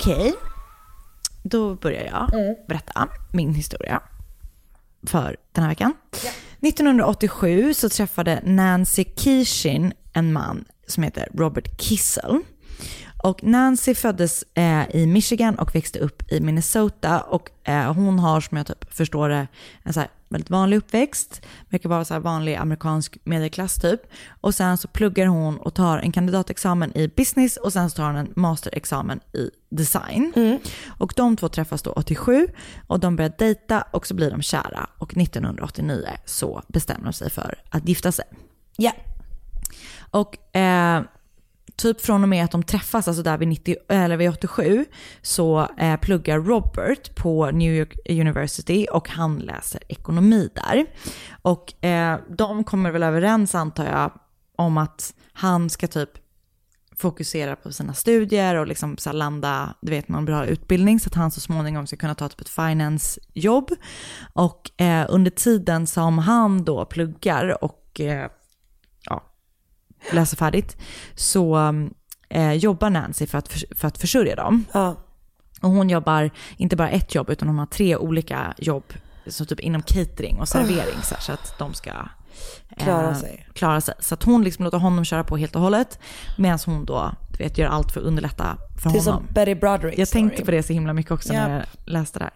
[0.00, 0.34] Okej,
[1.42, 2.30] då börjar jag
[2.68, 4.02] berätta min historia
[5.06, 5.94] för den här veckan.
[6.60, 12.40] 1987 så träffade Nancy Kishin en man som heter Robert Kissel.
[13.26, 17.20] Och Nancy föddes eh, i Michigan och växte upp i Minnesota.
[17.20, 19.46] Och eh, hon har, som jag typ förstår det,
[19.82, 21.42] en så här väldigt vanlig uppväxt.
[21.68, 24.00] Verkar vara så här vanlig amerikansk medelklass typ.
[24.40, 28.06] Och sen så pluggar hon och tar en kandidatexamen i business och sen så tar
[28.06, 30.58] hon en masterexamen i design.
[30.98, 32.48] Och de två träffas då 87
[32.86, 34.90] och de börjar dejta och så blir de kära.
[34.98, 38.24] Och 1989 så bestämmer de sig för att gifta sig.
[38.76, 38.92] Ja.
[40.10, 41.02] Och eh,
[41.76, 44.84] typ från och med att de träffas, alltså där vid, 90, eller vid 87,
[45.22, 50.86] så eh, pluggar Robert på New York University och han läser ekonomi där.
[51.42, 54.12] Och eh, de kommer väl överens antar jag
[54.56, 56.10] om att han ska typ
[56.96, 61.14] fokusera på sina studier och liksom så landa, du vet, någon bra utbildning så att
[61.14, 63.70] han så småningom ska kunna ta typ ett finance-jobb.
[64.32, 68.30] Och eh, under tiden som han då pluggar och eh,
[70.12, 70.76] läser färdigt
[71.14, 71.74] så
[72.28, 74.64] eh, jobbar Nancy för att, för, för att försörja dem.
[74.72, 74.96] Ja.
[75.60, 78.84] Och hon jobbar inte bara ett jobb utan hon har tre olika jobb
[79.26, 83.46] så typ inom catering och servering så, här, så att de ska eh, Klara sig.
[83.52, 83.94] klara sig.
[84.00, 85.98] Så att hon liksom låter honom köra på helt och hållet
[86.38, 89.24] medan hon då du vet, gör allt för att underlätta för Det är honom.
[89.26, 90.44] som Betty Broderick Jag tänkte story.
[90.44, 91.68] på det så himla mycket också när Japp.
[91.84, 92.32] jag läste det här.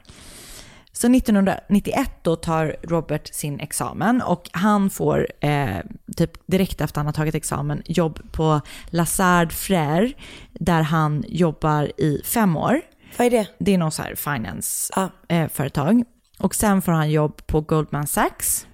[1.00, 5.76] Så 1991 då tar Robert sin examen och han får eh,
[6.16, 10.12] typ direkt efter han har tagit examen jobb på Lazard Frère
[10.52, 12.80] där han jobbar i fem år.
[13.16, 13.48] Vad är det?
[13.58, 16.04] Det är någon så här finance-företag.
[16.38, 18.66] och sen får han jobb på Goldman Sachs.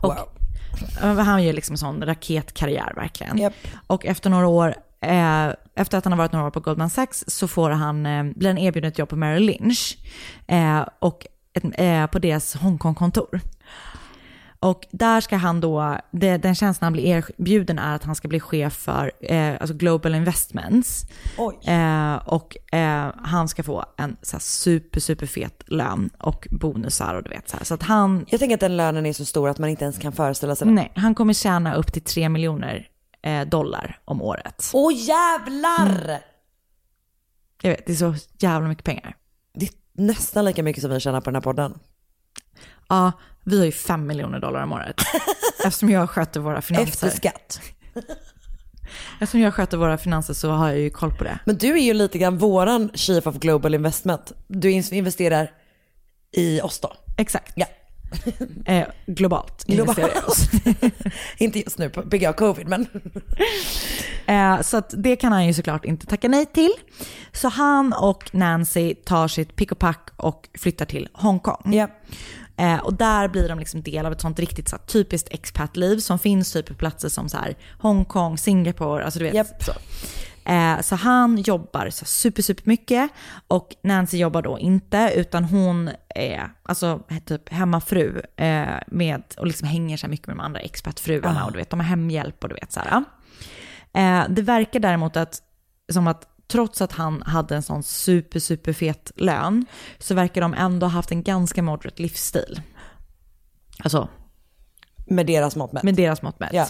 [0.00, 1.18] Och, Wow.
[1.18, 3.38] Han gör liksom sån raketkarriär verkligen.
[3.38, 3.54] Japp.
[3.86, 4.74] Och efter några år,
[5.04, 8.24] eh, efter att han har varit några år på Goldman Sachs så får han, eh,
[8.24, 9.98] blir han erbjuden ett jobb på Merrill Lynch.
[10.46, 13.40] Eh, och ett, eh, på deras Hongkong-kontor.
[14.64, 18.28] Och där ska han då, det, den tjänsten han blir erbjuden är att han ska
[18.28, 21.06] bli chef för eh, alltså Global Investments.
[21.64, 27.14] Eh, och eh, han ska få en så här, super, super fet lön och bonusar
[27.14, 27.64] och du vet så här.
[27.64, 29.98] Så att han, Jag tänker att den lönen är så stor att man inte ens
[29.98, 30.72] kan föreställa sig det.
[30.72, 32.88] nej, han kommer tjäna upp till 3 miljoner
[33.46, 34.70] dollar om året.
[34.72, 36.04] Åh jävlar!
[36.04, 36.20] Mm.
[37.62, 39.16] Jag vet, det är så jävla mycket pengar.
[39.54, 41.78] Det är nästan lika mycket som vi tjänar på den här podden.
[42.88, 43.12] Ja,
[43.44, 44.96] vi har ju 5 miljoner dollar om året.
[45.64, 46.88] Eftersom jag sköter våra finanser.
[47.06, 47.60] Efter skatt.
[49.20, 51.38] Eftersom jag sköter våra finanser så har jag ju koll på det.
[51.44, 54.32] Men du är ju lite grann våran Chief of Global Investment.
[54.46, 55.50] Du in- investerar
[56.32, 56.92] i oss då.
[57.16, 57.52] Exakt.
[57.56, 57.66] Ja.
[58.66, 59.64] Eh, globalt.
[59.66, 60.50] Globalt.
[61.38, 62.86] Inte just nu på bygga av covid men.
[64.26, 66.72] Eh, så det kan han ju såklart inte tacka nej till.
[67.32, 71.74] Så han och Nancy tar sitt pick och pack och flyttar till Hongkong.
[71.74, 71.88] Ja.
[72.56, 75.98] Eh, och där blir de liksom del av ett sånt riktigt så här, typiskt expat-liv
[75.98, 79.34] som finns typ på platser som så här, Hongkong, Singapore, alltså du vet.
[79.34, 79.62] Japp.
[79.62, 79.72] Så.
[80.46, 83.10] Eh, så han jobbar så super, super mycket
[83.48, 89.68] och Nancy jobbar då inte utan hon är alltså typ hemmafru eh, med och liksom
[89.68, 92.54] hänger så mycket med de andra expatfruarna och du vet de har hemhjälp och du
[92.54, 93.04] vet så här.
[93.92, 95.42] Eh, det verkar däremot att,
[95.92, 99.66] som att trots att han hade en sån super, super fet lön
[99.98, 102.60] så verkar de ändå ha haft en ganska moderate livsstil.
[103.78, 104.08] Alltså
[105.06, 105.82] Med deras mått mätt.
[105.82, 106.52] med deras mått mätt.
[106.52, 106.66] Ja.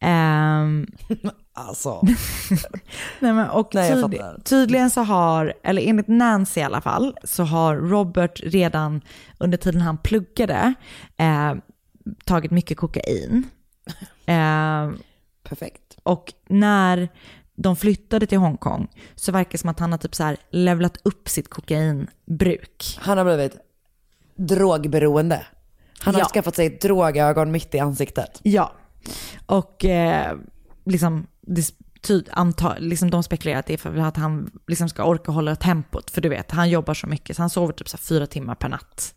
[0.00, 0.86] Ehm,
[1.56, 2.00] Alltså.
[3.20, 4.40] nej men, och Nej, fattar.
[4.44, 9.00] tydligen så har, eller enligt Nancy i alla fall, så har Robert redan
[9.38, 10.74] under tiden han pluggade
[11.16, 11.54] eh,
[12.24, 13.44] tagit mycket kokain.
[14.26, 14.90] Eh,
[15.42, 15.96] Perfekt.
[16.02, 17.08] Och när
[17.56, 20.96] de flyttade till Hongkong så verkar det som att han har typ så här levlat
[21.02, 22.98] upp sitt kokainbruk.
[23.00, 23.56] Han har blivit
[24.36, 25.46] drogberoende.
[25.98, 26.26] Han har Ja.
[26.28, 28.40] skaffat sig drogögon mitt i ansiktet.
[28.42, 28.72] Ja.
[29.46, 30.36] Och eh,
[30.84, 31.72] liksom, det,
[32.32, 36.10] anta, liksom de spekulerar att det är för att han liksom ska orka hålla tempot.
[36.10, 38.68] För du vet, han jobbar så mycket så han sover typ så fyra timmar per
[38.68, 39.14] natt.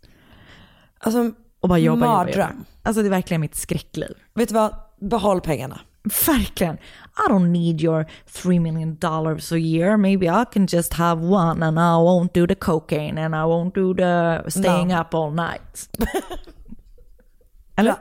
[1.00, 2.50] Alltså, Och bara jobbar, jobbar, mardröm.
[2.50, 2.66] jobbar.
[2.84, 4.14] Alltså det är verkligen mitt skräckliv.
[4.36, 4.76] Vet du vad?
[5.02, 5.80] Behåll pengarna.
[6.28, 6.76] Verkligen.
[7.28, 8.06] I don't need your
[8.42, 9.98] three million dollars a year.
[9.98, 13.74] Maybe I can just have one and I won't do the cocaine and I won't
[13.76, 15.02] do the staying No.
[15.02, 15.90] up all night.
[17.76, 17.96] Eller?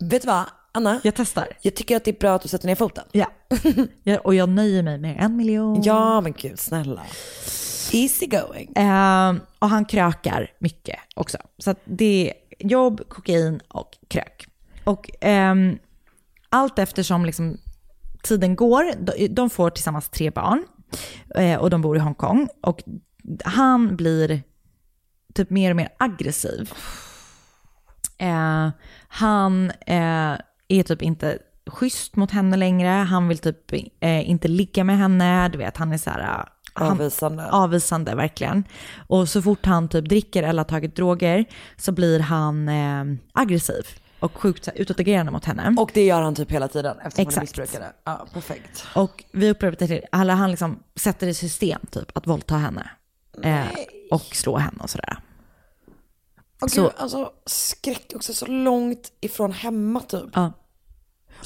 [0.00, 1.00] Vet du vad, Anna?
[1.04, 1.48] Jag testar.
[1.62, 3.04] Jag tycker att det är bra att du sätter ner foten.
[3.12, 3.26] Ja.
[4.02, 4.18] ja.
[4.18, 5.82] Och jag nöjer mig med en miljon.
[5.82, 7.02] Ja, men gud snälla.
[7.92, 8.72] Easy going.
[8.76, 11.38] Ehm, och han krökar mycket också.
[11.58, 12.34] Så det är
[12.68, 14.46] jobb, kokain och krök.
[14.84, 15.78] Och ehm,
[16.48, 17.58] allt eftersom liksom
[18.22, 20.64] tiden går, de, de får tillsammans tre barn
[21.34, 22.48] eh, och de bor i Hongkong.
[22.62, 22.82] Och
[23.44, 24.42] han blir
[25.34, 26.72] typ mer och mer aggressiv.
[28.18, 28.68] Eh,
[29.08, 30.34] han eh,
[30.72, 32.88] är typ inte schysst mot henne längre.
[32.88, 35.48] Han vill typ eh, inte ligga med henne.
[35.48, 36.20] Du vet, han är så här...
[36.20, 37.50] eh, han- Avvisande.
[37.50, 38.64] Avvisande, verkligen.
[39.08, 41.44] Och så fort han typ dricker eller har tagit droger
[41.76, 43.84] så blir han eh, aggressiv
[44.20, 45.74] och sjukt utåtagerande mot henne.
[45.78, 47.58] Och det gör han typ hela tiden eftersom han är Exakt.
[47.58, 47.92] missbrukare.
[48.04, 48.84] Ja, perfekt.
[48.94, 52.90] Och vi upplever det till, eller han liksom sätter i system typ att våldta henne.
[53.42, 53.64] Eh,
[54.10, 55.16] och slå henne och sådär.
[56.62, 60.24] Och Så- gud, alltså skräck också så långt ifrån hemma typ.
[60.34, 60.52] Ja.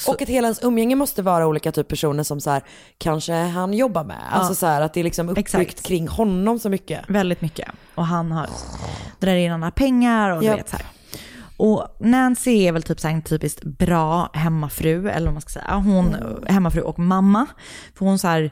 [0.08, 2.62] Och att hela ens umgänge måste vara olika typ personer som så här,
[2.98, 4.22] kanske han jobbar med.
[4.30, 5.82] Alltså så här att det är liksom uppbyggt Exakt.
[5.82, 7.00] kring honom så mycket.
[7.08, 7.68] Väldigt mycket.
[7.94, 8.48] Och han har,
[9.20, 10.58] drar in andra pengar och du Japp.
[10.58, 10.86] vet så här.
[11.56, 15.74] Och Nancy är väl typ så en typiskt bra hemmafru, eller vad man ska säga.
[15.74, 16.16] Hon,
[16.46, 17.46] hemmafru och mamma.
[17.94, 18.50] För hon så här,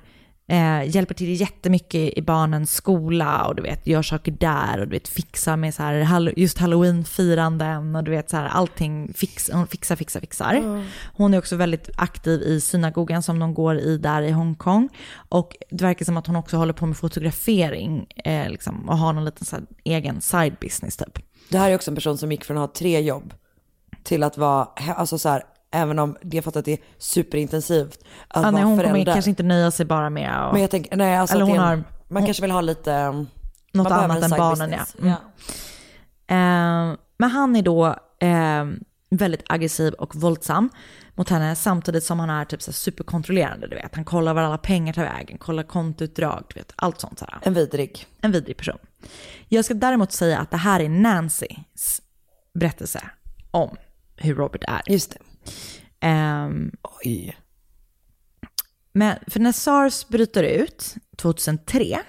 [0.52, 4.90] eh, hjälper till jättemycket i barnens skola och du vet, gör saker där och du
[4.90, 9.66] vet, fixar med så här, just halloween-firanden och du vet så här, allting fix, hon
[9.66, 10.84] fixar, fixar, fixar.
[11.16, 14.88] Hon är också väldigt aktiv i synagogan som de går i där i Hongkong.
[15.28, 19.12] Och det verkar som att hon också håller på med fotografering eh, liksom, och har
[19.12, 21.18] någon liten så här, egen side business typ.
[21.48, 23.34] Det här är också en person som gick från att ha tre jobb
[24.02, 25.42] till att vara, alltså så här,
[25.72, 27.98] även om det har fått att det är superintensivt,
[28.28, 28.92] att Ja, nej, hon förälder.
[29.00, 30.52] kommer kanske inte nöja sig bara med att...
[30.52, 32.92] Men jag tänker, nej alltså Eller hon en- har- man hon- kanske vill ha lite,
[32.92, 33.26] um,
[33.72, 34.96] Något annat än barnen, business.
[35.02, 35.16] ja.
[36.28, 36.90] Mm.
[36.92, 37.86] Eh, men han är då
[38.20, 38.64] eh,
[39.10, 40.70] väldigt aggressiv och våldsam
[41.14, 43.66] mot henne samtidigt som han är typ så superkontrollerande.
[43.68, 43.94] Du vet.
[43.94, 47.18] Han kollar var alla pengar tar vägen, kollar kontoutdrag, du vet, allt sånt.
[47.18, 47.26] Så.
[47.42, 48.06] En vidrig.
[48.20, 48.78] En vidrig person.
[49.48, 52.02] Jag ska däremot säga att det här är Nancys
[52.54, 53.00] berättelse
[53.50, 53.76] om
[54.16, 54.82] hur Robert är.
[54.86, 55.18] Just det.
[56.00, 56.70] Ehm,
[57.04, 57.36] Oj.
[58.92, 62.00] men för när SARS bryter ut 2003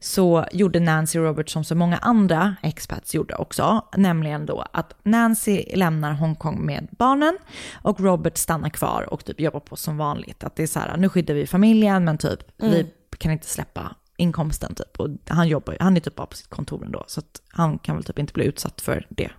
[0.00, 4.94] så gjorde Nancy och Robert som så många andra expats gjorde också, nämligen då att
[5.02, 7.38] Nancy lämnar Hongkong med barnen
[7.72, 10.44] och Robert stannar kvar och typ jobbar på som vanligt.
[10.44, 12.86] Att det är så här, nu skyddar vi familjen men typ vi
[13.18, 15.00] kan inte släppa inkomsten typ.
[15.00, 17.96] Och han, jobbar, han är typ bara på sitt kontor ändå så att han kan
[17.96, 19.30] väl typ inte bli utsatt för det.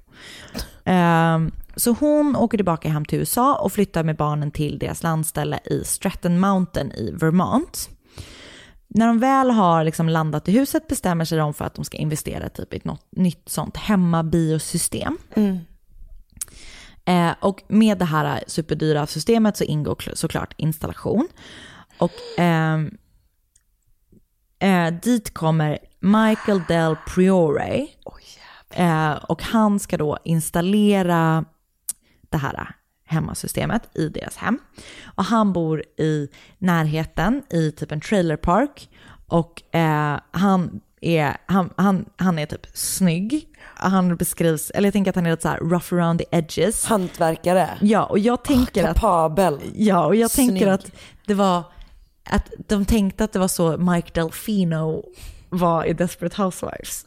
[0.83, 5.59] Ehm, så hon åker tillbaka hem till USA och flyttar med barnen till deras landställe
[5.65, 7.89] i Stratton Mountain i Vermont.
[8.87, 11.97] När de väl har liksom landat i huset bestämmer sig de för att de ska
[11.97, 15.17] investera typ i något nytt sånt hemmabiosystem.
[17.05, 21.27] Eh, och med det här superdyra systemet så ingår kl- såklart installation.
[21.99, 22.97] Och ehm,
[24.59, 27.87] eh, dit kommer Michael Del Priore.
[28.69, 31.45] eh, och han ska då installera
[32.35, 32.75] det här
[33.07, 34.59] hemmasystemet i deras hem.
[35.15, 36.27] Och han bor i
[36.57, 38.89] närheten i typ en trailerpark.
[39.27, 43.47] Och eh, han, är, han, han, han är typ snygg.
[43.75, 46.85] Han beskrivs, eller jag tänker att han är lite så här rough around the edges.
[46.85, 47.69] Hantverkare.
[47.81, 48.95] Ja, och jag tänker att...
[48.95, 49.59] Kapabel.
[49.75, 50.69] Ja, och jag tänker Snygg.
[50.69, 50.91] att
[51.25, 51.63] det var...
[52.29, 55.03] Att de tänkte att det var så Mike Delfino
[55.49, 57.05] var i Desperate Housewives.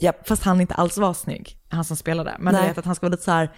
[0.00, 0.28] Japp.
[0.28, 2.36] Fast han inte alls var snygg, han som spelade.
[2.38, 2.68] Men du Nej.
[2.68, 3.50] vet att han ska vara lite så här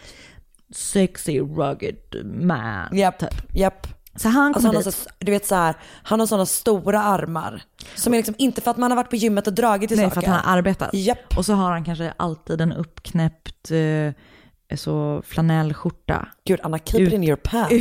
[0.75, 2.97] sexy, rugged man.
[2.97, 3.29] Japp, Typ.
[3.55, 3.87] japp.
[4.17, 4.95] Så han Alltså kommer han har dit.
[4.95, 7.63] så, du vet så här, han har sådana stora armar.
[7.95, 10.05] Som är liksom inte för att man har varit på gymmet och dragit i Nej,
[10.05, 10.15] saker.
[10.15, 10.91] för att han har arbetat.
[10.95, 11.37] Japp.
[11.39, 16.29] Och så har han kanske alltid en uppknäppt eh, så flanellskjorta.
[16.45, 17.73] Gud Anna, keep it in your pants.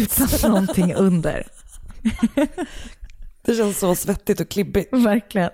[0.42, 1.48] Utan någonting under.
[3.42, 4.94] Det känns så svettigt och klibbigt.
[4.94, 5.50] Verkligen.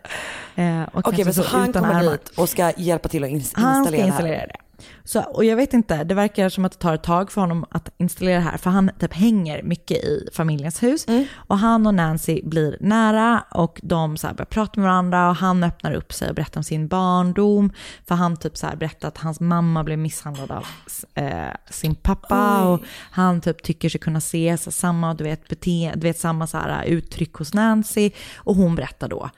[0.55, 2.11] Eh, Okej, kanske men så han utan kommer ärmar.
[2.11, 4.55] dit och ska hjälpa till att ins- Han installera, ska installera det.
[5.03, 7.65] Så, och jag vet inte, det verkar som att det tar ett tag för honom
[7.71, 11.07] att installera det här, för han typ hänger mycket i familjens hus.
[11.07, 11.25] Mm.
[11.35, 15.35] Och han och Nancy blir nära och de så här börjar prata med varandra och
[15.35, 17.71] han öppnar upp sig och berättar om sin barndom.
[18.07, 20.65] För han typ så här berättar att hans mamma blev misshandlad av
[21.13, 22.81] eh, sin pappa och
[23.11, 26.57] han typ tycker sig kunna se så samma, du vet, bete, du vet, samma så
[26.57, 28.11] här uttryck hos Nancy.
[28.35, 29.29] Och hon berättar då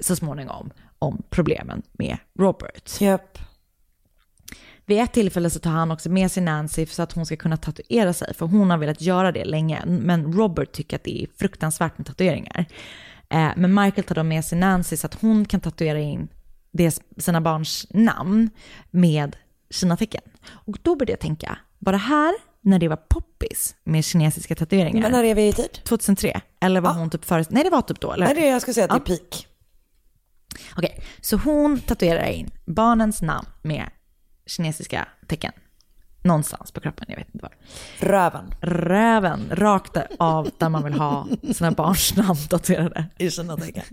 [0.00, 3.00] så småningom om problemen med Robert.
[3.00, 3.38] Japp.
[4.86, 7.56] Vid ett tillfälle så tar han också med sig Nancy så att hon ska kunna
[7.56, 9.82] tatuera sig, för hon har velat göra det länge.
[9.86, 12.66] Men Robert tycker att det är fruktansvärt med tatueringar.
[13.28, 16.28] Eh, men Michael tar då med sig Nancy så att hon kan tatuera in
[17.18, 18.50] sina barns namn
[18.90, 19.36] med
[19.70, 20.22] Kina-tecken.
[20.50, 25.02] Och då började jag tänka, var det här när det var poppis med kinesiska tatueringar?
[25.02, 25.80] Men när är vi i tid?
[25.84, 26.40] 2003?
[26.60, 27.44] Eller var hon typ före?
[27.48, 28.12] Nej, det var typ då.
[28.12, 28.26] Eller?
[28.26, 29.46] Nej, det jag skulle säga att det är peak.
[30.76, 33.90] Okej, så hon tatuerar in barnens namn med
[34.46, 35.52] kinesiska tecken.
[36.22, 37.54] Någonstans på kroppen, jag vet inte var.
[38.08, 38.54] Röven.
[38.60, 43.06] Röven, rakt av där man vill ha sina barns namn tatuerade.
[43.18, 43.84] I sina tecken.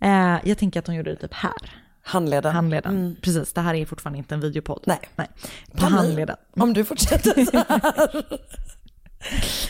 [0.00, 1.72] Eh, jag tänker att hon gjorde det typ här.
[2.02, 2.54] Handleden.
[2.54, 3.16] Handleden.
[3.22, 4.82] Precis, det här är fortfarande inte en videopodd.
[4.86, 5.00] Nej.
[5.16, 5.28] Nej.
[5.70, 5.96] På bli.
[5.96, 6.36] handleden.
[6.56, 8.24] Om du fortsätter så här.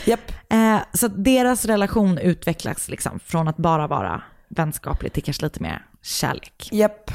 [0.06, 0.32] Japp.
[0.50, 5.86] Eh, så deras relation utvecklas liksom från att bara vara vänskaplig till kanske lite mer
[6.02, 6.68] kärlek.
[6.72, 7.10] Japp.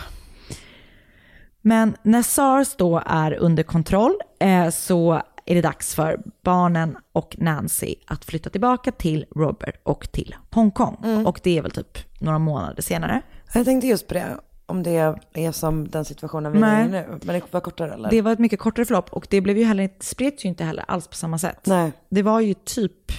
[1.66, 7.36] Men när SARS då är under kontroll eh, så är det dags för barnen och
[7.40, 10.98] Nancy att flytta tillbaka till Robert och till Hongkong.
[11.04, 11.28] Mm.
[11.28, 13.22] Och det är väl typ några månader senare.
[13.54, 14.38] Jag tänkte just på det.
[14.66, 17.20] Om det är som den situationen vi är i nu.
[17.24, 18.10] Men det var kortare eller?
[18.10, 20.86] Det var ett mycket kortare förlopp och det blev ju heller, spreds ju inte heller
[20.88, 21.66] alls på samma sätt.
[21.66, 21.92] Nej.
[22.10, 23.12] Det var ju typ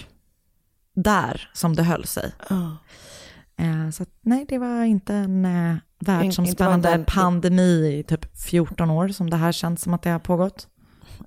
[0.94, 2.32] där som det höll sig.
[3.56, 9.08] Eh, så att, nej, det var inte en eh, världsomspännande pandemi i typ 14 år
[9.08, 10.68] som det här känns som att det har pågått.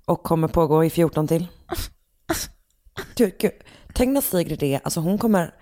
[0.06, 1.48] och kommer pågå i 14 till.
[3.16, 3.52] Du, gud,
[3.94, 5.54] tänk när Sigrid är, alltså hon kommer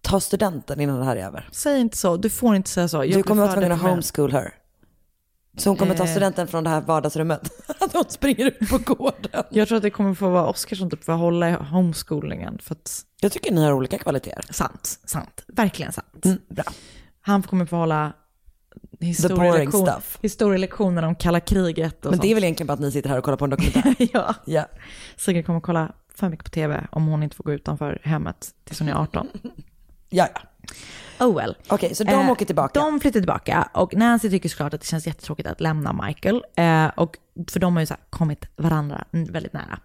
[0.00, 1.48] ta studenten innan det här är över.
[1.52, 2.96] Säg inte så, du får inte säga så.
[3.04, 4.54] Jag du kommer vara tvungen att homeschool her.
[5.58, 6.10] Så hon kommer ta Eh.
[6.10, 7.50] studenten från det här vardagsrummet.
[7.80, 9.42] Att hon springer ut på gården.
[9.50, 12.58] Jag tror att det kommer få vara Oskar som typ får hålla i homeschoolingen.
[12.62, 14.44] För att, Jag tycker ni har olika kvaliteter.
[14.50, 15.44] sant, sant.
[15.48, 16.24] Verkligen sant.
[16.24, 16.64] Mm, bra.
[17.20, 18.12] Han kommer få hålla
[19.06, 20.18] historielektion, stuff.
[20.22, 22.36] historielektioner om kalla kriget och Men det är sånt.
[22.36, 23.94] väl egentligen bara att ni sitter här och kollar på en dokumentär.
[24.12, 24.34] ja.
[24.44, 24.64] ja.
[25.16, 28.78] Sigrid kommer kolla för mycket på tv om hon inte får gå utanför hemmet tills
[28.78, 29.28] hon är 18.
[30.14, 30.40] Ja, ja.
[31.26, 31.56] Oh well.
[31.68, 32.80] Okej, så de Eh, åker tillbaka.
[32.80, 36.44] De flyttar tillbaka och Nancy tycker såklart att det känns jättetråkigt att lämna Michael.
[36.56, 37.16] Eh, och,
[37.50, 39.78] för de har ju så kommit varandra väldigt nära.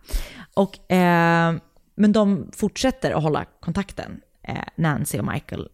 [0.53, 1.55] Och, eh,
[1.95, 5.69] men de fortsätter att hålla kontakten, eh, Nancy och Michael,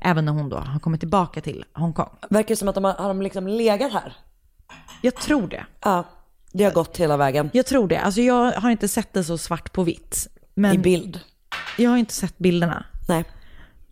[0.00, 2.08] även när hon då har kommit tillbaka till Hongkong.
[2.30, 4.16] Verkar det som att de har, har de liksom legat här?
[5.02, 5.66] Jag tror det.
[5.82, 6.04] Ja,
[6.52, 7.50] det har gått hela vägen.
[7.52, 7.98] Jag tror det.
[8.00, 10.28] Alltså jag har inte sett det så svart på vitt.
[10.54, 11.20] Men I bild?
[11.78, 12.84] Jag har inte sett bilderna.
[13.08, 13.24] Nej.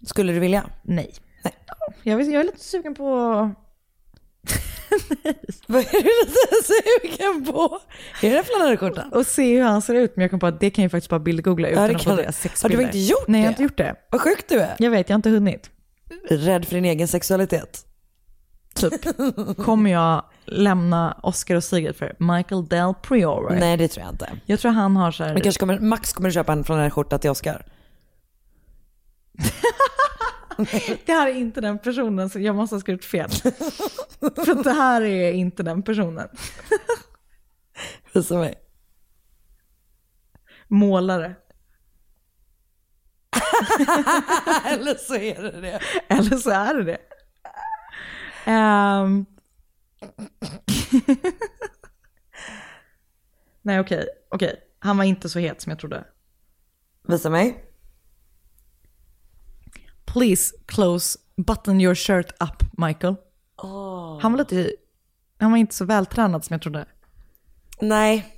[0.06, 0.64] Skulle du vilja?
[0.82, 1.14] Nej.
[1.44, 1.54] Nej.
[2.02, 3.04] Jag, jag är lite sugen på...
[5.66, 7.78] Vad är du lite sugen på?
[8.22, 9.04] Är det en flanellskjorta?
[9.12, 11.10] Och se hur han ser ut, men jag kom på att det kan jag faktiskt
[11.10, 12.78] bara bildgoogla utan det att få deras Har sexbilder.
[12.78, 13.52] du inte gjort Nej, jag har det?
[13.52, 13.94] inte gjort det.
[14.10, 14.76] Vad sjukt du är.
[14.78, 15.70] Jag vet, jag har inte hunnit.
[16.30, 17.84] Rädd för din egen sexualitet.
[18.74, 18.92] Typ.
[19.64, 23.60] Kommer jag lämna Oscar och Sigrid för Michael Del Priore?
[23.60, 24.30] Nej, det tror jag inte.
[24.46, 25.32] Jag tror han har så här...
[25.32, 27.66] Men kanske kommer, Max kommer köpa en flanellskjorta till Oscar.
[31.06, 33.30] Det här är inte den personen, så jag måste ha skrivit fel.
[34.20, 36.28] för det här är inte den personen.
[38.12, 38.54] Visa mig.
[40.68, 41.34] Målare.
[44.64, 45.80] Eller så är det det.
[46.08, 46.98] Eller så är det det.
[48.44, 49.26] Ehm.
[53.62, 54.60] Nej okej, okej.
[54.78, 56.04] Han var inte så het som jag trodde.
[57.08, 57.64] Visa mig.
[60.04, 63.16] Please close, button your shirt up Michael.
[64.20, 64.72] Han var lite,
[65.38, 66.86] han var inte så vältränad som jag trodde.
[67.80, 68.34] Nej.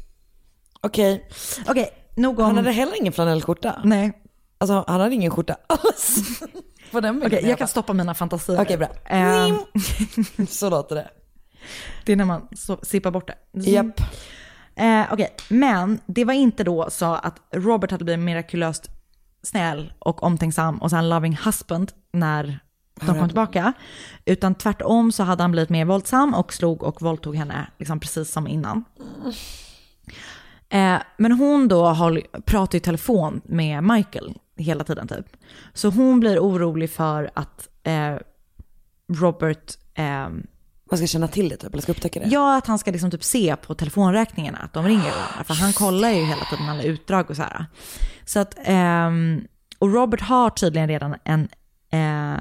[0.81, 1.29] Okej.
[1.69, 2.45] Okej, nog om...
[2.45, 3.81] Han hade heller ingen flanellskjorta.
[3.85, 4.20] Nej.
[4.61, 6.41] Alltså han hade ingen skjorta alls.
[6.93, 8.61] På den bilden i jag alla kan stoppa mina fantasier.
[8.61, 8.89] Okej, bra.
[9.05, 9.59] Ehm,
[10.49, 11.11] Så låter det.
[12.05, 13.61] det är när man så, sippar bort det.
[13.71, 14.01] Japp.
[14.75, 18.91] Eh, Okej, men det var inte då så att Robert hade blivit mirakulöst
[19.43, 22.59] snäll och omtänksam och sen loving husband när
[23.01, 23.73] de kom tillbaka.
[24.25, 28.33] Utan tvärtom så hade han blivit mer våldsam och slog och våldtog henne liksom precis
[28.33, 28.85] som innan.
[30.69, 35.27] Eh, men hon då håll, pratar i telefon med Michael hela tiden typ.
[35.75, 38.17] Så hon blir orolig för att eh,
[39.13, 40.47] Robert ehm,
[40.91, 42.27] Man ska känna till det typ, eller ska upptäcka det.
[42.27, 45.45] Ja, att han ska liksom typ se på telefonräkningarna att de ringer varandra.
[45.45, 47.67] För han kollar ju hela tiden alla utdrag och så här.
[48.25, 49.47] Så att, ehm,
[49.79, 51.49] och Robert har tydligen redan en,
[51.93, 52.35] eh,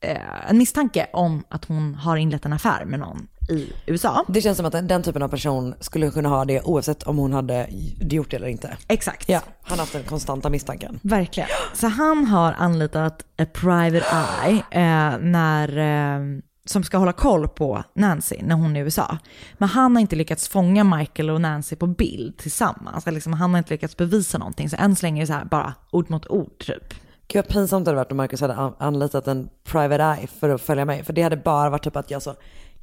[0.00, 4.24] eh, en misstanke om att hon har inlett en affär med någon i USA.
[4.28, 7.18] Det känns som att den, den typen av person skulle kunna ha det oavsett om
[7.18, 7.66] hon hade
[8.00, 8.76] gjort det eller inte.
[8.88, 9.28] Exakt.
[9.28, 11.00] Ja, han har haft den konstanta misstanken.
[11.02, 11.48] Verkligen.
[11.74, 14.06] Så han har anlitat a private
[14.44, 19.18] eye eh, när, eh, som ska hålla koll på Nancy när hon är i USA.
[19.58, 23.06] Men han har inte lyckats fånga Michael och Nancy på bild tillsammans.
[23.06, 24.70] Liksom, han har inte lyckats bevisa någonting.
[24.70, 26.94] Så än så länge är det så här bara ord mot ord typ.
[27.28, 30.48] Gud vad pinsamt det hade varit om Marcus hade an- anlitat en private eye för
[30.48, 31.04] att följa mig.
[31.04, 32.34] För det hade bara varit typ att jag så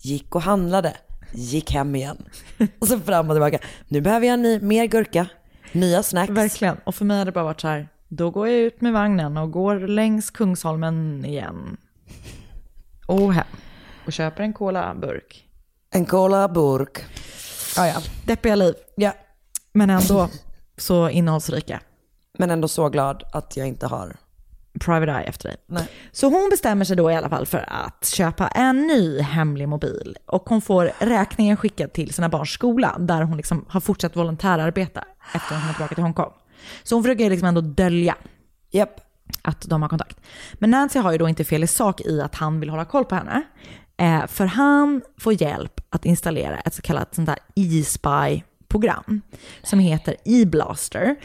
[0.01, 0.97] gick och handlade,
[1.33, 2.17] gick hem igen.
[2.79, 3.59] Och så fram och tillbaka.
[3.87, 5.27] Nu behöver jag ny, mer gurka,
[5.71, 6.31] nya snacks.
[6.31, 6.77] Verkligen.
[6.83, 9.37] Och för mig har det bara varit så här, då går jag ut med vagnen
[9.37, 11.77] och går längs Kungsholmen igen.
[13.07, 13.47] Och hem.
[14.05, 15.47] Och köper en colaburk.
[15.91, 17.05] En cola-burk.
[17.77, 18.01] Ah, ja.
[18.25, 18.73] Deppiga liv.
[18.95, 19.13] ja.
[19.73, 20.29] Men ändå
[20.77, 21.81] så innehållsrika.
[22.37, 24.15] Men ändå så glad att jag inte har.
[24.79, 25.57] Private Eye efter dig.
[25.67, 25.87] Nej.
[26.11, 30.17] Så hon bestämmer sig då i alla fall för att köpa en ny hemlig mobil.
[30.25, 35.03] Och hon får räkningen skickad till sina barns skola, där hon liksom har fortsatt volontärarbeta
[35.35, 36.31] efter att hon är tillbaka till Hongkong.
[36.83, 38.15] Så hon försöker liksom ändå dölja
[38.71, 39.01] Japp.
[39.41, 40.17] att de har kontakt.
[40.53, 43.05] Men Nancy har ju då inte fel i sak i att han vill hålla koll
[43.05, 43.43] på henne.
[43.97, 49.21] Eh, för han får hjälp att installera ett så kallat sånt där e-spy-program
[49.63, 51.15] som heter e-blaster.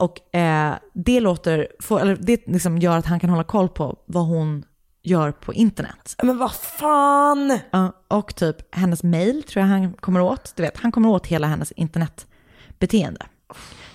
[0.00, 3.98] Och eh, det, låter, får, eller det liksom gör att han kan hålla koll på
[4.06, 4.64] vad hon
[5.02, 6.14] gör på internet.
[6.22, 7.58] Men vad fan!
[7.70, 10.52] Ja, och typ hennes mail tror jag han kommer åt.
[10.56, 13.26] Du vet, han kommer åt hela hennes internetbeteende.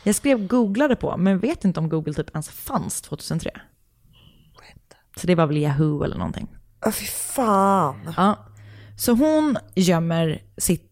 [0.04, 3.52] Jag skrev googlade på, men vet inte om Google typ ens fanns 2003.
[5.18, 6.48] Så det var väl Yahoo eller någonting.
[6.86, 8.14] Åh fy fan.
[8.18, 8.38] Ja.
[8.98, 10.92] Så hon gömmer sitt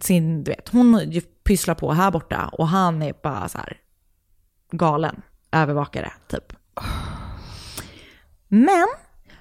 [0.00, 1.12] sin, du vet, hon
[1.44, 3.76] pysslar på här borta och han är bara så här
[4.72, 6.52] galen övervakare typ.
[8.48, 8.86] Men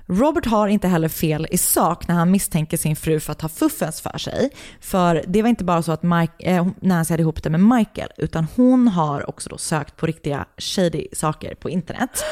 [0.05, 3.49] Robert har inte heller fel i sak när han misstänker sin fru för att ha
[3.49, 4.49] fuffens för sig.
[4.79, 8.09] För det var inte bara så att Mike, eh, Nancy hade ihop det med Michael,
[8.17, 12.23] utan hon har också då sökt på riktiga shady saker på internet.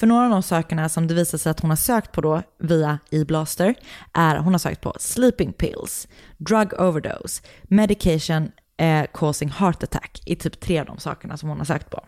[0.00, 2.42] För några av de sökarna som det visar sig att hon har sökt på då
[2.58, 3.74] via e-blaster
[4.12, 10.36] är hon har sökt på sleeping pills, drug overdose, medication eh, causing heart attack i
[10.36, 12.04] typ tre av de sakerna som hon har sökt på.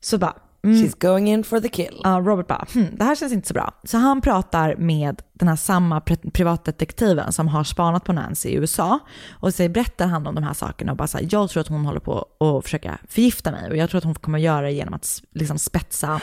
[0.00, 2.00] Så bara, mm, She's going in for the kill.
[2.04, 3.74] Ja, Robert bara, hm, det här känns inte så bra.
[3.84, 8.54] Så han pratar med den här samma pri- privatdetektiven som har spanat på Nancy i
[8.54, 8.98] USA.
[9.30, 11.68] Och så berättar han om de här sakerna och bara så här, jag tror att
[11.68, 13.70] hon håller på att försöka förgifta mig.
[13.70, 16.20] Och jag tror att hon kommer göra det genom att liksom spetsa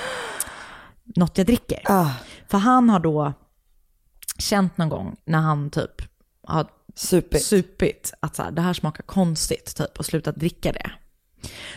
[1.15, 1.79] något jag dricker.
[2.47, 3.33] För han har då
[4.37, 6.01] känt någon gång när han typ
[6.47, 7.43] har Supit.
[7.43, 10.91] supit att så här, det här smakar konstigt typ och slutat dricka det.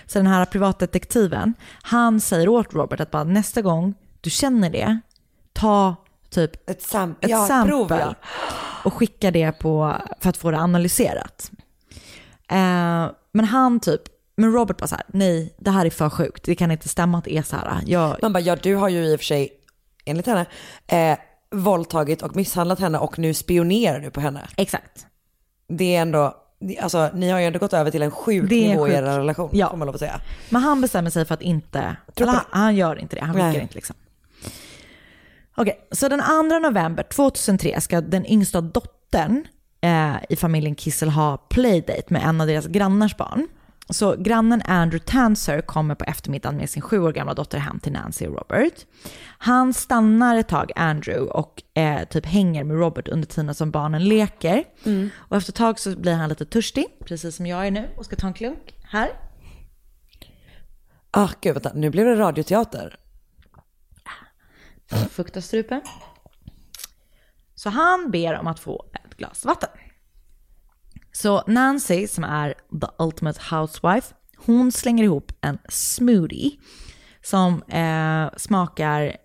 [0.07, 5.01] Så den här privatdetektiven, han säger åt Robert att bara nästa gång du känner det,
[5.53, 5.97] ta
[6.31, 8.15] typ Ett, sam- ett ja, sample prov, ja.
[8.85, 11.51] och skicka det på, för att få det analyserat.
[12.51, 14.03] Eh, men han typ,
[14.37, 17.19] men Robert bara så här, nej det här är för sjukt, det kan inte stämma
[17.19, 17.81] att det är så här.
[17.87, 19.49] Jag, Man bara, ja du har ju i och för sig,
[20.05, 20.47] enligt henne,
[20.87, 21.19] eh,
[21.51, 24.49] våldtagit och misshandlat henne och nu spionerar du på henne.
[24.57, 25.07] Exakt.
[25.69, 26.37] Det är ändå,
[26.81, 28.99] alltså ni har ju ändå gått över till en sjuk Det är nivå i sjukt.
[28.99, 29.71] er relation, Ja.
[29.71, 30.21] får man lov att säga.
[30.51, 33.49] Men han bestämmer sig för att inte, eller han, han gör inte det, han skickar
[33.49, 33.61] Nej.
[33.63, 33.97] inte liksom.
[35.57, 39.47] Okej, så den 2 november 2003 ska den yngsta dottern
[39.81, 43.49] eh, i familjen Kissel ha playdate med en av deras grannars barn.
[43.91, 47.93] Så grannen Andrew Tanser kommer på eftermiddagen med sin sju år gamla dotter hem till
[47.93, 48.87] Nancy och Robert.
[49.39, 54.05] Han stannar ett tag, Andrew, och eh, typ hänger med Robert under tiden som barnen
[54.05, 54.65] leker.
[55.17, 58.05] Och efter ett tag så blir han lite törstig, precis som jag är nu, och
[58.05, 59.11] ska ta en klunk här.
[61.11, 62.99] Ah, gud vänta, nu blev det radioteater.
[65.11, 65.81] fukta strupen.
[67.55, 69.71] Så han ber om att få ett glas vatten.
[71.17, 76.51] Så Nancy, som är the ultimate housewife, hon slänger ihop en smoothie
[77.23, 79.17] som eh, smakar,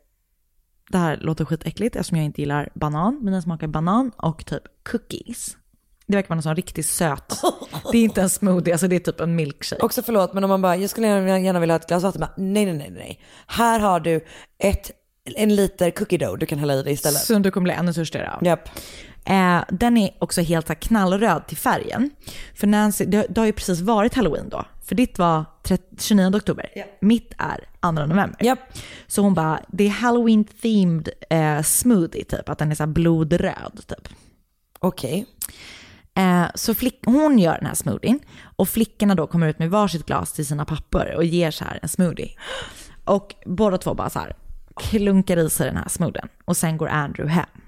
[0.92, 4.64] det här låter skitäckligt eftersom jag inte gillar banan, men den smakar banan och typ
[4.92, 5.58] cookies.
[6.08, 7.42] Det verkar vara någon sån riktigt söt.
[7.92, 9.86] Det är inte en smoothie, alltså det är typ en milkshake.
[9.86, 12.20] Också förlåt, men om man bara, jag skulle gärna, gärna vilja ha ett glas vatten.
[12.22, 13.22] Bara, nej, nej, nej, nej.
[13.48, 14.26] Här har du
[14.64, 14.92] ett,
[15.38, 17.22] en liter cookie dough du kan hälla i dig istället.
[17.22, 18.46] Som du kommer bli ännu törstigare av.
[18.46, 18.70] Japp.
[19.26, 22.10] Eh, den är också helt så knallröd till färgen.
[22.56, 24.66] För Nancy, det, det har ju precis varit halloween då.
[24.86, 26.70] För ditt var 30, 29 oktober.
[27.02, 28.36] Mitt är 2 november.
[28.40, 28.60] Japp.
[29.08, 32.50] Så hon bara, det är halloween-themed eh, smoothie typ.
[32.50, 34.10] Att den är så blodröd typ.
[34.80, 35.26] Okej.
[36.16, 38.20] Eh, så flick, hon gör den här smoothien
[38.56, 41.80] och flickorna då kommer ut med varsitt glas till sina pappor och ger så här
[41.82, 42.30] en smoothie.
[43.04, 44.36] Och båda två bara så här
[44.80, 47.62] klunkar i sig den här smoothien och sen går Andrew hem.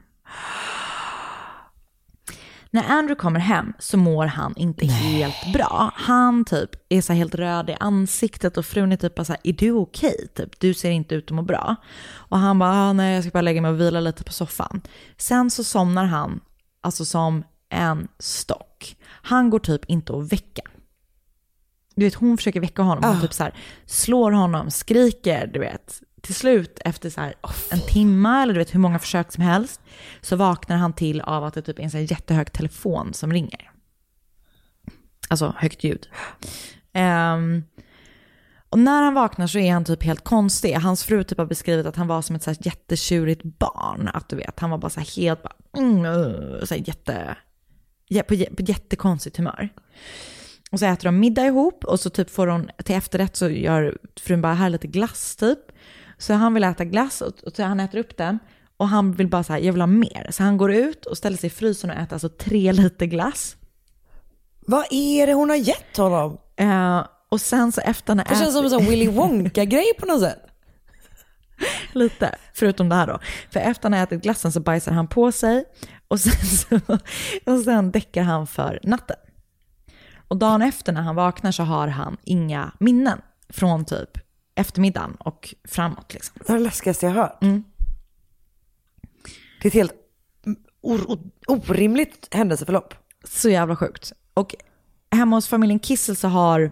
[2.74, 5.92] När Andrew kommer hem så mår han inte helt bra.
[5.96, 9.42] Han typ är så helt röd i ansiktet och frun är typ bara så här,
[9.44, 10.28] är du okej?
[10.36, 11.76] Typ, du ser inte ut att må bra.
[12.14, 14.82] Och han bara, ah, nej jag ska bara lägga mig och vila lite på soffan.
[15.18, 16.40] Sen så somnar han,
[16.82, 18.96] alltså som en stock.
[19.06, 20.62] Han går typ inte att väcka.
[21.96, 23.04] Du vet, hon försöker väcka honom.
[23.04, 23.54] Hon typ så här,
[23.86, 26.02] slår honom, skriker, du vet.
[26.22, 27.34] Till slut, efter så här
[27.72, 29.82] en timme eller du vet hur många försök som helst,
[30.22, 33.34] så vaknar han till av att det typ är en så här jättehög telefon som
[33.34, 33.72] ringer.
[35.30, 36.10] Alltså högt ljud.
[36.94, 37.64] Ehm,
[38.70, 40.74] och när han vaknar så är han typ helt konstig.
[40.74, 44.10] Hans fru typ har beskrivit att han var som ett så här jättetjurigt barn.
[44.14, 47.38] Att du vet, han var bara så här helt bara, mm, uh, så här jätte,
[48.10, 49.70] jä- på, på jättekonstigt humör.
[50.72, 53.98] Och så äter de middag ihop och så typ får hon till efterrätt så gör
[54.20, 55.60] frun bara här lite glass typ.
[56.22, 58.40] Så han vill äta glass och, och så han äter upp den
[58.78, 60.28] och han vill bara så här, jag vill ha mer.
[60.30, 63.56] Så han går ut och ställer sig i frysen och äter alltså tre liter glass.
[64.60, 66.38] Vad är det hon har gett honom?
[66.56, 70.22] Eh, och sen så efter när Det känns som en sån Willy Wonka-grej på något
[70.22, 70.40] sätt.
[71.94, 73.20] Lite, förutom det här då.
[73.52, 75.66] För efter han har ätit glassen så bajsar han på sig
[76.08, 76.48] och sen,
[76.80, 76.98] så,
[77.46, 79.18] och sen däckar han för natten.
[80.28, 84.18] Och dagen efter när han vaknar så har han inga minnen från typ
[84.62, 86.14] eftermiddagen och framåt.
[86.14, 86.36] Liksom.
[86.48, 87.44] Det är det läskigaste jag har hört.
[87.44, 87.64] Mm.
[89.62, 89.94] Det är ett helt
[90.82, 92.94] or- orimligt händelseförlopp.
[93.24, 94.14] Så jävla sjukt.
[94.34, 94.56] Och
[95.12, 96.72] hemma hos familjen Kissel så har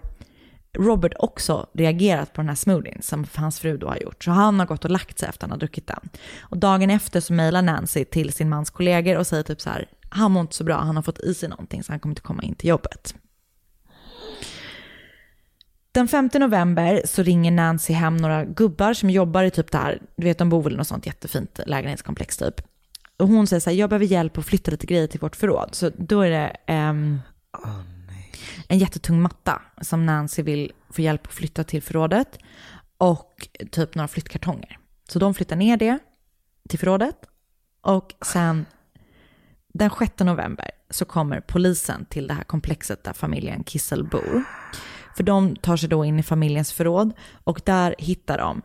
[0.78, 4.24] Robert också reagerat på den här smoothien som hans fru då har gjort.
[4.24, 6.08] Så han har gått och lagt sig efter han har druckit den.
[6.40, 9.88] Och dagen efter så mejlar Nancy till sin mans kollegor och säger typ så här,
[10.10, 12.22] han mår inte så bra, han har fått i sig någonting så han kommer inte
[12.22, 13.14] komma in till jobbet.
[15.92, 20.02] Den 5 november så ringer Nancy hem några gubbar som jobbar i typ det här,
[20.16, 22.60] du vet de bor väl i något sånt jättefint lägenhetskomplex typ.
[23.18, 25.68] Och hon säger så här, jag behöver hjälp att flytta lite grejer till vårt förråd.
[25.72, 27.20] Så då är det ehm,
[28.68, 32.38] en jättetung matta som Nancy vill få hjälp att flytta till förrådet.
[32.98, 34.78] Och typ några flyttkartonger.
[35.08, 35.98] Så de flyttar ner det
[36.68, 37.16] till förrådet.
[37.80, 38.66] Och sen
[39.74, 44.44] den 6 november så kommer polisen till det här komplexet där familjen Kissel bor.
[45.16, 47.12] För de tar sig då in i familjens förråd
[47.44, 48.62] och där hittar de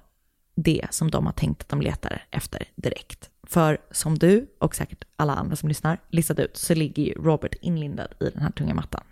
[0.55, 3.29] det som de har tänkt att de letar efter direkt.
[3.47, 7.55] För som du och säkert alla andra som lyssnar listat ut så ligger ju Robert
[7.61, 9.03] inlindad i den här tunga mattan.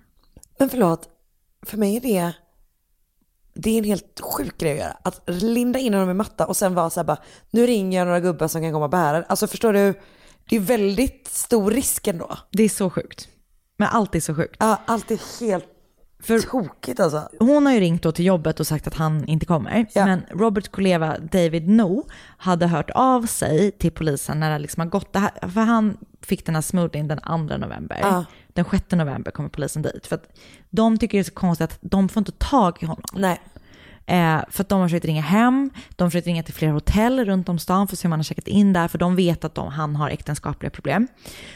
[0.60, 1.10] Men förlåt,
[1.66, 2.34] för mig är det,
[3.54, 4.98] det är en helt sjuk grej att göra.
[5.04, 7.18] Att linda in honom i matta och sen vara så här bara,
[7.52, 9.24] nu ringer jag några gubbar som kan komma och bära.
[9.24, 9.94] Alltså förstår du,
[10.50, 12.38] det är väldigt stor risk ändå.
[12.52, 13.28] Det är så sjukt.
[13.78, 14.56] Men allt är så sjukt.
[14.60, 15.73] Ja, allt är helt
[16.24, 17.30] För tokigt alltså.
[17.40, 19.86] hon har ju ringt då till jobbet och sagt att han inte kommer.
[19.94, 20.06] Ja.
[20.06, 22.06] Men Roberts kollega David No
[22.38, 25.50] hade hört av sig till polisen när det liksom har gått det här.
[25.50, 28.00] För han fick den här smoothien den 2 november.
[28.02, 28.26] Ja.
[28.54, 30.08] Den 6 november kommer polisen dit.
[30.08, 30.40] För att
[30.70, 33.04] de tycker det är så konstigt att de får inte tag i honom.
[33.14, 33.42] Nej.
[34.06, 37.26] Eh, för att de har försökt ringa hem, de har försökt ringa till flera hotell
[37.26, 39.44] runt om stan för att se om han har checkat in där, för de vet
[39.44, 41.08] att de, han har äktenskapliga problem.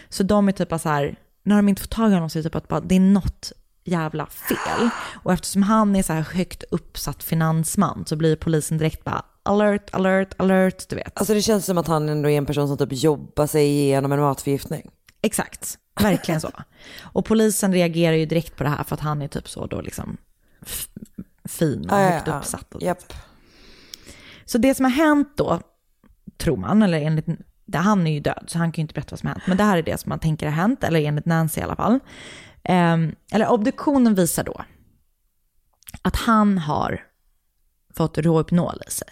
[0.10, 2.40] Så de är typ bara så här, när de inte får tag i honom så
[2.40, 3.52] är det typ att bara, det är något
[3.88, 4.90] jävla fel.
[5.24, 9.90] Och eftersom han är så här högt uppsatt finansman så blir polisen direkt bara alert,
[9.94, 11.18] alert, alert, du vet.
[11.18, 14.12] Alltså det känns som att han ändå är en person som typ jobbar sig igenom
[14.12, 14.90] en matförgiftning.
[15.22, 16.52] Exakt, verkligen så.
[17.02, 19.82] Och polisen reagerar ju direkt på det här för att han är typ så då
[19.82, 20.18] liksom
[21.46, 22.38] fin och högt ja.
[22.38, 22.76] uppsatt.
[22.76, 23.14] Och Japp.
[24.46, 25.60] Så det som har hänt då,
[26.38, 27.26] tror man, eller enligt,
[27.74, 29.58] han är ju död så han kan ju inte berätta vad som har hänt, men
[29.58, 32.00] det här är det som man tänker har hänt, eller enligt Nancy i alla fall.
[32.68, 34.62] Ehm, eller obduktionen visar då
[36.02, 37.04] att han har
[37.94, 39.08] fått Rohypnol i sig.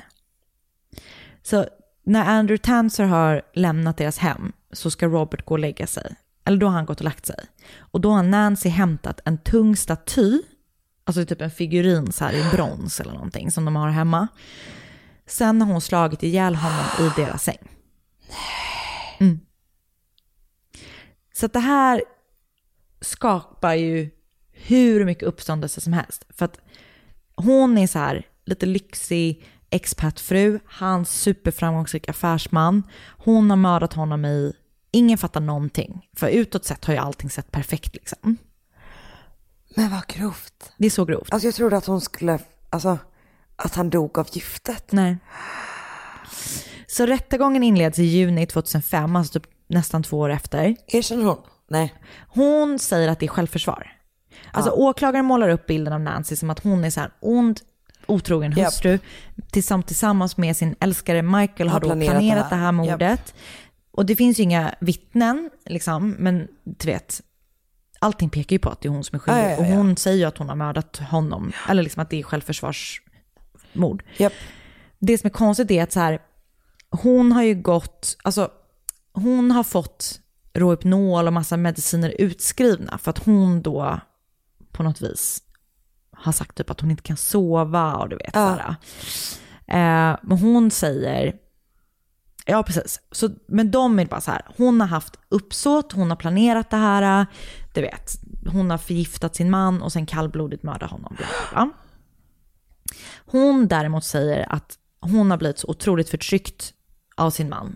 [1.42, 1.66] Så
[2.04, 6.16] när Andrew Tanser har lämnat deras hem så ska Robert gå och lägga sig.
[6.46, 7.40] Eller då har han gått och lagt sig.
[7.78, 10.42] Och då har Nancy hämtat en tung staty,
[11.04, 14.28] alltså typ en figurin så här i brons eller någonting som de har hemma.
[15.26, 17.70] Sen har hon slagit ihjäl honom i deras säng.
[19.20, 19.40] Mm.
[21.34, 22.04] Så det här
[23.06, 24.10] skapar ju
[24.52, 26.26] hur mycket uppståndelse som helst.
[26.30, 26.60] För att
[27.36, 32.84] hon är så här lite lyxig expatfru, hans superframgångsrik affärsman.
[33.18, 34.54] Hon har mördat honom i,
[34.92, 36.10] ingen fattar någonting.
[36.18, 38.38] För utåt sett har ju allting sett perfekt liksom.
[39.76, 40.72] Men vad grovt.
[40.78, 41.34] Det är så grovt.
[41.34, 42.98] Alltså jag trodde att hon skulle, alltså
[43.56, 44.92] att han dog av giftet.
[44.92, 45.18] Nej.
[46.88, 50.76] Så rättegången inleds i juni 2005, alltså typ nästan två år efter.
[50.88, 51.38] Erkänner hon?
[51.70, 51.94] Nej.
[52.28, 53.92] Hon säger att det är självförvar.
[54.52, 57.62] Alltså åklagaren målar upp bilden av Nancy som att hon är så här ond,
[58.06, 59.00] otrogen hustru.
[59.52, 62.66] Tillsammans, tillsammans med sin älskare Michael har, Har planerat planerat, det det här.
[62.66, 63.36] här, mordet.
[63.92, 67.22] Och det finns ju inga vittnen, liksom, men du vet,
[68.00, 69.42] allting pekar ju på att det är hon som är skyldig.
[69.42, 69.76] Ja, ja, ja, Och ja.
[69.76, 74.04] hon säger ju att hon har mördat honom, eller liksom att det är självförsvarsmord.
[74.18, 74.34] Japp.
[75.00, 76.20] Det som är konstigt är att så här,
[76.90, 78.52] hon har ju gått, alltså
[79.14, 80.20] hon har fått
[80.56, 84.00] Rohypnol och massa mediciner utskrivna för att hon då
[84.72, 85.42] på något vis
[86.12, 88.50] har sagt typ att hon inte kan sova och du vet Ja.
[88.50, 88.76] sådär.
[89.68, 91.36] Eh, men hon säger,
[92.46, 96.18] ja precis, så, men de är bara så här, hon har haft uppsåt, hon har
[96.18, 97.26] planerat det här,
[97.74, 98.12] du vet,
[98.52, 101.16] hon har förgiftat sin man och sen kallblodigt mördat honom.
[101.18, 101.72] Bla, bla, bla.
[103.26, 106.74] Hon däremot säger att hon har blivit så otroligt förtryckt
[107.16, 107.76] av sin man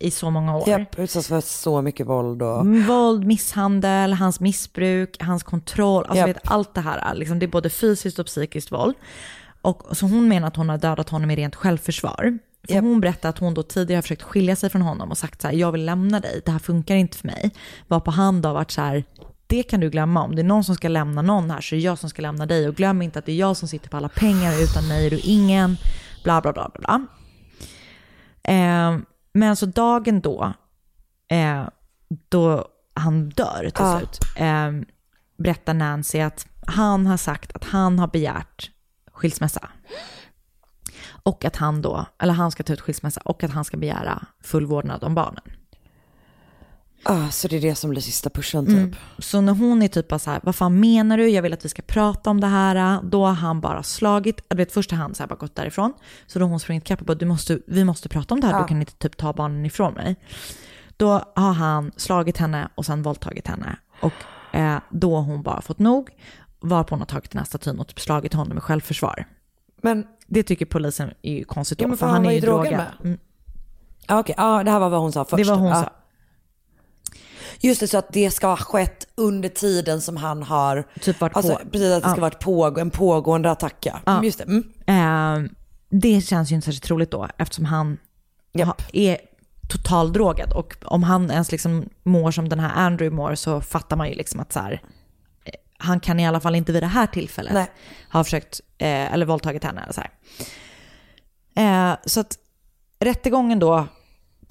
[0.00, 0.68] i så många år.
[0.68, 2.66] Japp, utsatts för så mycket våld och...
[2.66, 7.14] Våld, misshandel, hans missbruk, hans kontroll, alltså vet, allt det här.
[7.14, 8.94] Liksom, det är både fysiskt och psykiskt våld.
[9.62, 12.38] Och, så hon menar att hon har dödat honom i rent självförsvar.
[12.68, 15.42] För hon berättar att hon då tidigare har försökt skilja sig från honom och sagt
[15.42, 17.50] så här, jag vill lämna dig, det här funkar inte för mig.
[17.88, 19.04] Var på hand har varit så här,
[19.46, 21.76] det kan du glömma, om det är någon som ska lämna någon här så är
[21.76, 22.68] det jag som ska lämna dig.
[22.68, 25.10] Och glöm inte att det är jag som sitter på alla pengar, utan mig är
[25.10, 25.76] du ingen,
[26.24, 26.80] bla bla bla bla.
[26.80, 27.06] bla.
[28.54, 28.98] Eh,
[29.32, 30.52] men alltså dagen då,
[31.28, 31.68] eh,
[32.28, 33.98] då han dör till Ja.
[33.98, 34.70] slut, eh,
[35.38, 38.70] berättar Nancy att han har sagt att han har begärt
[39.12, 39.68] skilsmässa.
[41.22, 44.26] Och att han då, eller han ska ta ut skilsmässa och att han ska begära
[44.42, 45.44] full vårdnad om barnen.
[47.02, 48.74] Ah, så det är det som blir sista pushen typ.
[48.76, 48.94] Mm.
[49.18, 51.28] Så när hon är typ bara så här, vad fan menar du?
[51.28, 53.02] Jag vill att vi ska prata om det här.
[53.02, 55.92] Då har han bara slagit, du vet först har han så här bara gått därifrån.
[56.26, 58.46] Så då har hon sprungit kapp och bara, du måste, vi måste prata om det
[58.46, 58.60] här, Ja.
[58.62, 60.16] du kan inte typ ta barnen ifrån mig.
[60.96, 63.76] Då har han slagit henne och sen våldtagit henne.
[64.00, 66.10] Och eh, då har hon bara fått nog,
[66.60, 69.24] varpå hon har tagit den här statyn och typ slagit honom i självförsvar.
[69.82, 72.72] Men Det tycker polisen är ju konstigt då, Ja, för han, han är ju drogad
[72.72, 72.86] med.
[73.04, 73.18] Mm.
[74.06, 75.44] Ja, okej, ja, det här var vad hon sa först.
[75.44, 75.82] Det var hon ja.
[75.82, 75.90] sa.
[77.62, 80.84] Just det, så att det ska ha skett under tiden som han har...
[81.00, 81.70] Typ varit alltså, på.
[81.70, 82.20] Precis, att det ska Ja.
[82.20, 83.76] varit på, en pågående attack.
[83.80, 84.00] Ja.
[84.06, 84.12] Ja.
[84.12, 84.44] Mm, Just det.
[84.44, 85.44] Mm.
[85.44, 85.50] Eh,
[85.90, 87.98] det känns ju inte särskilt troligt då eftersom han
[88.64, 89.18] ha, är
[89.68, 90.52] totaldrogad.
[90.52, 94.14] Och om han ens liksom mår som den här Andrew mår så fattar man ju
[94.14, 94.82] liksom att så här,
[95.44, 97.70] eh, han kan i alla fall inte vid det här tillfället Nej.
[98.12, 99.88] ha försökt, eh, eller våldtagit henne.
[99.90, 100.10] Så här.
[101.92, 102.38] Eh, så att
[103.00, 103.86] rättegången då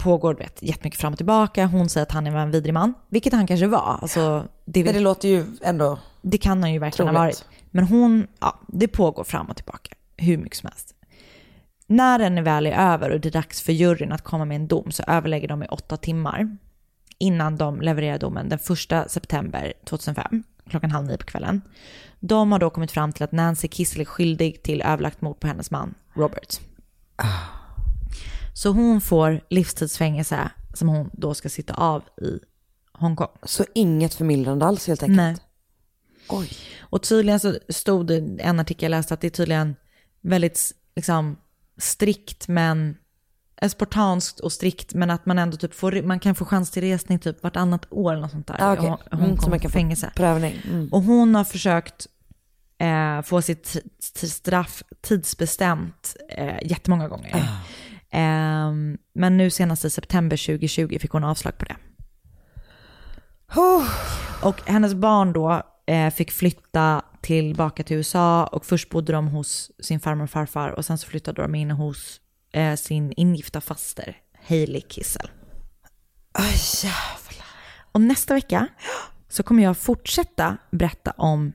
[0.00, 1.66] pågår vet, jättemycket fram och tillbaka.
[1.66, 3.98] Hon säger att han är en vidrig man, vilket han kanske var.
[4.02, 5.98] Alltså, det, Men det låter ju ändå...
[6.22, 7.38] det kan han ju verkligen ha Troligt.
[7.38, 7.44] varit.
[7.70, 10.94] Men hon, ja, det pågår fram och tillbaka hur mycket som helst.
[11.86, 14.56] När den är väl är över och det är dags för juryn att komma med
[14.56, 16.56] en dom så överlägger de i åtta timmar
[17.18, 18.58] innan de levererar domen den
[19.02, 21.62] 1 september 2005 klockan halv nio på kvällen.
[22.20, 25.46] De har då kommit fram till att Nancy Kissel är skyldig till överlagt mord på
[25.46, 26.60] hennes man Robert.
[28.62, 32.38] Så hon får livstidsfängelse som hon då ska sitta av i
[32.92, 33.28] Hongkong.
[33.42, 35.16] Så inget förmildrande alls helt enkelt?
[35.16, 35.36] Nej.
[36.28, 36.50] Oj.
[36.80, 39.76] Och tydligen så stod det en artikel jag läste att det är tydligen
[40.20, 41.36] väldigt liksom,
[41.78, 42.96] strikt men
[43.62, 46.82] eh, spartanskt och strikt men att man ändå typ får, man kan få chans till
[46.82, 48.56] resning typ vartannat år eller något sånt där.
[48.58, 48.88] Ah, okej.
[48.88, 50.12] Hon, Mm, hon så kom man på kan få fängelse.
[50.16, 50.62] prövning.
[50.64, 50.88] Mm.
[50.92, 52.06] Och hon har försökt
[52.78, 53.76] eh, få sitt
[54.22, 57.36] straff tidsbestämt eh, jättemånga gånger.
[57.36, 57.60] Ah.
[58.10, 61.76] Ehm, men nu senast i september 2020 fick hon avslag på det.
[64.42, 69.70] Och hennes barn då eh, fick flytta tillbaka till USA och först bodde de hos
[69.80, 72.20] sin farmor och farfar och sen så flyttade de in hos
[72.52, 74.16] eh, sin ingifta faster
[74.48, 75.30] Hailey Kissel.
[76.82, 77.46] Jävlar.
[77.92, 78.68] Och nästa vecka
[79.28, 81.52] så kommer jag fortsätta berätta om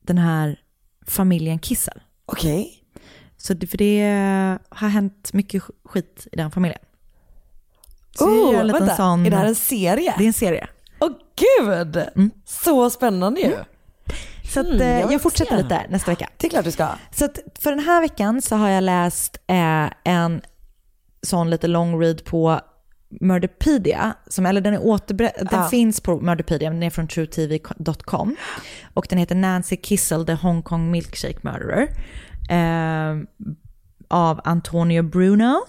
[0.00, 0.60] den här
[1.06, 2.00] familjen Kissel.
[2.26, 2.83] Okej.
[3.46, 4.00] Så det, för det
[4.68, 6.80] har hänt mycket sk- skit i den familjen.
[8.18, 10.14] Så jag Oh, liten vänta, sån- är det här en serie?
[10.18, 10.66] Det är en serie.
[11.00, 12.04] Åh gud!
[12.46, 13.56] Så spännande ju.
[14.52, 15.62] Så att, Mm, eh, jag jag, fortsätter se.
[15.62, 16.28] lite nästa vecka.
[16.36, 16.88] Det är klart du ska.
[17.10, 20.40] Så att för den här veckan så har jag läst eh, en
[21.22, 22.60] sån lite long read på
[23.20, 28.36] Murderpedia, som, eller den, är återber- den finns på Murderpedia, men den är från truetv.com.
[28.94, 31.88] Och den heter Nancy Kissel, the Hong Kong Milkshake Murderer.
[32.48, 33.16] Eh,
[34.08, 35.60] av Antonio Bruno.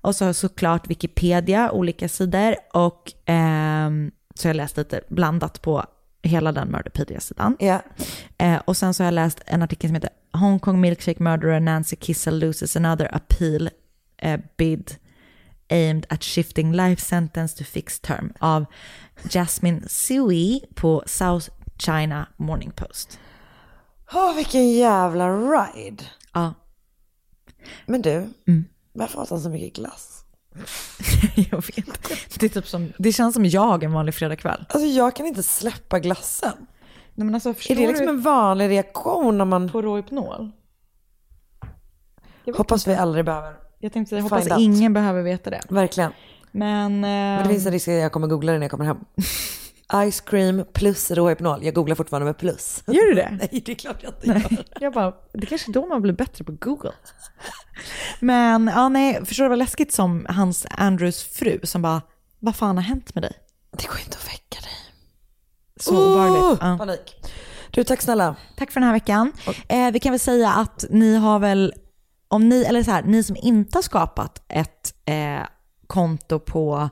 [0.00, 2.56] Och så såklart Wikipedia, olika sidor.
[2.72, 5.84] Och ehm, så har jag läst lite blandat på
[6.22, 7.56] hela den Murderpedia-sidan.
[7.58, 7.82] Ja.
[8.38, 11.60] Eh, och sen så har jag läst en artikel som heter Hong Kong Milkshake Murderer
[11.60, 13.70] Nancy Kissel loses another appeal
[14.18, 14.94] eh, bid
[15.70, 18.66] aimed at shifting life sentence to fixed term av
[19.30, 21.48] Jasmine Sui på South
[21.78, 23.18] China Morning Post.
[24.14, 26.04] Åh, vilken jävla ride.
[26.32, 26.54] Ja.
[27.86, 28.64] Men du, Mm.
[28.92, 30.24] varför åt han så mycket glass?
[31.34, 32.08] jag vet.
[32.40, 34.64] Det, är typ som, det känns som jag en vanlig fredagkväll.
[34.68, 36.52] Alltså jag kan inte släppa glassen.
[37.14, 39.68] Nej, men alltså, Är det liksom en vanlig reaktion när man...
[39.68, 40.50] På Rohypnol?
[42.56, 43.54] Hoppas vi aldrig behöver.
[43.78, 45.60] Jag tänkte säga, hoppas ingen behöver veta det.
[45.68, 46.12] Verkligen.
[46.52, 48.98] Men, Men det finns en risk att jag kommer googla det när jag kommer hem.
[49.92, 51.64] Ice cream plus Rohypnol.
[51.64, 52.82] Jag googlar fortfarande med plus.
[52.86, 53.28] Gör du det?
[53.38, 54.64] Nej, det är klart jag inte gör.
[54.80, 56.92] Jag bara, det kanske är då man blir bättre på Google.
[58.20, 62.02] Men ja, nej, förstår du vad läskigt som hans Andrews fru som bara,
[62.38, 63.32] vad fan har hänt med dig?
[63.70, 64.94] Det går inte att väcka dig.
[65.80, 66.58] Så obehagligt.
[66.62, 66.78] Ja.
[66.78, 67.32] Panik.
[67.70, 68.36] Du, tack snälla.
[68.56, 69.32] Tack för den här veckan.
[69.68, 71.74] Eh, vi kan väl säga att ni har väl,
[72.28, 75.46] om ni, eller så här, ni som inte har skapat ett eh,
[75.86, 76.88] konto på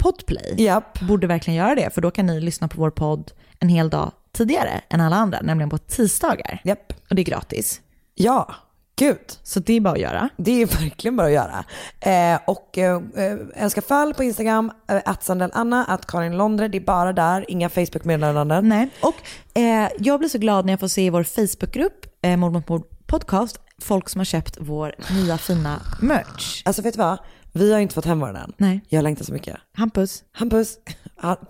[0.00, 1.00] Podplay Japp.
[1.00, 4.12] borde verkligen göra det, för då kan ni lyssna på vår podd en hel dag
[4.32, 6.60] tidigare än alla andra, nämligen på tisdagar.
[6.64, 6.92] Japp.
[7.10, 7.80] Och det är gratis.
[8.14, 8.54] Ja,
[8.96, 9.18] gud.
[9.42, 10.28] Så det är bara att göra.
[10.36, 11.64] Det är verkligen bara att göra.
[12.00, 16.68] Eh, och eh, eh, önska fall på Instagram, eh, att Sandell Anna, att Karin Londre.
[16.68, 18.68] Det är bara där, inga Facebook-meddelanden.
[18.68, 22.36] Nej, och eh, jag blir så glad när jag får se i vår Facebookgrupp, eh,
[22.36, 26.62] Mord mot mord podcast, folk som har köpt vår nya fina merch.
[26.64, 27.18] Alltså vet du vad?
[27.52, 28.52] Vi har inte fått hem våran än.
[28.56, 28.84] Nej.
[28.88, 29.56] Jag längtar så mycket.
[29.76, 30.78] Hampus, Hampus,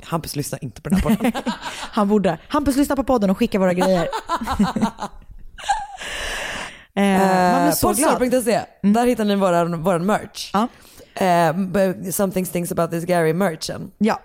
[0.03, 1.33] Hampus lyssnar inte på den här podden.
[1.93, 2.39] han borde.
[2.49, 4.03] Hampus, lyssna på podden och skicka våra grejer.
[6.95, 8.19] eh, man blir så glad.
[8.19, 10.51] Podstore.se, där hittar ni våran, våran merch.
[10.53, 10.69] Ja.
[11.27, 11.55] Eh,
[12.11, 13.91] Something stinks about this Gary merchen.
[13.99, 14.21] Ja.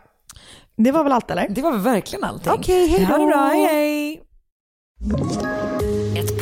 [0.78, 1.48] Det var väl allt eller?
[1.50, 2.54] Det var väl verkligen allting.
[2.54, 3.14] Okej, hej då.
[3.14, 4.22] Ha det bra, hej hej.